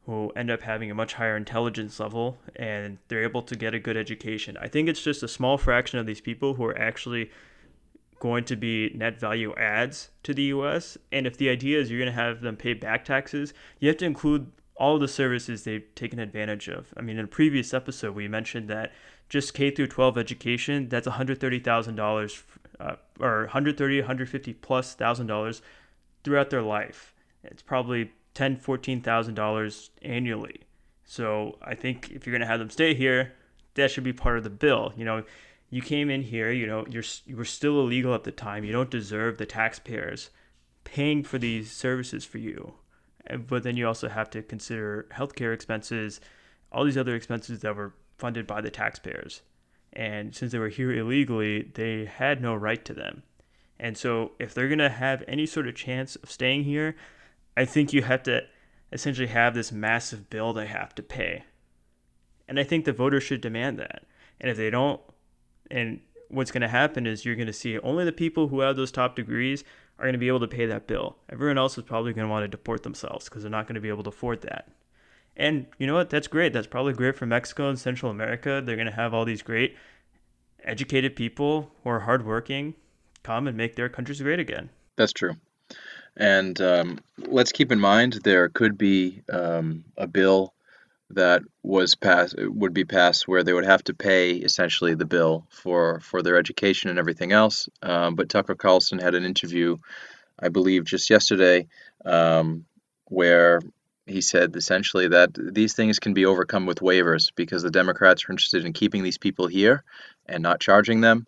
who 0.06 0.30
end 0.36 0.50
up 0.50 0.60
having 0.60 0.90
a 0.90 0.94
much 0.94 1.14
higher 1.14 1.36
intelligence 1.36 1.98
level 1.98 2.36
and 2.56 2.98
they're 3.08 3.22
able 3.22 3.40
to 3.40 3.56
get 3.56 3.72
a 3.72 3.78
good 3.78 3.96
education. 3.96 4.54
I 4.60 4.68
think 4.68 4.86
it's 4.86 5.02
just 5.02 5.22
a 5.22 5.28
small 5.28 5.56
fraction 5.56 5.98
of 5.98 6.04
these 6.04 6.20
people 6.20 6.54
who 6.54 6.64
are 6.64 6.78
actually 6.78 7.30
going 8.24 8.42
to 8.42 8.56
be 8.56 8.90
net 8.94 9.20
value 9.20 9.54
adds 9.56 10.08
to 10.22 10.32
the 10.32 10.44
US. 10.44 10.96
And 11.12 11.26
if 11.26 11.36
the 11.36 11.50
idea 11.50 11.78
is 11.78 11.90
you're 11.90 12.00
going 12.00 12.10
to 12.10 12.22
have 12.22 12.40
them 12.40 12.56
pay 12.56 12.72
back 12.72 13.04
taxes, 13.04 13.52
you 13.80 13.88
have 13.88 13.98
to 13.98 14.06
include 14.06 14.50
all 14.76 14.98
the 14.98 15.06
services 15.06 15.64
they've 15.64 15.94
taken 15.94 16.18
advantage 16.18 16.68
of. 16.68 16.94
I 16.96 17.02
mean, 17.02 17.18
in 17.18 17.26
a 17.26 17.28
previous 17.28 17.74
episode, 17.74 18.14
we 18.14 18.26
mentioned 18.26 18.70
that 18.70 18.92
just 19.28 19.52
K 19.52 19.70
through 19.70 19.88
12 19.88 20.16
education, 20.16 20.88
that's 20.88 21.06
$130,000 21.06 22.42
uh, 22.80 22.96
or 23.20 23.40
130, 23.40 24.00
150 24.00 24.54
plus 24.54 24.94
thousand 24.94 25.26
dollars 25.26 25.60
throughout 26.24 26.48
their 26.48 26.62
life. 26.62 27.12
It's 27.44 27.62
probably 27.62 28.10
ten, 28.32 28.56
fourteen 28.56 29.02
thousand 29.02 29.34
dollars 29.34 29.90
annually. 30.00 30.62
So 31.04 31.58
I 31.62 31.74
think 31.74 32.10
if 32.10 32.26
you're 32.26 32.32
going 32.32 32.40
to 32.40 32.46
have 32.46 32.58
them 32.58 32.70
stay 32.70 32.94
here, 32.94 33.34
that 33.74 33.90
should 33.90 34.02
be 34.02 34.14
part 34.14 34.38
of 34.38 34.44
the 34.44 34.50
bill. 34.50 34.94
You 34.96 35.04
know, 35.04 35.24
you 35.74 35.82
came 35.82 36.08
in 36.08 36.22
here, 36.22 36.52
you 36.52 36.68
know, 36.68 36.86
you're 36.88 37.02
you 37.26 37.36
were 37.36 37.44
still 37.44 37.80
illegal 37.80 38.14
at 38.14 38.22
the 38.22 38.30
time. 38.30 38.62
You 38.62 38.70
don't 38.70 38.92
deserve 38.92 39.38
the 39.38 39.44
taxpayers 39.44 40.30
paying 40.84 41.24
for 41.24 41.36
these 41.36 41.72
services 41.72 42.24
for 42.24 42.38
you. 42.38 42.74
But 43.48 43.64
then 43.64 43.76
you 43.76 43.88
also 43.88 44.08
have 44.08 44.30
to 44.30 44.42
consider 44.42 45.08
healthcare 45.12 45.52
expenses, 45.52 46.20
all 46.70 46.84
these 46.84 46.96
other 46.96 47.16
expenses 47.16 47.58
that 47.60 47.74
were 47.74 47.92
funded 48.18 48.46
by 48.46 48.60
the 48.60 48.70
taxpayers. 48.70 49.42
And 49.92 50.32
since 50.32 50.52
they 50.52 50.60
were 50.60 50.68
here 50.68 50.92
illegally, 50.92 51.72
they 51.74 52.04
had 52.04 52.40
no 52.40 52.54
right 52.54 52.84
to 52.84 52.94
them. 52.94 53.24
And 53.76 53.98
so 53.98 54.30
if 54.38 54.54
they're 54.54 54.68
going 54.68 54.78
to 54.78 54.88
have 54.88 55.24
any 55.26 55.44
sort 55.44 55.66
of 55.66 55.74
chance 55.74 56.14
of 56.14 56.30
staying 56.30 56.62
here, 56.62 56.94
I 57.56 57.64
think 57.64 57.92
you 57.92 58.02
have 58.02 58.22
to 58.24 58.42
essentially 58.92 59.26
have 59.26 59.54
this 59.54 59.72
massive 59.72 60.30
bill 60.30 60.52
they 60.52 60.66
have 60.66 60.94
to 60.94 61.02
pay. 61.02 61.42
And 62.46 62.60
I 62.60 62.62
think 62.62 62.84
the 62.84 62.92
voters 62.92 63.24
should 63.24 63.40
demand 63.40 63.80
that. 63.80 64.04
And 64.40 64.48
if 64.48 64.56
they 64.56 64.70
don't 64.70 65.00
and 65.70 66.00
what's 66.28 66.50
going 66.50 66.62
to 66.62 66.68
happen 66.68 67.06
is 67.06 67.24
you're 67.24 67.36
going 67.36 67.46
to 67.46 67.52
see 67.52 67.78
only 67.80 68.04
the 68.04 68.12
people 68.12 68.48
who 68.48 68.60
have 68.60 68.76
those 68.76 68.92
top 68.92 69.16
degrees 69.16 69.64
are 69.98 70.04
going 70.04 70.14
to 70.14 70.18
be 70.18 70.28
able 70.28 70.40
to 70.40 70.48
pay 70.48 70.66
that 70.66 70.86
bill. 70.86 71.16
Everyone 71.30 71.58
else 71.58 71.78
is 71.78 71.84
probably 71.84 72.12
going 72.12 72.26
to 72.26 72.30
want 72.30 72.44
to 72.44 72.48
deport 72.48 72.82
themselves 72.82 73.26
because 73.26 73.42
they're 73.42 73.50
not 73.50 73.66
going 73.66 73.76
to 73.76 73.80
be 73.80 73.88
able 73.88 74.02
to 74.02 74.08
afford 74.08 74.42
that. 74.42 74.68
And 75.36 75.66
you 75.78 75.86
know 75.86 75.94
what? 75.94 76.10
That's 76.10 76.28
great. 76.28 76.52
That's 76.52 76.66
probably 76.66 76.92
great 76.92 77.16
for 77.16 77.26
Mexico 77.26 77.68
and 77.68 77.78
Central 77.78 78.10
America. 78.10 78.62
They're 78.64 78.76
going 78.76 78.86
to 78.86 78.92
have 78.92 79.14
all 79.14 79.24
these 79.24 79.42
great 79.42 79.76
educated 80.64 81.14
people 81.16 81.70
who 81.82 81.90
are 81.90 82.00
hardworking 82.00 82.74
come 83.22 83.46
and 83.46 83.56
make 83.56 83.76
their 83.76 83.88
countries 83.88 84.20
great 84.20 84.38
again. 84.38 84.70
That's 84.96 85.12
true. 85.12 85.36
And 86.16 86.60
um, 86.60 87.00
let's 87.18 87.52
keep 87.52 87.72
in 87.72 87.80
mind 87.80 88.20
there 88.24 88.48
could 88.48 88.78
be 88.78 89.22
um, 89.32 89.84
a 89.96 90.06
bill 90.06 90.54
that 91.10 91.42
was 91.62 91.94
passed 91.94 92.34
would 92.38 92.74
be 92.74 92.84
passed 92.84 93.28
where 93.28 93.42
they 93.44 93.52
would 93.52 93.66
have 93.66 93.84
to 93.84 93.94
pay 93.94 94.32
essentially 94.32 94.94
the 94.94 95.04
bill 95.04 95.46
for 95.50 96.00
for 96.00 96.22
their 96.22 96.36
education 96.36 96.90
and 96.90 96.98
everything 96.98 97.32
else. 97.32 97.68
Um, 97.82 98.14
but 98.14 98.28
Tucker 98.28 98.54
Carlson 98.54 98.98
had 98.98 99.14
an 99.14 99.24
interview, 99.24 99.76
I 100.38 100.48
believe, 100.48 100.84
just 100.84 101.10
yesterday, 101.10 101.68
um, 102.04 102.64
where 103.06 103.60
he 104.06 104.20
said 104.20 104.56
essentially 104.56 105.08
that 105.08 105.30
these 105.34 105.74
things 105.74 105.98
can 105.98 106.14
be 106.14 106.26
overcome 106.26 106.66
with 106.66 106.80
waivers 106.80 107.30
because 107.34 107.62
the 107.62 107.70
Democrats 107.70 108.24
are 108.24 108.32
interested 108.32 108.64
in 108.64 108.72
keeping 108.72 109.02
these 109.02 109.18
people 109.18 109.46
here 109.46 109.82
and 110.26 110.42
not 110.42 110.60
charging 110.60 111.00
them. 111.00 111.26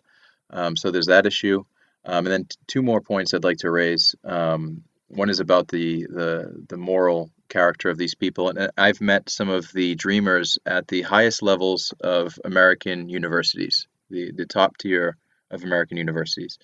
Um, 0.49 0.75
so 0.75 0.91
there's 0.91 1.07
that 1.07 1.25
issue. 1.25 1.63
Um, 2.05 2.25
and 2.25 2.27
then 2.27 2.45
t- 2.45 2.57
two 2.67 2.81
more 2.81 3.01
points 3.01 3.33
I'd 3.33 3.43
like 3.43 3.57
to 3.57 3.71
raise. 3.71 4.15
Um, 4.23 4.83
one 5.09 5.29
is 5.29 5.39
about 5.39 5.67
the 5.67 6.05
the 6.05 6.65
the 6.67 6.77
moral 6.77 7.31
character 7.49 7.89
of 7.89 7.97
these 7.97 8.15
people, 8.15 8.49
and 8.49 8.71
I've 8.77 9.01
met 9.01 9.29
some 9.29 9.49
of 9.49 9.71
the 9.73 9.95
dreamers 9.95 10.57
at 10.65 10.87
the 10.87 11.01
highest 11.01 11.41
levels 11.41 11.93
of 12.01 12.39
American 12.45 13.09
universities, 13.09 13.87
the 14.09 14.31
the 14.31 14.45
top 14.45 14.77
tier 14.77 15.17
of 15.51 15.63
American 15.63 15.97
universities, 15.97 16.57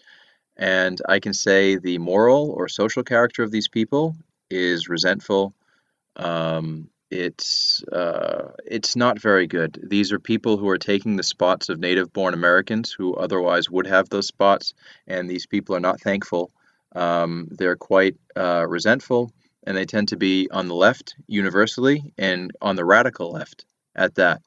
and 0.58 1.00
I 1.08 1.20
can 1.20 1.34
say 1.34 1.78
the 1.78 1.98
moral 1.98 2.52
or 2.52 2.68
social 2.68 3.04
character 3.04 3.44
of 3.44 3.52
these 3.52 3.68
people 3.68 4.16
is 4.50 4.90
resentful. 4.90 5.54
Um, 6.16 6.90
it's 7.10 7.84
uh, 7.84 8.54
it's 8.66 8.96
not 8.96 9.20
very 9.20 9.48
good. 9.48 9.80
These 9.84 10.12
are 10.12 10.20
people 10.20 10.58
who 10.58 10.70
are 10.70 10.80
taking 10.80 11.16
the 11.16 11.24
spots 11.24 11.70
of 11.70 11.80
native-born 11.80 12.34
Americans 12.34 12.92
who 12.92 13.16
otherwise 13.16 13.70
would 13.70 13.88
have 13.88 14.10
those 14.10 14.28
spots, 14.28 14.74
and 15.08 15.30
these 15.30 15.46
people 15.46 15.76
are 15.76 15.80
not 15.80 16.02
thankful 16.02 16.52
um, 16.96 17.48
they're 17.52 17.76
quite 17.76 18.18
uh, 18.36 18.66
resentful, 18.68 19.32
and 19.66 19.76
they 19.78 19.86
tend 19.86 20.09
to 20.09 20.18
be 20.18 20.49
on 20.51 20.68
the 20.68 20.76
left 20.76 21.16
universally 21.28 22.14
and 22.18 22.51
on 22.61 22.76
the 22.76 22.86
radical 22.86 23.32
left 23.32 23.66
at 23.95 24.16
that. 24.16 24.41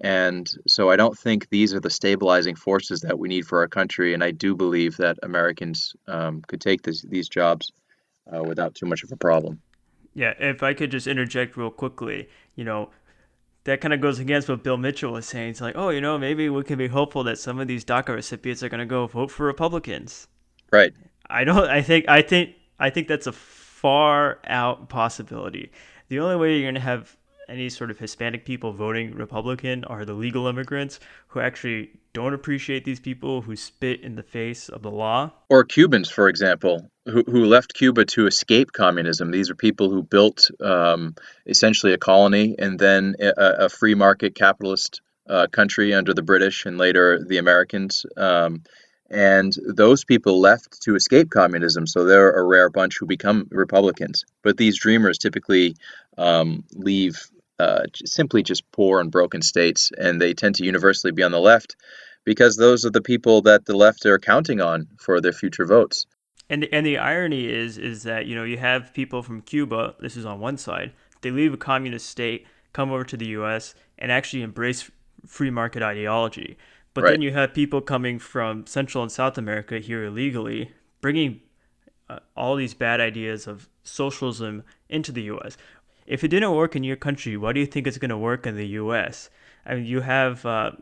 And 0.00 0.50
so 0.66 0.90
I 0.90 0.96
don't 0.96 1.16
think 1.16 1.48
these 1.48 1.72
are 1.72 1.80
the 1.80 1.90
stabilizing 1.90 2.56
forces 2.56 3.00
that 3.02 3.18
we 3.18 3.28
need 3.28 3.46
for 3.46 3.60
our 3.60 3.68
country. 3.68 4.14
And 4.14 4.24
I 4.24 4.32
do 4.32 4.56
believe 4.56 4.96
that 4.96 5.18
Americans 5.22 5.94
um, 6.08 6.42
could 6.48 6.60
take 6.60 6.82
this, 6.82 7.02
these 7.02 7.28
jobs 7.28 7.70
uh, 8.34 8.42
without 8.42 8.74
too 8.74 8.86
much 8.86 9.04
of 9.04 9.12
a 9.12 9.16
problem. 9.16 9.60
Yeah, 10.14 10.34
if 10.38 10.62
I 10.62 10.74
could 10.74 10.90
just 10.90 11.06
interject 11.06 11.56
real 11.56 11.70
quickly, 11.70 12.28
you 12.56 12.64
know, 12.64 12.90
that 13.64 13.80
kind 13.80 13.94
of 13.94 14.00
goes 14.00 14.18
against 14.18 14.48
what 14.48 14.64
Bill 14.64 14.76
Mitchell 14.76 15.12
was 15.12 15.26
saying. 15.26 15.50
It's 15.50 15.60
like, 15.60 15.76
oh, 15.76 15.90
you 15.90 16.00
know, 16.00 16.18
maybe 16.18 16.48
we 16.48 16.64
can 16.64 16.78
be 16.78 16.88
hopeful 16.88 17.22
that 17.24 17.38
some 17.38 17.60
of 17.60 17.68
these 17.68 17.84
DACA 17.84 18.08
recipients 18.08 18.62
are 18.62 18.68
going 18.68 18.80
to 18.80 18.86
go 18.86 19.06
vote 19.06 19.30
for 19.30 19.46
Republicans. 19.46 20.26
Right. 20.72 20.92
I 21.30 21.44
don't. 21.44 21.68
I 21.68 21.80
think. 21.80 22.06
I 22.08 22.22
think. 22.22 22.56
I 22.78 22.90
think 22.90 23.06
that's 23.06 23.28
a 23.28 23.32
far 23.82 24.38
out 24.46 24.88
possibility. 24.88 25.72
The 26.08 26.20
only 26.20 26.36
way 26.36 26.54
you're 26.54 26.64
going 26.64 26.74
to 26.76 26.80
have 26.80 27.16
any 27.48 27.68
sort 27.68 27.90
of 27.90 27.98
Hispanic 27.98 28.44
people 28.44 28.72
voting 28.72 29.14
Republican 29.14 29.84
are 29.84 30.04
the 30.04 30.14
legal 30.14 30.46
immigrants 30.46 31.00
who 31.28 31.40
actually 31.40 31.90
don't 32.12 32.32
appreciate 32.32 32.84
these 32.84 33.00
people 33.00 33.42
who 33.42 33.56
spit 33.56 34.00
in 34.00 34.14
the 34.14 34.22
face 34.22 34.68
of 34.68 34.82
the 34.82 34.90
law. 34.90 35.32
Or 35.50 35.64
Cubans, 35.64 36.08
for 36.08 36.28
example, 36.28 36.88
who, 37.06 37.24
who 37.26 37.44
left 37.44 37.74
Cuba 37.74 38.04
to 38.06 38.26
escape 38.26 38.72
communism. 38.72 39.30
These 39.30 39.50
are 39.50 39.56
people 39.56 39.90
who 39.90 40.02
built 40.02 40.50
um, 40.60 41.14
essentially 41.46 41.92
a 41.92 41.98
colony 41.98 42.54
and 42.58 42.78
then 42.78 43.16
a, 43.20 43.32
a 43.64 43.68
free 43.68 43.94
market 43.94 44.34
capitalist 44.34 45.00
uh, 45.28 45.46
country 45.50 45.94
under 45.94 46.14
the 46.14 46.22
British 46.22 46.66
and 46.66 46.78
later 46.78 47.24
the 47.24 47.38
Americans. 47.38 48.06
Um, 48.16 48.62
and 49.12 49.54
those 49.66 50.04
people 50.04 50.40
left 50.40 50.80
to 50.82 50.96
escape 50.96 51.30
communism, 51.30 51.86
so 51.86 52.04
they're 52.04 52.32
a 52.32 52.42
rare 52.42 52.70
bunch 52.70 52.96
who 52.98 53.06
become 53.06 53.46
Republicans. 53.50 54.24
But 54.42 54.56
these 54.56 54.78
dreamers 54.78 55.18
typically 55.18 55.76
um, 56.16 56.64
leave 56.72 57.30
uh, 57.58 57.84
simply 58.04 58.42
just 58.42 58.70
poor 58.72 59.00
and 59.00 59.10
broken 59.10 59.42
states, 59.42 59.92
and 59.98 60.20
they 60.20 60.32
tend 60.32 60.54
to 60.56 60.64
universally 60.64 61.12
be 61.12 61.22
on 61.22 61.30
the 61.30 61.40
left 61.40 61.76
because 62.24 62.56
those 62.56 62.86
are 62.86 62.90
the 62.90 63.02
people 63.02 63.42
that 63.42 63.66
the 63.66 63.76
left 63.76 64.06
are 64.06 64.18
counting 64.18 64.60
on 64.60 64.88
for 64.98 65.20
their 65.20 65.32
future 65.32 65.66
votes. 65.66 66.06
And 66.48 66.66
and 66.72 66.86
the 66.86 66.98
irony 66.98 67.46
is 67.46 67.78
is 67.78 68.02
that 68.04 68.26
you 68.26 68.34
know 68.34 68.44
you 68.44 68.56
have 68.56 68.94
people 68.94 69.22
from 69.22 69.42
Cuba. 69.42 69.94
This 70.00 70.16
is 70.16 70.24
on 70.24 70.40
one 70.40 70.56
side. 70.56 70.92
They 71.20 71.30
leave 71.30 71.52
a 71.52 71.58
communist 71.58 72.06
state, 72.06 72.46
come 72.72 72.90
over 72.90 73.04
to 73.04 73.16
the 73.16 73.26
U.S. 73.26 73.74
and 73.98 74.10
actually 74.10 74.42
embrace 74.42 74.90
free 75.26 75.50
market 75.50 75.82
ideology. 75.82 76.56
But 76.94 77.04
right. 77.04 77.10
then 77.12 77.22
you 77.22 77.32
have 77.32 77.54
people 77.54 77.80
coming 77.80 78.18
from 78.18 78.66
Central 78.66 79.02
and 79.02 79.10
South 79.10 79.38
America 79.38 79.78
here 79.78 80.04
illegally, 80.04 80.72
bringing 81.00 81.40
uh, 82.08 82.18
all 82.36 82.56
these 82.56 82.74
bad 82.74 83.00
ideas 83.00 83.46
of 83.46 83.68
socialism 83.82 84.62
into 84.88 85.10
the 85.12 85.22
U.S. 85.22 85.56
If 86.06 86.22
it 86.22 86.28
didn't 86.28 86.54
work 86.54 86.76
in 86.76 86.84
your 86.84 86.96
country, 86.96 87.36
why 87.36 87.52
do 87.52 87.60
you 87.60 87.66
think 87.66 87.86
it's 87.86 87.98
going 87.98 88.10
to 88.10 88.18
work 88.18 88.46
in 88.46 88.56
the 88.56 88.66
U.S.? 88.66 89.30
I 89.64 89.76
mean, 89.76 89.86
you 89.86 90.00
have 90.00 90.44
uh, 90.44 90.72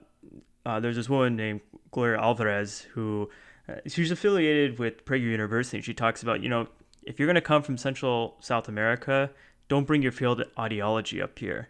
uh, 0.66 0.80
there's 0.80 0.96
this 0.96 1.08
woman 1.08 1.36
named 1.36 1.60
Gloria 1.90 2.20
Alvarez 2.20 2.80
who 2.92 3.30
uh, 3.68 3.74
she's 3.86 4.10
affiliated 4.10 4.78
with 4.78 5.04
Prager 5.04 5.22
University. 5.22 5.80
She 5.80 5.94
talks 5.94 6.22
about 6.22 6.42
you 6.42 6.48
know 6.48 6.68
if 7.02 7.18
you're 7.18 7.26
going 7.26 7.34
to 7.34 7.40
come 7.40 7.62
from 7.62 7.76
Central 7.76 8.36
South 8.40 8.68
America, 8.68 9.30
don't 9.68 9.86
bring 9.86 10.02
your 10.02 10.12
failed 10.12 10.42
ideology 10.58 11.22
up 11.22 11.38
here. 11.38 11.68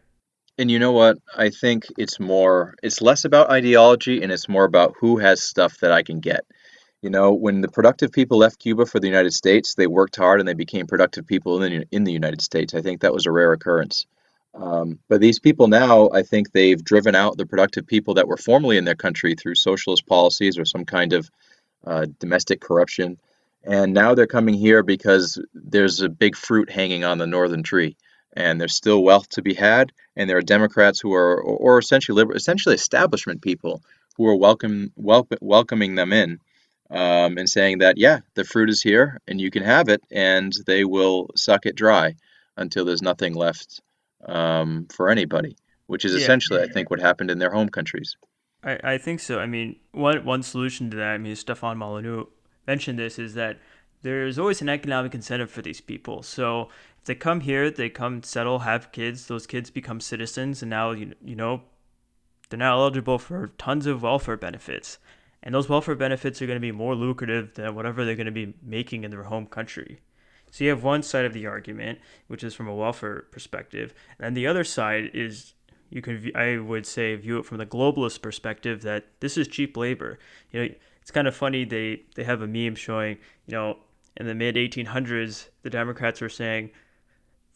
And 0.61 0.71
you 0.71 0.79
know 0.79 0.93
what? 0.93 1.17
I 1.35 1.49
think 1.49 1.87
it's 1.97 2.21
more, 2.21 2.75
it's 2.83 3.01
less 3.01 3.25
about 3.25 3.49
ideology 3.49 4.23
and 4.23 4.31
it's 4.31 4.47
more 4.47 4.65
about 4.65 4.95
who 5.01 5.17
has 5.17 5.43
stuff 5.43 5.79
that 5.79 5.91
I 5.91 6.03
can 6.03 6.21
get. 6.21 6.45
You 7.01 7.09
know, 7.09 7.33
when 7.33 7.63
the 7.63 7.69
productive 7.69 8.13
people 8.13 8.37
left 8.37 8.59
Cuba 8.59 8.85
for 8.85 9.01
the 9.01 9.07
United 9.07 9.33
States, 9.33 9.75
they 9.75 9.87
worked 9.87 10.17
hard 10.17 10.39
and 10.39 10.47
they 10.47 10.53
became 10.53 10.87
productive 10.87 11.27
people 11.27 11.63
in 11.63 11.73
the, 11.73 11.87
in 11.91 12.05
the 12.05 12.13
United 12.13 12.43
States. 12.43 12.75
I 12.75 12.83
think 12.83 13.01
that 13.01 13.15
was 13.15 13.25
a 13.25 13.33
rare 13.33 13.55
occurrence. 13.55 14.05
Um, 14.55 14.99
but 15.09 15.23
these 15.23 15.39
people 15.39 15.67
now, 15.67 16.11
I 16.11 16.25
think 16.25 16.53
they've 16.53 16.85
driven 16.85 17.15
out 17.15 17.39
the 17.39 17.47
productive 17.47 17.87
people 17.87 18.13
that 18.15 18.29
were 18.29 18.37
formerly 18.37 18.77
in 18.77 18.85
their 18.85 18.95
country 18.95 19.35
through 19.35 19.55
socialist 19.55 20.07
policies 20.07 20.59
or 20.59 20.67
some 20.67 20.85
kind 20.85 21.15
of 21.15 21.31
uh, 21.87 22.05
domestic 22.19 22.61
corruption. 22.61 23.19
And 23.65 23.95
now 23.95 24.15
they're 24.15 24.27
coming 24.27 24.57
here 24.57 24.83
because 24.83 25.43
there's 25.55 26.03
a 26.03 26.11
big 26.11 26.37
fruit 26.37 26.69
hanging 26.69 27.03
on 27.03 27.17
the 27.17 27.27
northern 27.27 27.63
tree 27.63 27.97
and 28.35 28.61
there's 28.61 28.75
still 28.75 29.03
wealth 29.03 29.29
to 29.31 29.43
be 29.43 29.55
had. 29.55 29.93
And 30.17 30.29
there 30.29 30.37
are 30.37 30.43
Democrats 30.43 31.01
who 31.01 31.15
are, 31.15 31.41
or 31.41 31.79
essentially 31.79 32.17
liberal, 32.17 32.37
essentially 32.37 32.75
establishment 32.75 33.43
people 33.43 33.83
who 34.17 34.27
are 34.27 34.37
welcome, 34.37 34.93
welcome 34.97 35.39
welcoming 35.41 35.95
them 35.95 36.13
in, 36.13 36.39
um, 36.91 37.39
and 37.39 37.49
saying 37.49 37.79
that 37.79 37.99
yeah, 37.99 38.21
the 38.35 38.45
fruit 38.45 38.69
is 38.71 38.83
here 38.83 39.21
and 39.27 39.41
you 39.41 39.51
can 39.51 39.63
have 39.63 39.89
it, 39.89 40.03
and 40.11 40.53
they 40.67 40.85
will 40.85 41.31
suck 41.37 41.67
it 41.67 41.77
dry 41.77 42.15
until 42.57 42.85
there's 42.85 43.03
nothing 43.03 43.35
left 43.35 43.81
um, 44.27 44.87
for 44.93 45.09
anybody, 45.09 45.57
which 45.87 46.05
is 46.05 46.13
yeah, 46.13 46.19
essentially, 46.19 46.61
yeah, 46.61 46.67
I 46.67 46.69
think, 46.69 46.91
what 46.91 47.01
happened 47.01 47.31
in 47.31 47.39
their 47.39 47.51
home 47.51 47.69
countries. 47.69 48.17
I, 48.63 48.79
I 48.85 48.99
think 48.99 49.21
so. 49.21 49.39
I 49.39 49.47
mean, 49.47 49.77
one 49.93 50.25
one 50.25 50.43
solution 50.43 50.91
to 50.91 50.97
that, 50.99 51.15
I 51.15 51.19
mean, 51.19 51.35
Stefan 51.37 51.79
Molyneux 51.79 52.27
mentioned 52.67 52.99
this, 52.99 53.19
is 53.19 53.35
that 53.35 53.59
there's 54.03 54.39
always 54.39 54.63
an 54.63 54.69
economic 54.69 55.15
incentive 55.15 55.51
for 55.51 55.63
these 55.63 55.81
people. 55.81 56.23
So 56.23 56.69
they 57.05 57.15
come 57.15 57.41
here, 57.41 57.71
they 57.71 57.89
come 57.89 58.23
settle, 58.23 58.61
have 58.61 58.93
kids. 58.93 59.27
Those 59.27 59.47
kids 59.47 59.71
become 59.71 60.01
citizens, 60.01 60.63
and 60.63 60.71
now 60.71 60.93
you 60.93 61.15
you 61.25 61.37
know 61.37 61.63
they're 62.49 62.59
now 62.59 62.79
eligible 62.79 63.19
for 63.19 63.49
tons 63.59 63.87
of 63.87 64.03
welfare 64.03 64.37
benefits. 64.37 64.99
And 65.43 65.55
those 65.55 65.69
welfare 65.69 65.95
benefits 65.95 66.43
are 66.43 66.47
going 66.47 66.57
to 66.57 66.61
be 66.61 66.73
more 66.73 66.95
lucrative 66.95 67.55
than 67.55 67.75
whatever 67.75 68.05
they're 68.05 68.17
going 68.17 68.27
to 68.27 68.33
be 68.33 68.55
making 68.63 69.05
in 69.05 69.11
their 69.11 69.23
home 69.23 69.47
country. 69.47 70.01
So 70.51 70.65
you 70.65 70.71
have 70.71 70.83
one 70.83 71.03
side 71.03 71.25
of 71.25 71.33
the 71.33 71.47
argument, 71.47 72.01
which 72.27 72.45
is 72.45 72.55
from 72.55 72.69
a 72.69 72.75
welfare 72.75 73.25
perspective, 73.31 73.95
and 74.19 74.37
the 74.37 74.47
other 74.47 74.65
side 74.65 75.11
is 75.15 75.55
you 75.89 76.03
can 76.03 76.31
I 76.35 76.59
would 76.59 76.87
say 76.87 77.15
view 77.17 77.39
it 77.39 77.47
from 77.47 77.59
the 77.59 77.67
globalist 77.67 78.21
perspective 78.21 78.83
that 78.83 79.07
this 79.21 79.37
is 79.37 79.49
cheap 79.49 79.77
labor. 79.77 80.19
You 80.51 80.61
know, 80.61 80.75
it's 81.01 81.11
kind 81.11 81.27
of 81.27 81.35
funny 81.35 81.65
they 81.65 82.03
they 82.15 82.25
have 82.25 82.43
a 82.43 82.47
meme 82.47 82.75
showing 82.75 83.19
you 83.47 83.55
know 83.55 83.79
in 84.17 84.27
the 84.27 84.35
mid 84.35 84.57
1800s 84.57 85.49
the 85.63 85.71
Democrats 85.71 86.21
were 86.21 86.29
saying 86.29 86.71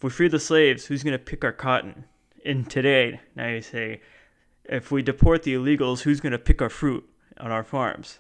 we 0.05 0.11
free 0.11 0.28
the 0.28 0.38
slaves, 0.38 0.84
who's 0.84 1.02
going 1.02 1.16
to 1.16 1.18
pick 1.18 1.44
our 1.44 1.52
cotton? 1.52 2.05
And 2.44 2.68
today, 2.68 3.20
now 3.34 3.48
you 3.48 3.62
say, 3.62 4.02
if 4.64 4.90
we 4.90 5.00
deport 5.00 5.44
the 5.44 5.55
illegals, 5.55 6.02
who's 6.02 6.20
going 6.20 6.32
to 6.32 6.38
pick 6.38 6.61
our 6.61 6.68
fruit 6.68 7.09
on 7.38 7.50
our 7.50 7.64
farms? 7.64 8.18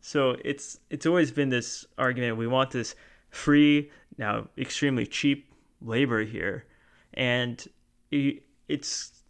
So 0.00 0.36
it's 0.44 0.80
it's 0.90 1.06
always 1.06 1.30
been 1.30 1.48
this 1.48 1.86
argument. 1.96 2.38
We 2.38 2.48
want 2.48 2.72
this 2.72 2.96
free, 3.30 3.88
now 4.18 4.48
extremely 4.58 5.06
cheap 5.06 5.48
labor 5.80 6.24
here, 6.24 6.64
and 7.14 7.64
it's, 8.10 9.22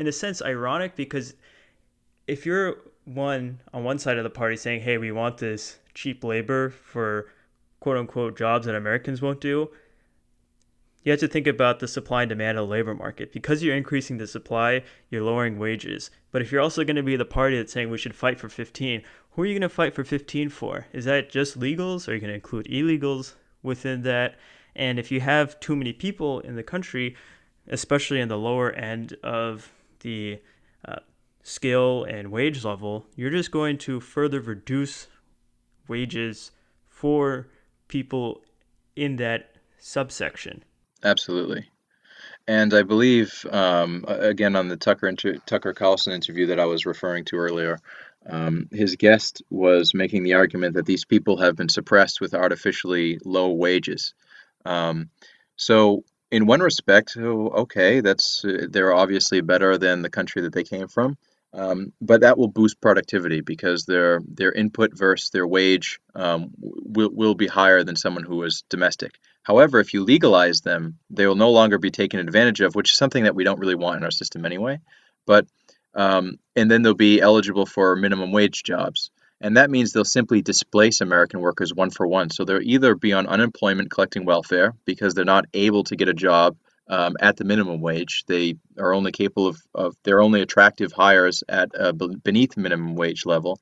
in 0.00 0.08
a 0.08 0.12
sense 0.12 0.42
ironic 0.42 0.96
because 0.96 1.34
if 2.26 2.44
you're 2.44 2.78
one 3.04 3.60
on 3.72 3.84
one 3.84 4.00
side 4.00 4.18
of 4.18 4.24
the 4.24 4.30
party 4.30 4.56
saying, 4.56 4.80
"Hey, 4.80 4.98
we 4.98 5.12
want 5.12 5.38
this 5.38 5.78
cheap 5.94 6.24
labor 6.24 6.70
for 6.70 7.30
quote 7.78 7.98
unquote 7.98 8.36
jobs 8.36 8.66
that 8.66 8.74
Americans 8.74 9.22
won't 9.22 9.40
do," 9.40 9.70
you 11.06 11.12
have 11.12 11.20
to 11.20 11.28
think 11.28 11.46
about 11.46 11.78
the 11.78 11.86
supply 11.86 12.22
and 12.22 12.28
demand 12.28 12.58
of 12.58 12.66
the 12.66 12.72
labor 12.72 12.92
market. 12.92 13.32
Because 13.32 13.62
you're 13.62 13.76
increasing 13.76 14.18
the 14.18 14.26
supply, 14.26 14.82
you're 15.08 15.22
lowering 15.22 15.56
wages. 15.56 16.10
But 16.32 16.42
if 16.42 16.50
you're 16.50 16.60
also 16.60 16.82
going 16.82 16.96
to 16.96 17.02
be 17.04 17.14
the 17.14 17.24
party 17.24 17.56
that's 17.56 17.72
saying 17.72 17.90
we 17.90 17.96
should 17.96 18.12
fight 18.12 18.40
for 18.40 18.48
15, 18.48 19.02
who 19.30 19.42
are 19.42 19.46
you 19.46 19.52
going 19.52 19.60
to 19.60 19.68
fight 19.68 19.94
for 19.94 20.02
15 20.02 20.48
for? 20.48 20.88
Is 20.92 21.04
that 21.04 21.30
just 21.30 21.60
legals? 21.60 22.08
Or 22.08 22.10
are 22.10 22.14
you 22.14 22.20
going 22.20 22.30
to 22.30 22.34
include 22.34 22.66
illegals 22.66 23.34
within 23.62 24.02
that? 24.02 24.34
And 24.74 24.98
if 24.98 25.12
you 25.12 25.20
have 25.20 25.60
too 25.60 25.76
many 25.76 25.92
people 25.92 26.40
in 26.40 26.56
the 26.56 26.64
country, 26.64 27.14
especially 27.68 28.18
in 28.18 28.26
the 28.26 28.36
lower 28.36 28.72
end 28.72 29.14
of 29.22 29.70
the 30.00 30.40
uh, 30.84 30.96
skill 31.44 32.02
and 32.02 32.32
wage 32.32 32.64
level, 32.64 33.06
you're 33.14 33.30
just 33.30 33.52
going 33.52 33.78
to 33.78 34.00
further 34.00 34.40
reduce 34.40 35.06
wages 35.86 36.50
for 36.88 37.46
people 37.86 38.42
in 38.96 39.14
that 39.16 39.54
subsection. 39.78 40.64
Absolutely. 41.04 41.68
And 42.48 42.74
I 42.74 42.82
believe, 42.82 43.46
um, 43.50 44.04
again, 44.08 44.56
on 44.56 44.68
the 44.68 44.76
Tucker 44.76 45.08
inter- 45.08 45.38
Tucker 45.46 45.74
Carlson 45.74 46.12
interview 46.12 46.46
that 46.46 46.60
I 46.60 46.66
was 46.66 46.86
referring 46.86 47.24
to 47.26 47.36
earlier, 47.36 47.78
um, 48.26 48.68
his 48.72 48.96
guest 48.96 49.42
was 49.50 49.94
making 49.94 50.24
the 50.24 50.34
argument 50.34 50.74
that 50.74 50.86
these 50.86 51.04
people 51.04 51.38
have 51.38 51.56
been 51.56 51.68
suppressed 51.68 52.20
with 52.20 52.34
artificially 52.34 53.18
low 53.24 53.50
wages. 53.52 54.14
Um, 54.64 55.10
so, 55.56 56.04
in 56.30 56.46
one 56.46 56.60
respect, 56.60 57.16
oh, 57.18 57.48
okay, 57.48 58.00
that's 58.00 58.44
uh, 58.44 58.66
they're 58.70 58.94
obviously 58.94 59.40
better 59.40 59.78
than 59.78 60.02
the 60.02 60.10
country 60.10 60.42
that 60.42 60.52
they 60.52 60.64
came 60.64 60.88
from. 60.88 61.16
Um, 61.56 61.94
but 62.02 62.20
that 62.20 62.36
will 62.36 62.48
boost 62.48 62.82
productivity 62.82 63.40
because 63.40 63.86
their 63.86 64.20
their 64.28 64.52
input 64.52 64.90
versus 64.94 65.30
their 65.30 65.46
wage 65.46 65.98
um, 66.14 66.50
will 66.60 67.10
will 67.10 67.34
be 67.34 67.46
higher 67.46 67.82
than 67.82 67.96
someone 67.96 68.24
who 68.24 68.42
is 68.42 68.62
domestic. 68.68 69.12
However, 69.42 69.80
if 69.80 69.94
you 69.94 70.04
legalize 70.04 70.60
them, 70.60 70.98
they 71.08 71.26
will 71.26 71.34
no 71.34 71.50
longer 71.50 71.78
be 71.78 71.90
taken 71.90 72.20
advantage 72.20 72.60
of, 72.60 72.74
which 72.74 72.92
is 72.92 72.98
something 72.98 73.24
that 73.24 73.34
we 73.34 73.44
don't 73.44 73.58
really 73.58 73.74
want 73.74 73.96
in 73.96 74.04
our 74.04 74.10
system 74.10 74.44
anyway. 74.44 74.80
But 75.24 75.46
um, 75.94 76.38
and 76.54 76.70
then 76.70 76.82
they'll 76.82 76.92
be 76.92 77.22
eligible 77.22 77.64
for 77.64 77.96
minimum 77.96 78.32
wage 78.32 78.62
jobs, 78.62 79.10
and 79.40 79.56
that 79.56 79.70
means 79.70 79.92
they'll 79.92 80.04
simply 80.04 80.42
displace 80.42 81.00
American 81.00 81.40
workers 81.40 81.72
one 81.72 81.88
for 81.88 82.06
one. 82.06 82.28
So 82.28 82.44
they'll 82.44 82.60
either 82.60 82.94
be 82.94 83.14
on 83.14 83.26
unemployment 83.26 83.90
collecting 83.90 84.26
welfare 84.26 84.74
because 84.84 85.14
they're 85.14 85.24
not 85.24 85.46
able 85.54 85.84
to 85.84 85.96
get 85.96 86.10
a 86.10 86.14
job 86.14 86.58
um, 86.88 87.16
at 87.20 87.36
the 87.36 87.44
minimum 87.44 87.80
wage. 87.80 88.24
They 88.26 88.56
are 88.78 88.92
only 88.92 89.12
capable 89.12 89.48
of, 89.48 89.62
of 89.74 89.96
they're 90.04 90.22
only 90.22 90.42
attractive 90.42 90.92
hires 90.92 91.42
at 91.48 91.70
uh, 91.78 91.92
beneath 91.92 92.56
minimum 92.56 92.94
wage 92.94 93.26
level. 93.26 93.60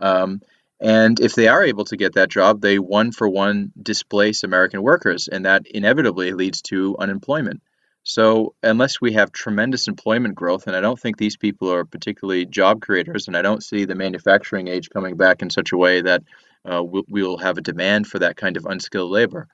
Um, 0.00 0.40
and 0.80 1.20
if 1.20 1.34
they 1.34 1.48
are 1.48 1.62
able 1.62 1.84
to 1.86 1.96
get 1.96 2.14
that 2.14 2.30
job, 2.30 2.60
they 2.60 2.78
one 2.78 3.12
for 3.12 3.28
one 3.28 3.70
displace 3.80 4.44
American 4.44 4.82
workers, 4.82 5.28
and 5.28 5.44
that 5.44 5.66
inevitably 5.66 6.32
leads 6.32 6.62
to 6.62 6.96
unemployment. 6.98 7.60
So, 8.02 8.54
unless 8.62 8.98
we 8.98 9.12
have 9.12 9.30
tremendous 9.30 9.86
employment 9.86 10.34
growth, 10.34 10.66
and 10.66 10.74
I 10.74 10.80
don't 10.80 10.98
think 10.98 11.18
these 11.18 11.36
people 11.36 11.70
are 11.70 11.84
particularly 11.84 12.46
job 12.46 12.80
creators, 12.80 13.28
and 13.28 13.36
I 13.36 13.42
don't 13.42 13.62
see 13.62 13.84
the 13.84 13.94
manufacturing 13.94 14.68
age 14.68 14.88
coming 14.88 15.16
back 15.16 15.42
in 15.42 15.50
such 15.50 15.72
a 15.72 15.76
way 15.76 16.00
that 16.00 16.22
uh, 16.64 16.82
we'll, 16.82 17.04
we'll 17.10 17.36
have 17.36 17.58
a 17.58 17.62
demand 17.62 18.06
for 18.06 18.18
that 18.20 18.36
kind 18.36 18.56
of 18.56 18.64
unskilled 18.64 19.10
labor, 19.10 19.48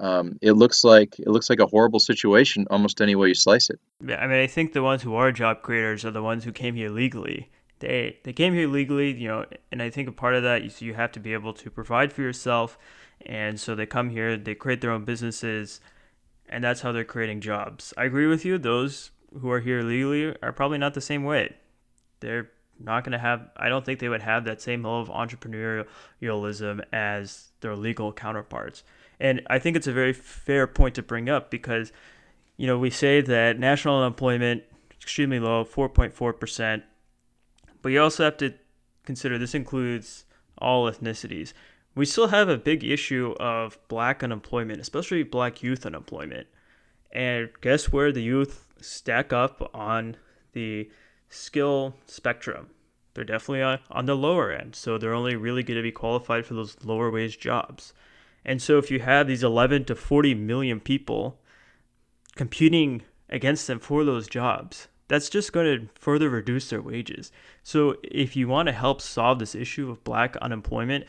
um, 0.00 0.38
it 0.40 0.52
looks 0.52 0.82
like 0.82 1.18
it 1.18 1.28
looks 1.28 1.50
like 1.50 1.60
a 1.60 1.66
horrible 1.66 2.00
situation 2.00 2.66
almost 2.70 3.00
any 3.00 3.14
way 3.14 3.28
you 3.28 3.34
slice 3.34 3.68
it. 3.68 3.78
Yeah, 4.04 4.16
I 4.16 4.26
mean, 4.26 4.40
I 4.40 4.46
think 4.46 4.72
the 4.72 4.82
ones 4.82 5.02
who 5.02 5.14
are 5.14 5.30
job 5.30 5.62
creators 5.62 6.04
are 6.04 6.10
the 6.10 6.22
ones 6.22 6.44
who 6.44 6.52
came 6.52 6.74
here 6.74 6.88
legally. 6.88 7.50
They 7.80 8.18
they 8.24 8.32
came 8.32 8.54
here 8.54 8.66
legally, 8.66 9.12
you 9.12 9.28
know, 9.28 9.44
and 9.70 9.82
I 9.82 9.90
think 9.90 10.08
a 10.08 10.12
part 10.12 10.34
of 10.34 10.42
that 10.42 10.62
is 10.62 10.80
you 10.80 10.94
have 10.94 11.12
to 11.12 11.20
be 11.20 11.34
able 11.34 11.52
to 11.52 11.70
provide 11.70 12.12
for 12.12 12.22
yourself, 12.22 12.78
and 13.24 13.60
so 13.60 13.74
they 13.74 13.86
come 13.86 14.08
here, 14.08 14.36
they 14.36 14.54
create 14.54 14.80
their 14.80 14.90
own 14.90 15.04
businesses, 15.04 15.80
and 16.48 16.64
that's 16.64 16.80
how 16.80 16.92
they're 16.92 17.04
creating 17.04 17.42
jobs. 17.42 17.92
I 17.98 18.04
agree 18.04 18.26
with 18.26 18.44
you; 18.44 18.56
those 18.56 19.10
who 19.38 19.50
are 19.50 19.60
here 19.60 19.82
legally 19.82 20.34
are 20.42 20.52
probably 20.52 20.78
not 20.78 20.94
the 20.94 21.00
same 21.02 21.24
way. 21.24 21.54
They're 22.20 22.50
not 22.82 23.04
going 23.04 23.12
to 23.12 23.18
have 23.18 23.50
i 23.58 23.68
don't 23.68 23.84
think 23.84 24.00
they 24.00 24.08
would 24.08 24.22
have 24.22 24.46
that 24.46 24.62
same 24.62 24.82
level 24.82 25.02
of 25.02 25.08
entrepreneurialism 25.08 26.82
as 26.94 27.48
their 27.60 27.76
legal 27.76 28.10
counterparts 28.10 28.82
and 29.20 29.40
i 29.48 29.58
think 29.58 29.76
it's 29.76 29.86
a 29.86 29.92
very 29.92 30.12
fair 30.12 30.66
point 30.66 30.94
to 30.94 31.02
bring 31.02 31.28
up 31.28 31.50
because 31.50 31.92
you 32.56 32.66
know 32.66 32.78
we 32.78 32.90
say 32.90 33.20
that 33.20 33.58
national 33.58 33.98
unemployment 33.98 34.62
is 34.90 34.96
extremely 35.02 35.38
low 35.38 35.64
4.4% 35.64 36.82
but 37.82 37.88
you 37.90 38.00
also 38.00 38.24
have 38.24 38.36
to 38.38 38.54
consider 39.04 39.38
this 39.38 39.54
includes 39.54 40.24
all 40.58 40.90
ethnicities 40.90 41.52
we 41.94 42.06
still 42.06 42.28
have 42.28 42.48
a 42.48 42.56
big 42.56 42.84
issue 42.84 43.34
of 43.40 43.78
black 43.88 44.22
unemployment 44.22 44.80
especially 44.80 45.22
black 45.22 45.62
youth 45.62 45.86
unemployment 45.86 46.46
and 47.12 47.50
guess 47.60 47.92
where 47.92 48.12
the 48.12 48.22
youth 48.22 48.68
stack 48.80 49.32
up 49.32 49.70
on 49.74 50.16
the 50.52 50.90
skill 51.28 51.94
spectrum. 52.06 52.70
They're 53.14 53.24
definitely 53.24 53.62
on, 53.62 53.80
on 53.90 54.06
the 54.06 54.16
lower 54.16 54.52
end, 54.52 54.74
so 54.76 54.98
they're 54.98 55.14
only 55.14 55.36
really 55.36 55.62
going 55.62 55.76
to 55.76 55.82
be 55.82 55.92
qualified 55.92 56.46
for 56.46 56.54
those 56.54 56.76
lower 56.84 57.10
wage 57.10 57.38
jobs. 57.38 57.92
And 58.44 58.60
so 58.60 58.78
if 58.78 58.90
you 58.90 59.00
have 59.00 59.26
these 59.26 59.42
11 59.42 59.84
to 59.86 59.94
40 59.94 60.34
million 60.34 60.80
people 60.80 61.38
competing 62.36 63.02
against 63.28 63.66
them 63.66 63.78
for 63.78 64.04
those 64.04 64.28
jobs, 64.28 64.88
that's 65.08 65.28
just 65.28 65.52
going 65.52 65.66
to 65.66 65.88
further 65.94 66.30
reduce 66.30 66.70
their 66.70 66.80
wages. 66.80 67.32
So 67.62 67.96
if 68.02 68.36
you 68.36 68.48
want 68.48 68.66
to 68.66 68.72
help 68.72 69.00
solve 69.00 69.38
this 69.38 69.54
issue 69.54 69.90
of 69.90 70.04
black 70.04 70.36
unemployment, 70.36 71.04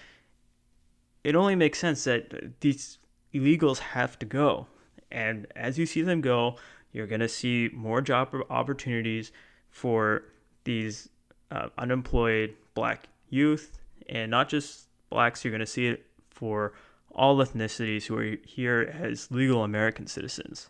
it 1.23 1.35
only 1.35 1.55
makes 1.55 1.79
sense 1.79 2.03
that 2.05 2.59
these 2.61 2.97
illegals 3.33 3.77
have 3.77 4.17
to 4.19 4.25
go. 4.25 4.67
And 5.11 5.47
as 5.55 5.77
you 5.77 5.85
see 5.85 6.01
them 6.01 6.21
go, 6.21 6.57
you're 6.91 7.07
going 7.07 7.21
to 7.21 7.29
see 7.29 7.69
more 7.73 8.01
job 8.01 8.35
opportunities 8.49 9.31
for 9.69 10.23
these 10.63 11.09
uh, 11.51 11.69
unemployed 11.77 12.55
black 12.73 13.07
youth, 13.29 13.79
and 14.09 14.31
not 14.31 14.49
just 14.49 14.87
blacks. 15.09 15.43
You're 15.43 15.51
going 15.51 15.59
to 15.59 15.65
see 15.65 15.87
it 15.87 16.05
for 16.29 16.73
all 17.13 17.37
ethnicities 17.37 18.05
who 18.05 18.17
are 18.17 18.37
here 18.45 18.93
as 19.01 19.29
legal 19.31 19.63
American 19.63 20.07
citizens. 20.07 20.69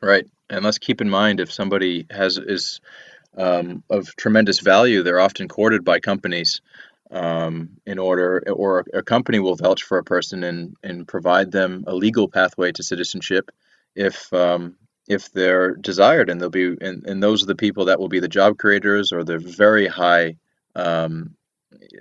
Right, 0.00 0.26
and 0.48 0.64
let's 0.64 0.78
keep 0.78 1.00
in 1.00 1.10
mind 1.10 1.40
if 1.40 1.52
somebody 1.52 2.06
has 2.10 2.38
is 2.38 2.80
um, 3.36 3.82
of 3.90 4.14
tremendous 4.16 4.60
value, 4.60 5.02
they're 5.02 5.20
often 5.20 5.48
courted 5.48 5.84
by 5.84 6.00
companies 6.00 6.60
um, 7.10 7.70
in 7.86 7.98
order, 7.98 8.42
or 8.50 8.84
a 8.94 9.02
company 9.02 9.38
will 9.38 9.56
vouch 9.56 9.82
for 9.82 9.98
a 9.98 10.04
person 10.04 10.44
and 10.44 10.74
and 10.82 11.06
provide 11.06 11.52
them 11.52 11.84
a 11.86 11.94
legal 11.94 12.28
pathway 12.28 12.72
to 12.72 12.82
citizenship 12.82 13.50
if 13.94 14.32
um, 14.32 14.76
if 15.08 15.32
they're 15.32 15.74
desired, 15.74 16.30
and 16.30 16.40
they'll 16.40 16.50
be 16.50 16.76
and, 16.80 17.04
and 17.06 17.22
those 17.22 17.42
are 17.42 17.46
the 17.46 17.54
people 17.54 17.86
that 17.86 17.98
will 17.98 18.08
be 18.08 18.20
the 18.20 18.28
job 18.28 18.58
creators 18.58 19.12
or 19.12 19.24
the 19.24 19.38
very 19.38 19.86
high 19.86 20.36
um, 20.76 21.34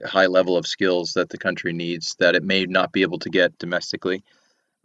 high 0.06 0.28
level 0.28 0.58
of 0.58 0.68
skills 0.68 1.14
that 1.14 1.30
the 1.30 1.38
country 1.38 1.74
needs 1.74 2.16
that 2.20 2.36
it 2.36 2.44
may 2.44 2.66
not 2.66 2.92
be 2.92 3.02
able 3.02 3.20
to 3.20 3.30
get 3.30 3.58
domestically. 3.58 4.24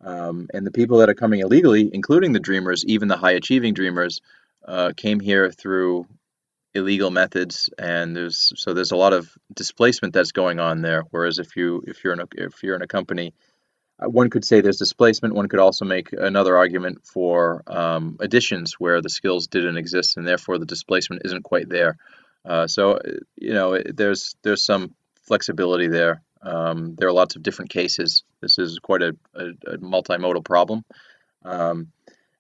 Um, 0.01 0.49
and 0.53 0.67
the 0.67 0.71
people 0.71 0.99
that 0.99 1.09
are 1.09 1.15
coming 1.15 1.41
illegally, 1.41 1.91
including 1.93 2.33
the 2.33 2.41
dreamers, 2.41 2.85
even 2.87 3.09
the 3.09 3.17
high 3.17 3.33
achieving 3.33 3.75
dreamers, 3.75 4.21
uh, 4.67 4.93
came 4.97 5.21
here 5.21 5.51
through 5.51 6.07
illegal 6.75 7.11
methods, 7.11 7.71
and 7.79 8.17
there's 8.17 8.53
so 8.57 8.75
there's 8.75 8.91
a 8.91 8.97
lot 8.97 9.13
of 9.13 9.33
displacement 9.55 10.13
that's 10.13 10.33
going 10.33 10.59
on 10.59 10.83
there. 10.83 11.05
Whereas 11.11 11.39
if 11.39 11.57
you 11.57 11.85
if 11.87 12.03
you're 12.03 12.13
in 12.13 12.21
a 12.21 12.27
if 12.37 12.63
you're 12.63 12.77
in 12.77 12.83
a 12.83 12.87
company 12.87 13.33
uh, 13.99 14.09
one 14.09 14.31
could 14.31 14.45
say 14.45 14.61
there's 14.61 14.79
displacement. 14.79 15.35
One 15.35 15.49
could 15.49 15.61
also 15.61 15.85
make 15.85 16.13
another 16.13 16.57
argument 16.57 17.07
for 17.07 17.63
um, 17.67 18.17
additions 18.21 18.75
where 18.75 19.01
the 19.01 19.11
skills 19.11 19.47
didn't 19.47 19.77
exist 19.77 20.17
and 20.17 20.27
therefore 20.27 20.59
the 20.59 20.67
displacement 20.67 21.23
isn't 21.25 21.43
quite 21.45 21.69
there. 21.69 21.97
Uh, 22.45 22.67
so 22.67 22.99
you 23.37 23.53
know 23.53 23.79
there's 23.79 24.37
there's 24.43 24.65
some 24.65 24.95
flexibility 25.23 25.89
there. 25.89 26.23
Um, 26.43 26.95
there 26.97 27.09
are 27.09 27.13
lots 27.13 27.37
of 27.37 27.43
different 27.43 27.71
cases. 27.71 28.23
This 28.41 28.59
is 28.59 28.79
quite 28.79 29.03
a, 29.03 29.17
a, 29.35 29.45
a 29.67 29.79
multimodal 29.79 30.45
problem. 30.45 30.85
Um, 31.45 31.89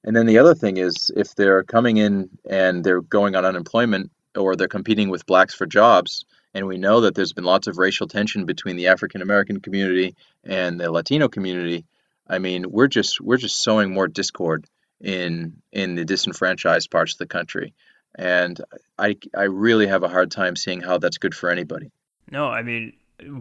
and 0.04 0.14
then 0.14 0.26
the 0.26 0.38
other 0.38 0.54
thing 0.54 0.76
is 0.76 1.10
if 1.16 1.34
they're 1.34 1.62
coming 1.62 1.96
in 1.96 2.28
and 2.48 2.84
they're 2.84 3.00
going 3.00 3.34
on 3.34 3.46
unemployment 3.46 4.10
or 4.36 4.54
they're 4.54 4.68
competing 4.68 5.08
with 5.08 5.24
blacks 5.24 5.54
for 5.54 5.66
jobs, 5.66 6.26
and 6.52 6.66
we 6.66 6.76
know 6.76 7.00
that 7.00 7.14
there's 7.14 7.32
been 7.32 7.44
lots 7.44 7.66
of 7.66 7.78
racial 7.78 8.06
tension 8.06 8.44
between 8.44 8.76
the 8.76 8.88
African 8.88 9.22
American 9.22 9.60
community 9.60 10.14
and 10.44 10.78
the 10.78 10.92
Latino 10.92 11.28
community. 11.28 11.86
I 12.28 12.38
mean, 12.38 12.70
we're 12.70 12.88
just 12.88 13.20
we're 13.20 13.38
just 13.38 13.62
sowing 13.62 13.92
more 13.92 14.08
discord 14.08 14.66
in 15.00 15.62
in 15.72 15.94
the 15.94 16.04
disenfranchised 16.04 16.90
parts 16.90 17.14
of 17.14 17.18
the 17.18 17.26
country, 17.26 17.74
and 18.14 18.60
I 18.98 19.16
I 19.36 19.44
really 19.44 19.86
have 19.86 20.02
a 20.02 20.08
hard 20.08 20.30
time 20.30 20.56
seeing 20.56 20.80
how 20.80 20.98
that's 20.98 21.18
good 21.18 21.34
for 21.34 21.50
anybody. 21.50 21.90
No, 22.30 22.48
I 22.48 22.62
mean 22.62 22.92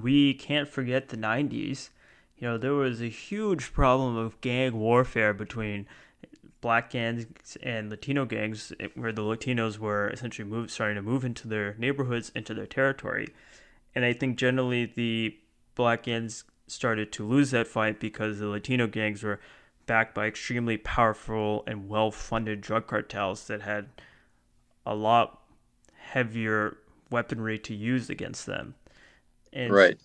we 0.01 0.33
can't 0.33 0.67
forget 0.67 1.09
the 1.09 1.17
'90s. 1.17 1.89
You 2.37 2.49
know, 2.49 2.57
there 2.57 2.73
was 2.73 3.01
a 3.01 3.09
huge 3.09 3.73
problem 3.73 4.17
of 4.17 4.39
gang 4.41 4.77
warfare 4.77 5.33
between 5.33 5.87
black 6.61 6.89
gangs 6.89 7.57
and 7.61 7.89
Latino 7.89 8.25
gangs, 8.25 8.71
eh, 8.79 8.87
where 8.95 9.11
the 9.11 9.21
Latinos 9.21 9.77
were 9.77 10.09
essentially 10.09 10.47
move, 10.47 10.71
starting 10.71 10.95
to 10.95 11.01
move 11.01 11.25
into 11.25 11.47
their 11.47 11.75
neighborhoods, 11.77 12.31
into 12.33 12.53
their 12.53 12.65
territory. 12.65 13.27
And 13.93 14.03
I 14.05 14.13
think 14.13 14.37
generally 14.37 14.85
the 14.85 15.37
black 15.75 16.03
gangs 16.03 16.45
started 16.67 17.11
to 17.11 17.27
lose 17.27 17.51
that 17.51 17.67
fight 17.67 17.99
because 17.99 18.39
the 18.39 18.47
Latino 18.47 18.87
gangs 18.87 19.23
were 19.23 19.39
backed 19.85 20.15
by 20.15 20.27
extremely 20.27 20.77
powerful 20.77 21.63
and 21.67 21.89
well 21.89 22.11
funded 22.11 22.61
drug 22.61 22.87
cartels 22.87 23.47
that 23.47 23.61
had 23.61 23.89
a 24.85 24.95
lot 24.95 25.39
heavier 25.95 26.77
weaponry 27.09 27.57
to 27.59 27.73
use 27.73 28.09
against 28.09 28.45
them. 28.45 28.75
And 29.51 29.71
right 29.71 29.97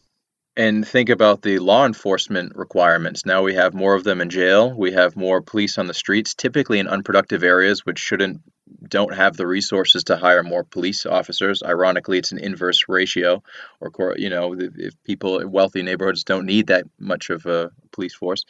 and 0.58 0.86
think 0.86 1.08
about 1.08 1.42
the 1.42 1.60
law 1.60 1.86
enforcement 1.86 2.56
requirements. 2.56 3.24
Now 3.24 3.42
we 3.44 3.54
have 3.54 3.74
more 3.74 3.94
of 3.94 4.02
them 4.02 4.20
in 4.20 4.28
jail. 4.28 4.74
We 4.74 4.90
have 4.90 5.14
more 5.14 5.40
police 5.40 5.78
on 5.78 5.86
the 5.86 5.94
streets, 5.94 6.34
typically 6.34 6.80
in 6.80 6.88
unproductive 6.88 7.44
areas 7.44 7.86
which 7.86 8.00
shouldn't 8.00 8.40
don't 8.86 9.14
have 9.14 9.36
the 9.36 9.46
resources 9.46 10.04
to 10.04 10.16
hire 10.16 10.42
more 10.42 10.64
police 10.64 11.06
officers. 11.06 11.62
Ironically, 11.62 12.18
it's 12.18 12.32
an 12.32 12.38
inverse 12.38 12.84
ratio, 12.88 13.42
or 13.80 14.14
you 14.18 14.28
know, 14.28 14.54
if 14.58 14.94
people 15.04 15.38
in 15.38 15.52
wealthy 15.52 15.82
neighborhoods 15.82 16.24
don't 16.24 16.44
need 16.44 16.66
that 16.66 16.84
much 16.98 17.30
of 17.30 17.46
a 17.46 17.70
police 17.92 18.14
force. 18.14 18.44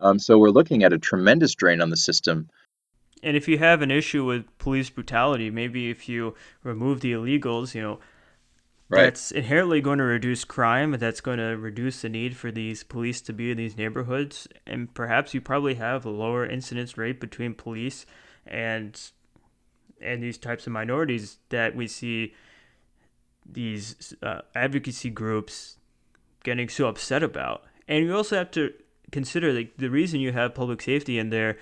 Um, 0.00 0.18
so 0.18 0.38
we're 0.38 0.50
looking 0.50 0.82
at 0.82 0.92
a 0.92 0.98
tremendous 0.98 1.54
drain 1.54 1.80
on 1.80 1.90
the 1.90 1.96
system. 1.96 2.50
And 3.22 3.36
if 3.36 3.46
you 3.48 3.58
have 3.58 3.82
an 3.82 3.90
issue 3.90 4.24
with 4.24 4.46
police 4.58 4.90
brutality, 4.90 5.50
maybe 5.50 5.90
if 5.90 6.08
you 6.08 6.34
remove 6.64 7.00
the 7.00 7.12
illegals, 7.12 7.74
you 7.74 7.82
know, 7.82 7.98
Right. 8.92 9.04
That's 9.04 9.30
inherently 9.30 9.80
going 9.80 9.96
to 10.00 10.04
reduce 10.04 10.44
crime. 10.44 10.92
That's 10.98 11.22
going 11.22 11.38
to 11.38 11.56
reduce 11.56 12.02
the 12.02 12.10
need 12.10 12.36
for 12.36 12.52
these 12.52 12.82
police 12.84 13.22
to 13.22 13.32
be 13.32 13.50
in 13.50 13.56
these 13.56 13.74
neighborhoods, 13.74 14.46
and 14.66 14.92
perhaps 14.92 15.32
you 15.32 15.40
probably 15.40 15.76
have 15.76 16.04
a 16.04 16.10
lower 16.10 16.44
incidence 16.44 16.98
rate 16.98 17.18
between 17.18 17.54
police 17.54 18.04
and 18.46 19.00
and 19.98 20.22
these 20.22 20.36
types 20.36 20.66
of 20.66 20.74
minorities 20.74 21.38
that 21.48 21.74
we 21.74 21.86
see 21.86 22.34
these 23.50 24.14
uh, 24.22 24.42
advocacy 24.54 25.08
groups 25.08 25.78
getting 26.44 26.68
so 26.68 26.86
upset 26.86 27.22
about. 27.22 27.64
And 27.88 28.04
you 28.04 28.14
also 28.14 28.36
have 28.36 28.50
to 28.50 28.74
consider 29.10 29.54
like 29.54 29.78
the 29.78 29.88
reason 29.88 30.20
you 30.20 30.32
have 30.32 30.54
public 30.54 30.82
safety 30.82 31.18
in 31.18 31.30
there. 31.30 31.56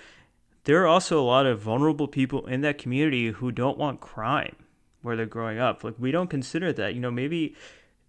There 0.63 0.81
are 0.83 0.87
also 0.87 1.19
a 1.19 1.25
lot 1.25 1.45
of 1.45 1.59
vulnerable 1.59 2.07
people 2.07 2.45
in 2.45 2.61
that 2.61 2.77
community 2.77 3.31
who 3.31 3.51
don't 3.51 3.77
want 3.77 3.99
crime 3.99 4.55
where 5.01 5.15
they're 5.15 5.25
growing 5.25 5.59
up. 5.59 5.83
Like 5.83 5.95
we 5.97 6.11
don't 6.11 6.29
consider 6.29 6.71
that. 6.73 6.93
You 6.93 6.99
know, 6.99 7.11
maybe 7.11 7.55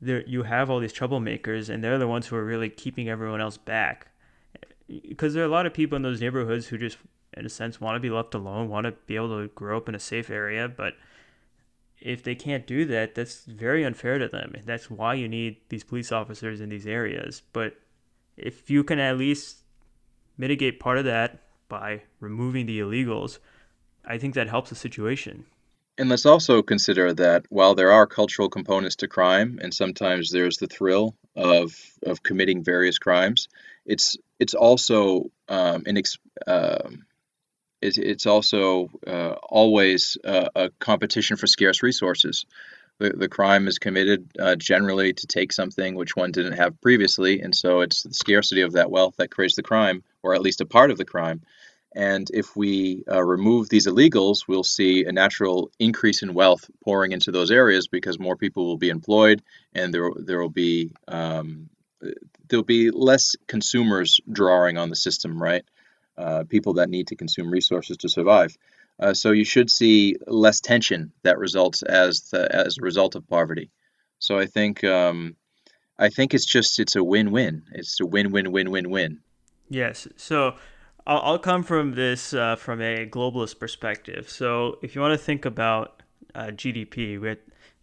there 0.01 0.23
you 0.27 0.43
have 0.43 0.69
all 0.69 0.81
these 0.81 0.93
troublemakers, 0.93 1.69
and 1.69 1.83
they're 1.83 1.99
the 1.99 2.09
ones 2.09 2.27
who 2.27 2.37
are 2.37 2.45
really 2.45 2.69
keeping 2.69 3.09
everyone 3.09 3.41
else 3.41 3.57
back. 3.57 4.09
Because 4.89 5.33
there 5.33 5.43
are 5.43 5.47
a 5.47 5.51
lot 5.51 5.65
of 5.65 5.73
people 5.73 5.97
in 5.97 6.03
those 6.03 6.21
neighborhoods 6.21 6.67
who 6.67 6.77
just, 6.77 6.99
in 7.35 7.47
a 7.47 7.49
sense, 7.49 7.81
want 7.81 7.97
to 7.97 8.01
be 8.01 8.11
left 8.11 8.35
alone, 8.35 8.69
want 8.69 8.85
to 8.85 8.93
be 9.07 9.17
able 9.17 9.41
to 9.41 9.49
grow 9.55 9.79
up 9.79 9.89
in 9.89 9.95
a 9.95 10.01
safe 10.01 10.29
area, 10.29 10.69
but 10.69 10.95
if 12.03 12.23
they 12.23 12.35
can't 12.35 12.67
do 12.67 12.85
that, 12.87 13.15
that's 13.15 13.45
very 13.45 13.85
unfair 13.85 14.19
to 14.19 14.29
them. 14.29 14.53
And 14.55 14.67
That's 14.67 14.91
why 14.91 15.15
you 15.15 15.29
need 15.29 15.59
these 15.69 15.85
police 15.85 16.11
officers 16.11 16.61
in 16.61 16.69
these 16.69 16.87
areas. 16.87 17.43
But 17.53 17.77
if 18.37 18.69
you 18.69 18.83
can 18.83 18.99
at 18.99 19.17
least 19.17 19.59
mitigate 20.37 20.81
part 20.81 20.99
of 20.99 21.05
that 21.05 21.41
by 21.73 22.03
removing 22.21 22.67
the 22.67 22.79
illegals, 22.81 23.39
I 24.05 24.19
think 24.19 24.35
that 24.35 24.47
helps 24.47 24.69
the 24.69 24.77
situation. 24.77 25.47
And 25.97 26.11
let's 26.11 26.27
also 26.27 26.61
consider 26.61 27.15
that 27.15 27.47
while 27.49 27.75
there 27.75 27.93
are 27.93 28.07
cultural 28.07 28.51
components 28.51 28.97
to 28.97 29.09
crime, 29.09 29.59
and 29.63 29.73
sometimes 29.73 30.31
there's 30.31 30.59
the 30.59 30.67
thrill 30.67 31.17
of 31.35 31.75
of 32.05 32.23
committing 32.23 32.63
various 32.63 32.99
crimes, 32.99 33.49
it's 33.87 34.19
it's 34.39 34.55
also 34.55 35.31
um, 35.49 35.85
an 35.87 35.97
ex- 35.97 36.19
um, 36.47 37.07
it's, 37.81 37.97
it's 37.97 38.27
also 38.27 38.91
uh, 39.07 39.37
always 39.43 40.19
uh, 40.25 40.49
a 40.55 40.71
competition 40.79 41.37
for 41.39 41.47
scarce 41.47 41.83
resources. 41.83 42.45
The, 42.99 43.11
the 43.11 43.29
crime 43.29 43.67
is 43.67 43.79
committed 43.79 44.31
uh, 44.39 44.57
generally 44.57 45.15
to 45.15 45.27
take 45.27 45.53
something 45.53 45.95
which 45.95 46.15
one 46.15 46.33
didn't 46.33 46.59
have 46.59 46.81
previously, 46.83 47.41
and 47.41 47.55
so 47.55 47.81
it's 47.81 48.03
the 48.03 48.15
scarcity 48.15 48.61
of 48.61 48.73
that 48.73 48.91
wealth 48.91 49.17
that 49.17 49.31
creates 49.31 49.57
the 49.57 49.63
crime, 49.63 50.05
or 50.23 50.35
at 50.35 50.43
least 50.43 50.61
a 50.61 50.67
part 50.67 50.91
of 50.91 50.99
the 50.99 51.05
crime. 51.05 51.41
And 51.95 52.31
if 52.33 52.57
we 52.57 53.05
uh, 53.11 53.23
remove 53.23 53.69
these 53.69 53.87
illegals, 53.87 54.49
we'll 54.49 54.65
see 54.65 55.05
a 55.05 55.13
natural 55.13 55.71
increase 55.79 56.23
in 56.23 56.33
wealth 56.33 56.71
pouring 56.85 57.13
into 57.13 57.31
those 57.31 57.51
areas 57.51 57.87
because 57.87 58.19
more 58.19 58.37
people 58.37 58.67
will 58.67 58.79
be 58.79 58.89
employed, 58.89 59.43
and 59.75 59.93
there 59.93 60.11
there 60.17 60.41
will 60.41 60.49
be 60.49 60.93
um, 61.09 61.69
there'll 62.49 62.65
be 62.65 62.91
less 62.91 63.37
consumers 63.47 64.21
drawing 64.31 64.79
on 64.79 64.89
the 64.89 64.97
system, 64.97 65.43
right? 65.43 65.65
Uh, 66.17 66.45
people 66.49 66.75
that 66.75 66.89
need 66.89 67.09
to 67.09 67.17
consume 67.17 67.51
resources 67.51 67.97
to 67.99 68.09
survive. 68.09 68.57
Uh, 68.99 69.15
so 69.15 69.31
you 69.31 69.45
should 69.45 69.71
see 69.71 70.17
less 70.27 70.61
tension 70.61 71.13
that 71.23 71.39
results 71.39 71.83
as 71.83 72.29
the, 72.31 72.55
as 72.55 72.77
a 72.79 72.83
result 72.83 73.15
of 73.15 73.27
poverty. 73.27 73.71
So 74.19 74.39
I 74.39 74.47
think 74.47 74.85
um, 74.85 75.37
I 75.99 76.09
think 76.09 76.35
it's 76.35 76.47
just 76.47 76.79
it's 76.79 76.97
a 76.97 77.05
win-win. 77.05 77.63
It's 77.73 78.01
a 78.01 78.07
win-win-win-win-win. 78.07 79.21
Yes. 79.69 80.07
So 80.17 80.55
I'll, 81.07 81.39
come 81.39 81.65
from 81.65 81.95
this 81.95 82.33
uh, 82.33 82.57
from 82.57 82.81
a 82.81 83.07
globalist 83.07 83.59
perspective. 83.59 84.31
So 84.31 84.79
if 84.83 84.95
you 84.95 85.01
want 85.01 85.19
to 85.19 85.25
think 85.25 85.45
about 85.45 86.03
uh, 86.35 86.47
GDP, 86.47 87.39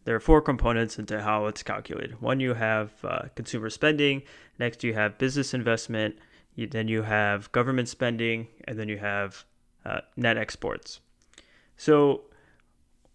there 0.05 0.15
are 0.15 0.19
four 0.19 0.41
components 0.41 0.97
into 0.97 1.21
how 1.21 1.47
it's 1.47 1.61
calculated. 1.61 2.21
One, 2.21 2.39
you 2.39 2.53
have 2.53 2.91
uh, 3.03 3.27
consumer 3.35 3.69
spending. 3.69 4.23
Next, 4.57 4.83
you 4.83 4.93
have 4.93 5.17
business 5.17 5.53
investment. 5.53 6.17
You, 6.55 6.67
then 6.67 6.87
you 6.87 7.03
have 7.03 7.51
government 7.51 7.89
spending, 7.89 8.47
and 8.65 8.79
then 8.79 8.87
you 8.87 8.97
have 8.97 9.43
uh, 9.85 10.01
net 10.15 10.37
exports. 10.37 11.01
So, 11.77 12.21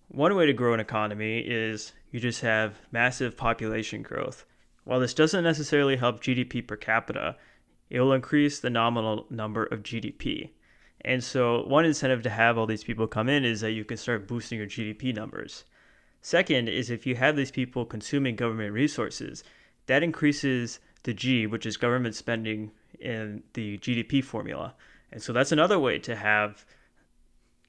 one 0.09 0.35
way 0.37 0.47
to 0.47 0.53
grow 0.53 0.75
an 0.75 0.81
economy 0.81 1.39
is 1.41 1.93
you 2.11 2.21
just 2.21 2.43
have 2.43 2.79
massive 2.93 3.37
population 3.37 4.03
growth. 4.03 4.45
While 4.85 5.01
this 5.01 5.15
doesn't 5.15 5.43
necessarily 5.43 5.97
help 5.97 6.23
GDP 6.23 6.67
per 6.67 6.77
capita, 6.77 7.37
it 7.95 8.01
will 8.01 8.13
increase 8.13 8.59
the 8.59 8.71
nominal 8.71 9.25
number 9.31 9.63
of 9.67 9.85
GDP. 9.85 10.51
And 11.03 11.23
so, 11.23 11.65
one 11.65 11.85
incentive 11.85 12.23
to 12.23 12.31
have 12.31 12.59
all 12.59 12.67
these 12.67 12.83
people 12.83 13.07
come 13.07 13.29
in 13.29 13.45
is 13.45 13.61
that 13.61 13.71
you 13.71 13.85
can 13.85 13.97
start 13.97 14.27
boosting 14.27 14.59
your 14.59 14.67
GDP 14.67 15.15
numbers. 15.15 15.63
Second 16.21 16.69
is 16.69 16.91
if 16.91 17.07
you 17.07 17.15
have 17.15 17.37
these 17.37 17.53
people 17.53 17.85
consuming 17.85 18.35
government 18.35 18.73
resources, 18.73 19.45
that 19.87 20.03
increases 20.03 20.81
the 21.05 21.15
G, 21.15 21.47
which 21.47 21.67
is 21.67 21.77
government 21.77 22.17
spending 22.17 22.73
in 22.99 23.45
the 23.53 23.79
GDP 23.79 24.25
formula. 24.25 24.75
And 25.13 25.23
so 25.23 25.33
that's 25.33 25.53
another 25.53 25.79
way 25.79 26.01
to 26.01 26.17
have 26.17 26.67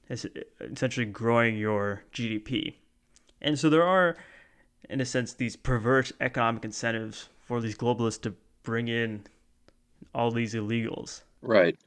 essentially 0.10 1.06
growing 1.06 1.56
your 1.56 2.02
GDP. 2.12 2.74
And 3.44 3.60
so 3.60 3.70
there 3.70 3.84
are, 3.84 4.18
in 4.90 5.02
a 5.02 5.06
sense, 5.06 5.34
these 5.34 5.56
perverse 5.56 6.12
economic 6.20 6.66
incentives 6.66 7.30
for 7.44 7.62
these 7.62 7.78
globalists 7.78 8.22
to 8.22 8.34
bring 8.64 8.88
in 8.88 9.26
all 10.14 10.32
these 10.32 10.54
illegals. 10.54 11.22
Right. 11.42 11.78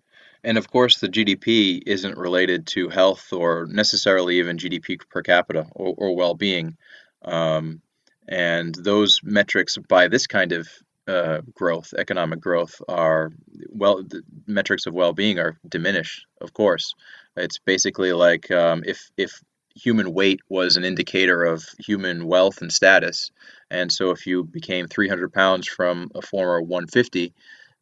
And 0.45 0.57
of 0.57 0.71
course, 0.71 0.99
the 0.99 1.09
GDP 1.09 1.83
isn't 1.85 2.17
related 2.17 2.67
to 2.69 2.89
health 2.89 3.33
or 3.33 3.67
necessarily 3.67 4.39
even 4.39 4.57
GDP 4.57 4.99
per 5.09 5.23
capita 5.23 5.67
or, 5.75 5.95
or 5.97 6.17
well 6.17 6.35
being. 6.35 6.77
Um, 7.23 7.83
and 8.29 8.75
those 8.75 9.21
metrics 9.23 9.77
by 9.77 10.09
this 10.09 10.27
kind 10.27 10.53
of 10.53 10.69
uh, 11.09 11.41
growth, 11.55 11.95
economic 11.97 12.41
growth, 12.41 12.81
are 12.89 13.33
well, 13.71 14.03
the 14.03 14.23
metrics 14.47 14.87
of 14.87 14.95
well 14.95 15.15
being 15.15 15.39
are 15.39 15.59
diminished, 15.67 16.27
of 16.41 16.53
course. 16.53 16.95
It's 17.37 17.59
basically 17.59 18.13
like 18.13 18.51
um, 18.51 18.83
if, 18.87 19.11
if 19.17 19.41
human 19.75 20.13
weight 20.13 20.41
was 20.49 20.77
an 20.77 20.85
indicator 20.85 21.45
of 21.45 21.65
human 21.79 22.27
wealth 22.27 22.61
and 22.61 22.73
status. 22.73 23.31
And 23.71 23.91
so 23.91 24.11
if 24.11 24.27
you 24.27 24.45
became 24.45 24.87
300 24.87 25.33
pounds 25.33 25.67
from 25.67 26.11
a 26.15 26.23
former 26.23 26.61
150, 26.61 27.33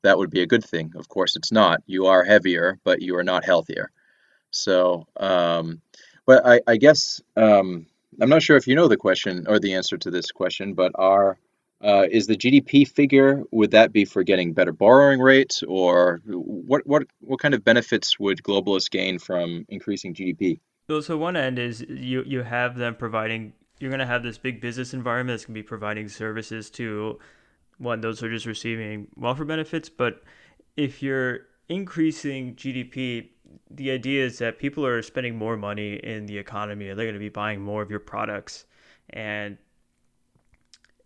that 0.03 0.18
would 0.18 0.30
be 0.30 0.42
a 0.42 0.47
good 0.47 0.64
thing. 0.64 0.92
Of 0.97 1.09
course, 1.09 1.36
it's 1.36 1.53
not. 1.53 1.82
You 1.86 2.07
are 2.07 2.24
heavier, 2.24 2.78
but 2.84 3.03
you 3.03 3.16
are 3.16 3.24
not 3.24 3.44
healthier. 3.44 3.90
So, 4.51 5.07
um, 5.18 5.80
but 6.26 6.47
I, 6.47 6.61
I 6.66 6.76
guess 6.76 7.20
um, 7.36 7.86
I'm 8.20 8.28
not 8.28 8.42
sure 8.42 8.57
if 8.57 8.66
you 8.66 8.74
know 8.74 8.88
the 8.88 8.97
question 8.97 9.47
or 9.49 9.59
the 9.59 9.74
answer 9.74 9.99
to 9.99 10.11
this 10.11 10.30
question, 10.30 10.74
but 10.74 10.92
are 10.94 11.38
uh, 11.82 12.07
is 12.11 12.26
the 12.26 12.36
GDP 12.36 12.88
figure 12.88 13.42
would 13.51 13.70
that 13.72 13.92
be 13.92 14.05
for 14.05 14.22
getting 14.22 14.55
better 14.55 14.72
borrowing 14.72 15.20
rates, 15.20 15.62
or 15.62 16.22
what 16.26 16.86
what 16.86 17.03
what 17.20 17.38
kind 17.38 17.55
of 17.55 17.64
benefits 17.64 18.18
would 18.18 18.42
globalists 18.42 18.90
gain 18.90 19.18
from 19.18 19.66
increasing 19.68 20.14
GDP? 20.14 20.59
So, 20.88 21.01
so 21.01 21.18
one 21.18 21.36
end 21.36 21.59
is 21.59 21.84
you 21.88 22.22
you 22.26 22.42
have 22.42 22.76
them 22.76 22.94
providing. 22.94 23.53
You're 23.78 23.90
going 23.90 24.01
to 24.01 24.07
have 24.07 24.22
this 24.22 24.38
big 24.38 24.62
business 24.62 24.94
environment 24.94 25.34
that's 25.34 25.44
going 25.44 25.55
to 25.55 25.62
be 25.62 25.66
providing 25.66 26.09
services 26.09 26.70
to 26.70 27.18
one, 27.78 28.00
those 28.00 28.22
are 28.22 28.30
just 28.30 28.46
receiving 28.46 29.08
welfare 29.16 29.44
benefits. 29.44 29.88
But 29.88 30.22
if 30.76 31.02
you're 31.02 31.40
increasing 31.68 32.54
GDP, 32.54 33.28
the 33.70 33.90
idea 33.90 34.24
is 34.24 34.38
that 34.38 34.58
people 34.58 34.86
are 34.86 35.02
spending 35.02 35.36
more 35.36 35.56
money 35.56 35.94
in 35.94 36.26
the 36.26 36.38
economy 36.38 36.88
and 36.88 36.98
they're 36.98 37.06
going 37.06 37.14
to 37.14 37.20
be 37.20 37.28
buying 37.28 37.60
more 37.60 37.82
of 37.82 37.90
your 37.90 38.00
products. 38.00 38.64
And 39.10 39.58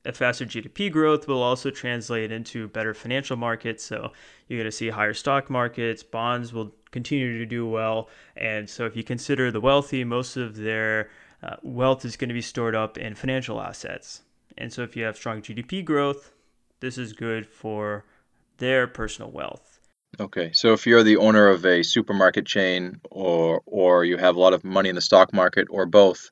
a 0.05 0.13
faster 0.13 0.47
GDP 0.47 0.91
growth 0.91 1.29
will 1.29 1.43
also 1.43 1.71
translate 1.71 2.33
into 2.33 2.69
better 2.69 2.95
financial 2.95 3.37
markets. 3.37 3.85
So 3.85 4.13
you're 4.49 4.59
going 4.59 4.71
to 4.71 4.77
see 4.77 4.89
higher 4.89 5.15
stock 5.15 5.51
markets, 5.51 6.03
bonds 6.03 6.53
will 6.53 6.73
continue 6.91 7.39
to 7.39 7.47
do 7.47 7.69
well. 7.69 8.09
And 8.37 8.69
so 8.69 8.87
if 8.87 8.97
you 8.97 9.05
consider 9.05 9.51
the 9.51 9.61
wealthy, 9.61 10.05
most 10.05 10.37
of 10.37 10.57
their 10.57 11.11
uh, 11.43 11.57
wealth 11.63 12.05
is 12.05 12.17
going 12.17 12.29
to 12.29 12.35
be 12.35 12.43
stored 12.43 12.75
up 12.75 12.99
in 12.99 13.15
financial 13.15 13.61
assets. 13.61 14.23
And 14.59 14.73
so 14.73 14.83
if 14.83 14.97
you 14.97 15.05
have 15.05 15.17
strong 15.17 15.43
GDP 15.43 15.85
growth, 15.85 16.33
this 16.81 16.99
is 16.99 17.13
good 17.13 17.47
for 17.47 18.05
their 18.59 18.87
personal 18.87 19.31
wealth. 19.31 19.81
Okay, 20.19 20.51
so 20.53 20.73
if 20.73 20.87
you're 20.87 21.03
the 21.03 21.17
owner 21.17 21.49
of 21.49 21.65
a 21.65 21.83
supermarket 21.83 22.47
chain, 22.47 23.01
or 23.11 23.63
or 23.67 24.05
you 24.05 24.17
have 24.17 24.37
a 24.37 24.41
lot 24.41 24.53
of 24.53 24.65
money 24.65 24.89
in 24.89 24.95
the 24.95 25.01
stock 25.01 25.33
market, 25.33 25.69
or 25.71 25.87
both, 25.87 26.31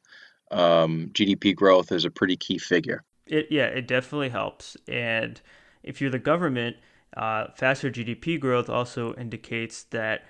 um, 0.50 1.10
GDP 1.12 1.54
growth 1.54 1.92
is 1.92 2.04
a 2.04 2.10
pretty 2.10 2.36
key 2.36 2.58
figure. 2.58 3.04
It 3.26 3.46
yeah, 3.50 3.66
it 3.66 3.86
definitely 3.86 4.30
helps. 4.30 4.76
And 4.88 5.40
if 5.82 6.00
you're 6.00 6.10
the 6.10 6.18
government, 6.18 6.76
uh, 7.16 7.46
faster 7.54 7.90
GDP 7.90 8.38
growth 8.38 8.68
also 8.68 9.14
indicates 9.14 9.84
that 9.84 10.24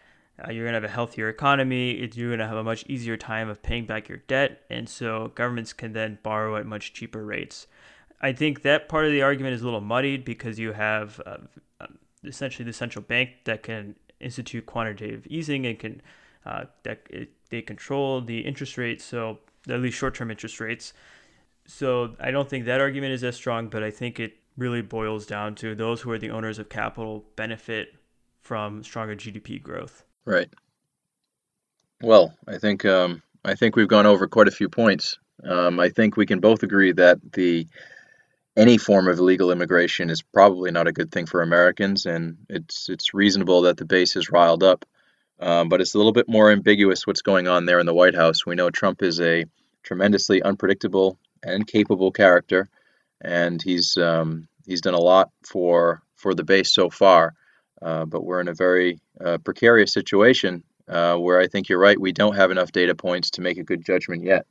uh, 0.47 0.53
you're 0.53 0.65
going 0.65 0.75
to 0.75 0.81
have 0.81 0.91
a 0.91 0.95
healthier 0.95 1.29
economy. 1.29 1.95
You're 2.15 2.29
going 2.29 2.39
to 2.39 2.47
have 2.47 2.57
a 2.57 2.65
much 2.65 2.85
easier 2.87 3.17
time 3.17 3.49
of 3.49 3.63
paying 3.63 3.87
back 3.87 4.09
your 4.09 4.19
debt, 4.19 4.61
and 4.71 4.89
so 4.89 5.33
governments 5.35 5.73
can 5.73 5.95
then 5.95 6.19
borrow 6.23 6.57
at 6.57 6.67
much 6.67 6.93
cheaper 6.93 7.25
rates. 7.25 7.67
I 8.21 8.33
think 8.33 8.63
that 8.63 8.89
part 8.89 9.07
of 9.07 9.13
the 9.13 9.23
argument 9.23 9.55
is 9.55 9.63
a 9.63 9.65
little 9.65 9.81
muddied 9.81 10.25
because 10.25 10.59
you 10.59 10.73
have 10.73 11.21
uh, 11.25 11.37
um, 11.81 11.99
essentially 12.25 12.65
the 12.65 12.73
central 12.73 13.03
bank 13.03 13.31
that 13.45 13.63
can 13.63 13.95
institute 14.21 14.67
quantitative 14.67 15.27
easing 15.29 15.67
and 15.67 15.79
can 15.79 16.03
uh, 16.45 16.65
that 16.83 17.03
it, 17.11 17.31
they 17.51 17.63
control 17.63 18.21
the 18.21 18.41
interest 18.41 18.79
rates, 18.79 19.05
so 19.05 19.39
at 19.69 19.81
least 19.81 19.99
short-term 19.99 20.31
interest 20.31 20.61
rates. 20.61 20.93
So 21.67 22.17
I 22.19 22.31
don't 22.31 22.49
think 22.49 22.65
that 22.65 22.81
argument 22.81 23.13
is 23.13 23.23
as 23.23 23.37
strong, 23.37 23.69
but 23.69 23.83
I 23.83 23.91
think 23.91 24.19
it 24.19 24.37
really 24.57 24.83
boils 24.83 25.27
down 25.27 25.55
to 25.57 25.75
those 25.75 26.01
who 26.01 26.11
are 26.11 26.19
the 26.19 26.31
owners 26.31 26.59
of 26.59 26.69
capital 26.69 27.25
benefit 27.37 27.95
from 28.41 28.83
stronger 28.83 29.15
GDP 29.15 29.63
growth. 29.63 30.05
Right. 30.25 30.49
Well, 32.03 32.35
I 32.47 32.59
think 32.59 32.85
um, 32.85 33.23
I 33.45 33.55
think 33.55 33.77
we've 33.77 33.89
gone 33.89 34.07
over 34.07 34.27
quite 34.27 34.49
a 34.49 34.53
few 34.53 34.69
points. 34.69 35.19
Um, 35.45 35.79
I 35.79 35.89
think 35.89 36.17
we 36.17 36.27
can 36.27 36.41
both 36.41 36.63
agree 36.63 36.93
that 36.93 37.19
the 37.33 37.67
any 38.59 38.77
form 38.77 39.07
of 39.07 39.19
illegal 39.19 39.53
immigration 39.53 40.11
is 40.11 40.21
probably 40.21 40.73
not 40.73 40.89
a 40.89 40.93
good 40.93 41.13
thing 41.13 41.27
for 41.27 41.43
Americans, 41.43 42.07
and 42.07 42.37
it's 42.49 42.89
it's 42.89 43.15
reasonable 43.15 43.63
that 43.63 43.77
the 43.77 43.85
base 43.85 44.17
is 44.17 44.31
riled 44.31 44.65
up. 44.65 44.85
Um, 45.41 45.69
but 45.69 45.81
it's 45.81 45.95
a 45.95 45.99
little 45.99 46.13
bit 46.13 46.29
more 46.29 46.51
ambiguous 46.51 47.07
what's 47.07 47.23
going 47.23 47.47
on 47.47 47.65
there 47.65 47.79
in 47.79 47.87
the 47.87 47.95
White 47.95 48.17
House. 48.17 48.45
We 48.45 48.57
know 48.57 48.71
Trump 48.71 49.03
is 49.03 49.21
a 49.21 49.45
tremendously 49.85 50.43
unpredictable 50.43 51.17
and 51.45 51.65
capable 51.65 52.11
character, 52.11 52.69
and 53.21 53.63
he's 53.63 53.97
um, 53.97 54.49
he's 54.67 54.81
done 54.81 54.95
a 54.95 55.01
lot 55.01 55.31
for 55.47 56.03
for 56.17 56.35
the 56.35 56.45
base 56.45 56.73
so 56.73 56.91
far. 56.91 57.35
Uh, 57.81 58.05
but 58.05 58.25
we're 58.25 58.41
in 58.41 58.49
a 58.49 58.55
very 58.55 58.99
uh, 59.25 59.39
precarious 59.39 59.93
situation 59.93 60.65
uh, 60.89 61.15
where 61.15 61.39
I 61.41 61.47
think 61.47 61.69
you're 61.69 61.79
right. 61.79 62.01
We 62.01 62.11
don't 62.11 62.35
have 62.35 62.51
enough 62.51 62.73
data 62.73 62.97
points 62.97 63.31
to 63.31 63.41
make 63.41 63.59
a 63.59 63.63
good 63.63 63.85
judgment 63.85 64.25
yet. 64.25 64.47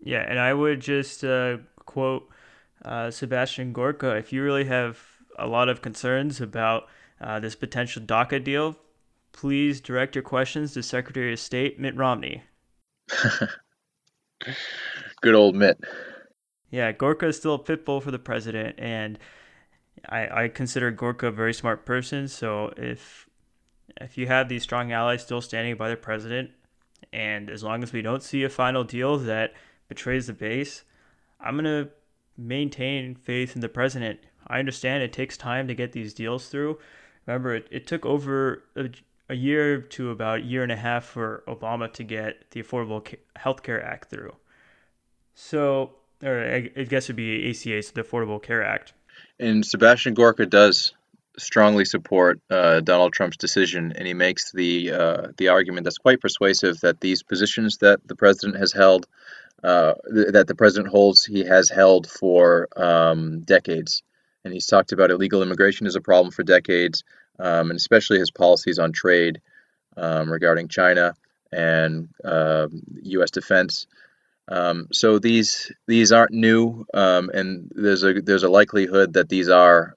Yeah, 0.00 0.20
and 0.20 0.38
I 0.38 0.54
would 0.54 0.78
just 0.78 1.24
uh, 1.24 1.56
quote 1.86 2.28
uh, 2.84 3.10
Sebastian 3.10 3.72
Gorka, 3.72 4.16
if 4.16 4.32
you 4.32 4.42
really 4.42 4.64
have 4.64 4.98
a 5.38 5.46
lot 5.46 5.68
of 5.68 5.82
concerns 5.82 6.40
about 6.40 6.88
uh, 7.20 7.40
this 7.40 7.54
potential 7.54 8.02
DACA 8.02 8.42
deal, 8.42 8.76
please 9.32 9.80
direct 9.80 10.14
your 10.14 10.22
questions 10.22 10.72
to 10.74 10.82
Secretary 10.82 11.32
of 11.32 11.38
State 11.38 11.78
Mitt 11.78 11.96
Romney. 11.96 12.42
Good 15.20 15.34
old 15.34 15.54
Mitt. 15.56 15.78
Yeah, 16.70 16.92
Gorka 16.92 17.28
is 17.28 17.36
still 17.36 17.54
a 17.54 17.58
pit 17.58 17.84
bull 17.84 18.00
for 18.00 18.10
the 18.10 18.18
president, 18.18 18.78
and 18.78 19.18
I, 20.08 20.44
I 20.44 20.48
consider 20.48 20.90
Gorka 20.90 21.28
a 21.28 21.32
very 21.32 21.54
smart 21.54 21.86
person. 21.86 22.28
So 22.28 22.72
if 22.76 23.28
if 24.00 24.18
you 24.18 24.26
have 24.26 24.48
these 24.48 24.62
strong 24.62 24.92
allies 24.92 25.22
still 25.22 25.40
standing 25.40 25.76
by 25.76 25.88
the 25.88 25.96
president, 25.96 26.50
and 27.12 27.48
as 27.50 27.64
long 27.64 27.82
as 27.82 27.92
we 27.92 28.02
don't 28.02 28.22
see 28.22 28.44
a 28.44 28.48
final 28.50 28.84
deal 28.84 29.18
that 29.18 29.54
betrays 29.88 30.26
the 30.26 30.34
base, 30.34 30.84
I'm 31.40 31.54
going 31.54 31.64
to 31.64 31.90
maintain 32.38 33.14
faith 33.14 33.54
in 33.54 33.60
the 33.60 33.68
president. 33.68 34.20
I 34.46 34.58
understand 34.58 35.02
it 35.02 35.12
takes 35.12 35.36
time 35.36 35.68
to 35.68 35.74
get 35.74 35.92
these 35.92 36.14
deals 36.14 36.48
through. 36.48 36.78
Remember, 37.26 37.54
it, 37.54 37.68
it 37.70 37.86
took 37.86 38.06
over 38.06 38.62
a, 38.76 38.88
a 39.28 39.34
year 39.34 39.80
to 39.80 40.10
about 40.10 40.38
a 40.38 40.42
year 40.42 40.62
and 40.62 40.72
a 40.72 40.76
half 40.76 41.04
for 41.04 41.42
Obama 41.46 41.92
to 41.92 42.04
get 42.04 42.50
the 42.52 42.62
Affordable 42.62 43.04
Health 43.36 43.62
Care 43.62 43.84
Act 43.84 44.08
through. 44.08 44.34
So, 45.34 45.92
or 46.22 46.40
I, 46.40 46.60
guess 46.60 47.04
it 47.04 47.12
would 47.12 47.16
be 47.16 47.50
ACA, 47.50 47.82
so 47.82 47.92
the 47.94 48.02
Affordable 48.02 48.42
Care 48.42 48.64
Act. 48.64 48.94
And 49.38 49.64
Sebastian 49.64 50.14
Gorka 50.14 50.46
does 50.46 50.94
strongly 51.38 51.84
support 51.84 52.40
uh, 52.50 52.80
Donald 52.80 53.12
Trump's 53.12 53.36
decision, 53.36 53.92
and 53.94 54.06
he 54.06 54.14
makes 54.14 54.52
the 54.52 54.90
uh, 54.90 55.26
the 55.36 55.48
argument 55.48 55.84
that's 55.84 55.98
quite 55.98 56.20
persuasive 56.20 56.80
that 56.80 57.00
these 57.00 57.22
positions 57.22 57.78
that 57.78 58.00
the 58.06 58.16
president 58.16 58.58
has 58.58 58.72
held, 58.72 59.06
uh, 59.62 59.94
th- 60.12 60.32
that 60.32 60.46
the 60.46 60.54
president 60.54 60.90
holds, 60.90 61.24
he 61.24 61.44
has 61.44 61.68
held 61.68 62.08
for 62.08 62.68
um, 62.76 63.40
decades, 63.40 64.02
and 64.44 64.52
he's 64.52 64.66
talked 64.66 64.92
about 64.92 65.10
illegal 65.10 65.42
immigration 65.42 65.86
as 65.86 65.96
a 65.96 66.00
problem 66.00 66.30
for 66.30 66.42
decades, 66.42 67.04
um, 67.38 67.70
and 67.70 67.76
especially 67.76 68.18
his 68.18 68.30
policies 68.30 68.78
on 68.78 68.92
trade 68.92 69.40
um, 69.96 70.30
regarding 70.30 70.68
China 70.68 71.14
and 71.52 72.08
U.S. 72.24 73.30
Um, 73.30 73.32
defense. 73.32 73.86
Um, 74.50 74.88
so 74.92 75.18
these 75.18 75.70
these 75.86 76.10
aren't 76.10 76.32
new, 76.32 76.86
um, 76.94 77.30
and 77.34 77.70
there's 77.74 78.02
a 78.02 78.14
there's 78.14 78.44
a 78.44 78.48
likelihood 78.48 79.12
that 79.14 79.28
these 79.28 79.50
are 79.50 79.96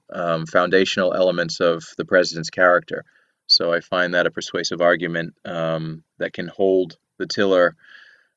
foundational 0.50 1.14
elements 1.14 1.60
of 1.60 1.84
the 1.96 2.04
president's 2.04 2.50
character. 2.50 3.04
So 3.46 3.72
I 3.72 3.80
find 3.80 4.14
that 4.14 4.26
a 4.26 4.30
persuasive 4.30 4.80
argument 4.80 5.34
um, 5.44 6.04
that 6.18 6.32
can 6.32 6.48
hold 6.48 6.96
the 7.18 7.26
tiller 7.26 7.76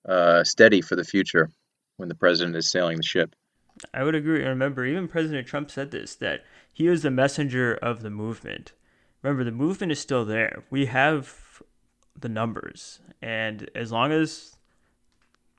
uh, 0.08 0.44
steady 0.44 0.82
for 0.82 0.96
the 0.96 1.04
future 1.04 1.50
when 1.98 2.10
the 2.10 2.16
president 2.16 2.56
is 2.56 2.70
sailing 2.70 2.98
the 2.98 3.04
ship. 3.04 3.36
I 3.94 4.04
would 4.04 4.16
agree. 4.16 4.40
And 4.40 4.50
Remember, 4.50 4.86
even 4.86 5.08
President 5.08 5.48
Trump 5.48 5.70
said 5.70 5.92
this 5.92 6.16
that 6.16 6.44
he 6.72 6.88
is 6.88 7.02
the 7.02 7.12
messenger 7.12 7.74
of 7.76 8.02
the 8.02 8.10
movement. 8.10 8.74
Remember, 9.22 9.44
the 9.44 9.52
movement 9.52 9.92
is 9.92 10.00
still 10.00 10.26
there. 10.26 10.64
We 10.70 10.86
have 10.86 11.62
the 12.18 12.30
numbers, 12.30 13.00
and 13.22 13.70
as 13.76 13.92
long 13.92 14.12
as 14.12 14.56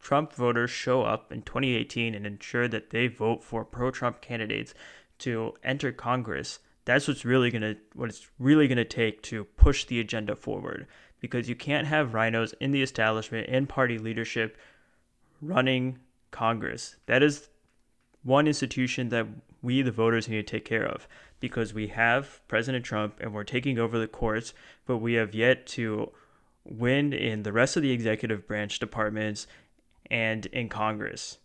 Trump 0.00 0.32
voters 0.32 0.70
show 0.70 1.02
up 1.02 1.32
in 1.32 1.42
2018 1.42 2.14
and 2.14 2.26
ensure 2.26 2.68
that 2.68 2.90
they 2.90 3.08
vote 3.08 3.42
for 3.42 3.64
pro-Trump 3.64 4.20
candidates 4.20 4.72
to 5.18 5.54
enter 5.64 5.90
Congress, 5.90 6.60
that's 6.84 7.08
what's 7.08 7.24
really 7.24 7.50
gonna 7.50 7.74
what 7.94 8.08
it's 8.08 8.30
really 8.38 8.68
gonna 8.68 8.84
take 8.84 9.20
to 9.22 9.44
push 9.44 9.84
the 9.84 9.98
agenda 9.98 10.36
forward. 10.36 10.86
Because 11.20 11.48
you 11.48 11.54
can't 11.54 11.86
have 11.86 12.12
RINOs 12.12 12.54
in 12.60 12.70
the 12.70 12.82
establishment 12.82 13.48
and 13.48 13.68
party 13.68 13.98
leadership 13.98 14.56
running 15.40 15.98
Congress. 16.30 16.96
That 17.06 17.22
is 17.22 17.48
one 18.22 18.46
institution 18.46 19.08
that 19.10 19.26
we, 19.62 19.82
the 19.82 19.90
voters, 19.90 20.28
need 20.28 20.46
to 20.46 20.56
take 20.56 20.64
care 20.64 20.86
of. 20.86 21.08
Because 21.40 21.74
we 21.74 21.88
have 21.88 22.40
President 22.48 22.84
Trump 22.84 23.18
and 23.20 23.32
we're 23.32 23.44
taking 23.44 23.78
over 23.78 23.98
the 23.98 24.08
courts, 24.08 24.54
but 24.86 24.98
we 24.98 25.14
have 25.14 25.34
yet 25.34 25.66
to 25.68 26.10
win 26.64 27.12
in 27.12 27.42
the 27.42 27.52
rest 27.52 27.76
of 27.76 27.82
the 27.82 27.92
executive 27.92 28.46
branch 28.46 28.78
departments 28.78 29.46
and 30.10 30.46
in 30.46 30.68
Congress. 30.68 31.38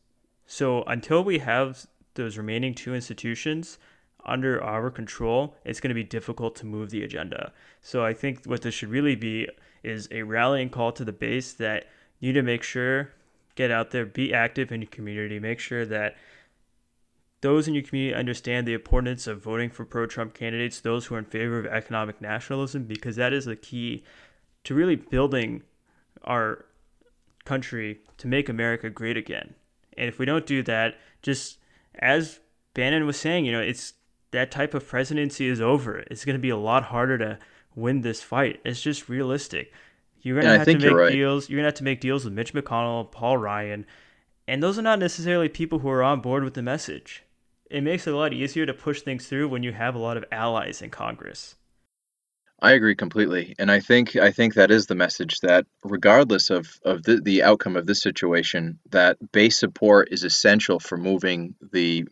So 0.45 0.83
until 0.83 1.23
we 1.23 1.39
have 1.39 1.85
those 2.15 2.37
remaining 2.37 2.73
two 2.73 2.93
institutions 2.93 3.77
under 4.25 4.63
our 4.63 4.89
control, 4.89 5.55
it's 5.65 5.79
going 5.79 5.89
to 5.89 5.95
be 5.95 6.03
difficult 6.03 6.55
to 6.57 6.65
move 6.65 6.89
the 6.89 7.03
agenda. 7.03 7.51
So 7.81 8.05
I 8.05 8.13
think 8.13 8.45
what 8.45 8.61
this 8.61 8.73
should 8.73 8.89
really 8.89 9.15
be 9.15 9.47
is 9.83 10.07
a 10.11 10.23
rallying 10.23 10.69
call 10.69 10.91
to 10.93 11.05
the 11.05 11.11
base 11.11 11.53
that 11.53 11.87
you 12.19 12.29
need 12.29 12.39
to 12.39 12.43
make 12.43 12.63
sure 12.63 13.11
get 13.55 13.71
out 13.71 13.91
there, 13.91 14.05
be 14.05 14.33
active 14.33 14.71
in 14.71 14.81
your 14.81 14.89
community, 14.89 15.39
make 15.39 15.59
sure 15.59 15.85
that 15.85 16.15
those 17.41 17.67
in 17.67 17.73
your 17.73 17.83
community 17.83 18.15
understand 18.15 18.67
the 18.67 18.73
importance 18.73 19.27
of 19.27 19.41
voting 19.41 19.69
for 19.69 19.83
pro 19.83 20.05
Trump 20.05 20.33
candidates, 20.33 20.79
those 20.79 21.05
who 21.05 21.15
are 21.15 21.19
in 21.19 21.25
favor 21.25 21.59
of 21.59 21.65
economic 21.65 22.21
nationalism, 22.21 22.85
because 22.85 23.15
that 23.15 23.33
is 23.33 23.45
the 23.45 23.55
key 23.55 24.03
to 24.63 24.75
really 24.75 24.95
building 24.95 25.63
our 26.23 26.65
country 27.43 27.99
to 28.17 28.27
make 28.27 28.47
America 28.47 28.89
great 28.89 29.17
again. 29.17 29.55
And 29.97 30.07
if 30.07 30.19
we 30.19 30.25
don't 30.25 30.45
do 30.45 30.61
that, 30.63 30.95
just 31.21 31.57
as 31.95 32.39
Bannon 32.73 33.05
was 33.05 33.19
saying, 33.19 33.45
you 33.45 33.51
know, 33.51 33.61
it's 33.61 33.93
that 34.31 34.51
type 34.51 34.73
of 34.73 34.87
presidency 34.87 35.47
is 35.47 35.61
over. 35.61 35.99
It's 35.99 36.25
going 36.25 36.35
to 36.35 36.41
be 36.41 36.49
a 36.49 36.57
lot 36.57 36.83
harder 36.83 37.17
to 37.17 37.39
win 37.75 38.01
this 38.01 38.21
fight. 38.21 38.59
It's 38.65 38.81
just 38.81 39.09
realistic. 39.09 39.71
You're 40.21 40.39
going 40.39 40.51
to 40.51 40.57
have 40.59 40.67
to 40.67 40.77
make 40.77 40.91
right. 40.91 41.11
deals. 41.11 41.49
You're 41.49 41.57
going 41.57 41.63
to 41.63 41.69
have 41.69 41.75
to 41.75 41.83
make 41.83 42.01
deals 42.01 42.25
with 42.25 42.33
Mitch 42.33 42.53
McConnell, 42.53 43.11
Paul 43.11 43.37
Ryan, 43.37 43.85
and 44.47 44.61
those 44.61 44.77
are 44.77 44.83
not 44.83 44.99
necessarily 44.99 45.49
people 45.49 45.79
who 45.79 45.89
are 45.89 46.03
on 46.03 46.21
board 46.21 46.43
with 46.43 46.53
the 46.53 46.61
message. 46.61 47.23
It 47.69 47.81
makes 47.81 48.05
it 48.05 48.13
a 48.13 48.17
lot 48.17 48.33
easier 48.33 48.65
to 48.65 48.73
push 48.73 49.01
things 49.01 49.27
through 49.27 49.47
when 49.47 49.63
you 49.63 49.71
have 49.71 49.95
a 49.95 49.99
lot 49.99 50.17
of 50.17 50.25
allies 50.31 50.81
in 50.81 50.89
Congress. 50.89 51.55
I 52.61 52.73
agree 52.73 52.95
completely, 52.95 53.55
and 53.57 53.71
I 53.71 53.79
think 53.79 54.15
I 54.15 54.29
think 54.29 54.53
that 54.53 54.69
is 54.69 54.85
the 54.85 54.93
message 54.93 55.39
that 55.39 55.65
regardless 55.83 56.51
of 56.51 56.79
of 56.85 57.01
the, 57.01 57.19
the 57.19 57.41
outcome 57.41 57.75
of 57.75 57.87
this 57.87 58.01
situation, 58.01 58.77
that 58.91 59.17
base 59.31 59.57
support 59.57 60.09
is 60.11 60.23
essential 60.23 60.79
for 60.79 60.95
moving 60.95 61.55
the 61.71 62.05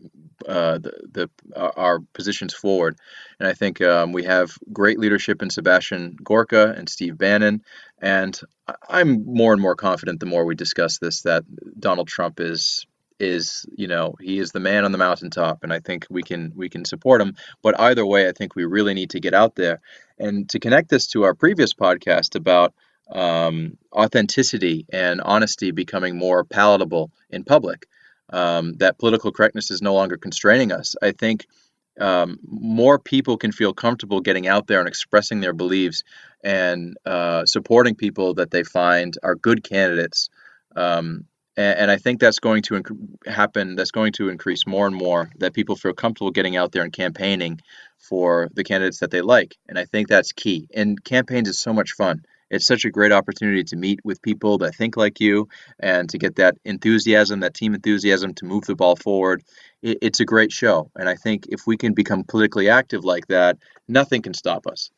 uh, 0.47 0.77
the, 0.77 0.91
the 1.11 1.29
uh, 1.55 1.71
our 1.75 1.99
positions 2.13 2.53
forward. 2.53 2.97
And 3.39 3.47
I 3.47 3.53
think 3.53 3.81
um, 3.81 4.13
we 4.13 4.23
have 4.23 4.57
great 4.71 4.99
leadership 4.99 5.41
in 5.41 5.49
Sebastian 5.49 6.17
Gorka 6.23 6.73
and 6.77 6.87
Steve 6.87 7.17
Bannon, 7.17 7.63
and 8.01 8.39
I'm 8.87 9.25
more 9.25 9.53
and 9.53 9.61
more 9.61 9.75
confident 9.75 10.19
the 10.19 10.25
more 10.25 10.45
we 10.45 10.55
discuss 10.55 10.97
this 10.97 11.21
that 11.23 11.43
Donald 11.79 12.07
Trump 12.07 12.39
is 12.39 12.85
is 13.19 13.65
you 13.75 13.87
know 13.87 14.15
he 14.21 14.39
is 14.39 14.51
the 14.51 14.61
man 14.61 14.85
on 14.85 14.93
the 14.93 14.97
mountaintop 14.97 15.61
and 15.63 15.73
i 15.73 15.79
think 15.79 16.07
we 16.09 16.23
can 16.23 16.53
we 16.55 16.69
can 16.69 16.85
support 16.85 17.21
him. 17.21 17.35
But 17.61 17.79
either 17.79 18.05
way 18.05 18.29
i 18.29 18.31
think 18.31 18.55
we 18.55 18.65
really 18.65 18.93
need 18.93 19.09
to 19.11 19.19
get 19.19 19.33
out 19.33 19.55
there. 19.55 19.81
And 20.17 20.49
to 20.49 20.59
connect 20.59 20.89
this 20.89 21.07
to 21.07 21.23
our 21.23 21.33
previous 21.33 21.73
podcast 21.73 22.35
about 22.35 22.73
um, 23.11 23.77
authenticity 23.91 24.85
and 24.91 25.19
honesty 25.21 25.71
becoming 25.71 26.17
more 26.17 26.43
palatable 26.43 27.11
in 27.29 27.43
public 27.43 27.87
um, 28.31 28.73
that 28.77 28.97
political 28.97 29.31
correctness 29.31 29.71
is 29.71 29.81
no 29.81 29.93
longer 29.93 30.17
constraining 30.17 30.71
us 30.71 30.95
i 31.01 31.11
think 31.11 31.45
um, 31.99 32.39
more 32.43 32.97
people 32.97 33.35
can 33.37 33.51
feel 33.51 33.73
comfortable 33.73 34.21
getting 34.21 34.47
out 34.47 34.67
there 34.67 34.79
and 34.79 34.87
expressing 34.87 35.41
their 35.41 35.51
beliefs 35.51 36.03
and 36.43 36.95
uh, 37.05 37.45
supporting 37.45 37.93
people 37.93 38.35
that 38.35 38.51
they 38.51 38.63
find 38.63 39.17
are 39.21 39.35
good 39.35 39.63
candidates 39.63 40.29
um, 40.75 41.25
and, 41.59 41.79
and 41.79 41.91
I 41.91 41.97
think 41.97 42.19
that's 42.19 42.39
going 42.39 42.63
to 42.63 42.75
inc- 42.75 43.27
happen. 43.27 43.75
That's 43.75 43.91
going 43.91 44.13
to 44.13 44.29
increase 44.29 44.65
more 44.65 44.87
and 44.87 44.95
more. 44.95 45.29
That 45.39 45.53
people 45.53 45.75
feel 45.75 45.93
comfortable 45.93 46.31
getting 46.31 46.55
out 46.55 46.71
there 46.71 46.83
and 46.83 46.93
campaigning 46.93 47.59
for 47.97 48.49
the 48.53 48.63
candidates 48.63 48.99
that 48.99 49.11
they 49.11 49.21
like, 49.21 49.57
and 49.67 49.77
I 49.77 49.85
think 49.85 50.07
that's 50.07 50.31
key. 50.31 50.67
And 50.73 51.03
campaigns 51.03 51.49
is 51.49 51.59
so 51.59 51.73
much 51.73 51.91
fun. 51.91 52.23
It's 52.49 52.65
such 52.65 52.85
a 52.85 52.89
great 52.89 53.11
opportunity 53.11 53.63
to 53.65 53.75
meet 53.75 53.99
with 54.03 54.21
people 54.21 54.57
that 54.59 54.75
think 54.75 54.97
like 54.97 55.19
you 55.19 55.47
and 55.79 56.09
to 56.09 56.17
get 56.17 56.35
that 56.35 56.57
enthusiasm, 56.65 57.41
that 57.41 57.53
team 57.53 57.73
enthusiasm 57.73 58.33
to 58.35 58.45
move 58.45 58.65
the 58.65 58.75
ball 58.75 58.95
forward. 58.95 59.43
It, 59.81 59.99
it's 60.01 60.19
a 60.19 60.25
great 60.25 60.51
show. 60.51 60.89
And 60.95 61.07
I 61.07 61.15
think 61.15 61.45
if 61.49 61.67
we 61.67 61.77
can 61.77 61.93
become 61.93 62.23
politically 62.23 62.69
active 62.69 63.03
like 63.03 63.27
that, 63.27 63.57
nothing 63.87 64.21
can 64.21 64.33
stop 64.33 64.67
us. 64.67 64.89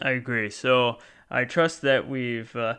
I 0.00 0.10
agree. 0.10 0.50
So 0.50 0.98
I 1.30 1.44
trust 1.44 1.82
that 1.82 2.08
we've 2.08 2.54
uh, 2.56 2.76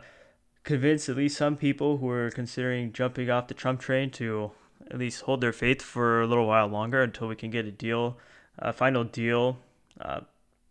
convince 0.64 1.08
at 1.08 1.16
least 1.16 1.36
some 1.36 1.56
people 1.56 1.98
who 1.98 2.08
are 2.08 2.30
considering 2.30 2.92
jumping 2.92 3.30
off 3.30 3.48
the 3.48 3.54
Trump 3.54 3.80
train 3.80 4.10
to 4.10 4.50
at 4.90 4.98
least 4.98 5.22
hold 5.22 5.40
their 5.40 5.52
faith 5.52 5.82
for 5.82 6.20
a 6.20 6.26
little 6.26 6.46
while 6.46 6.66
longer 6.66 7.02
until 7.02 7.28
we 7.28 7.36
can 7.36 7.50
get 7.50 7.66
a 7.66 7.70
deal, 7.70 8.18
a 8.58 8.72
final 8.72 9.04
deal 9.04 9.58
uh, 10.00 10.20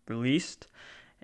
released. 0.06 0.66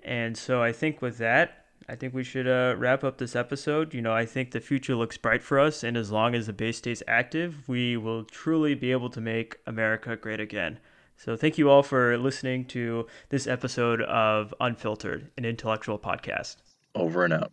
And 0.03 0.37
so 0.37 0.63
I 0.63 0.71
think 0.71 1.01
with 1.01 1.17
that, 1.19 1.60
I 1.91 1.95
think 1.95 2.13
we 2.13 2.23
should 2.23 2.47
uh, 2.47 2.75
wrap 2.77 3.03
up 3.03 3.17
this 3.17 3.35
episode. 3.35 3.93
You 3.93 4.01
know, 4.01 4.13
I 4.13 4.25
think 4.25 4.51
the 4.51 4.61
future 4.61 4.95
looks 4.95 5.17
bright 5.17 5.43
for 5.43 5.59
us, 5.59 5.83
and 5.83 5.97
as 5.97 6.09
long 6.09 6.33
as 6.35 6.47
the 6.47 6.53
base 6.53 6.77
stays 6.77 7.03
active, 7.05 7.67
we 7.67 7.97
will 7.97 8.23
truly 8.23 8.75
be 8.75 8.93
able 8.93 9.09
to 9.09 9.19
make 9.19 9.57
America 9.67 10.15
great 10.15 10.39
again. 10.39 10.79
So 11.17 11.35
thank 11.35 11.57
you 11.57 11.69
all 11.69 11.83
for 11.83 12.17
listening 12.17 12.63
to 12.67 13.07
this 13.27 13.45
episode 13.45 14.01
of 14.03 14.53
Unfiltered, 14.61 15.31
an 15.37 15.43
intellectual 15.43 15.99
podcast. 15.99 16.55
Over 16.95 17.25
and 17.25 17.33
out. 17.33 17.51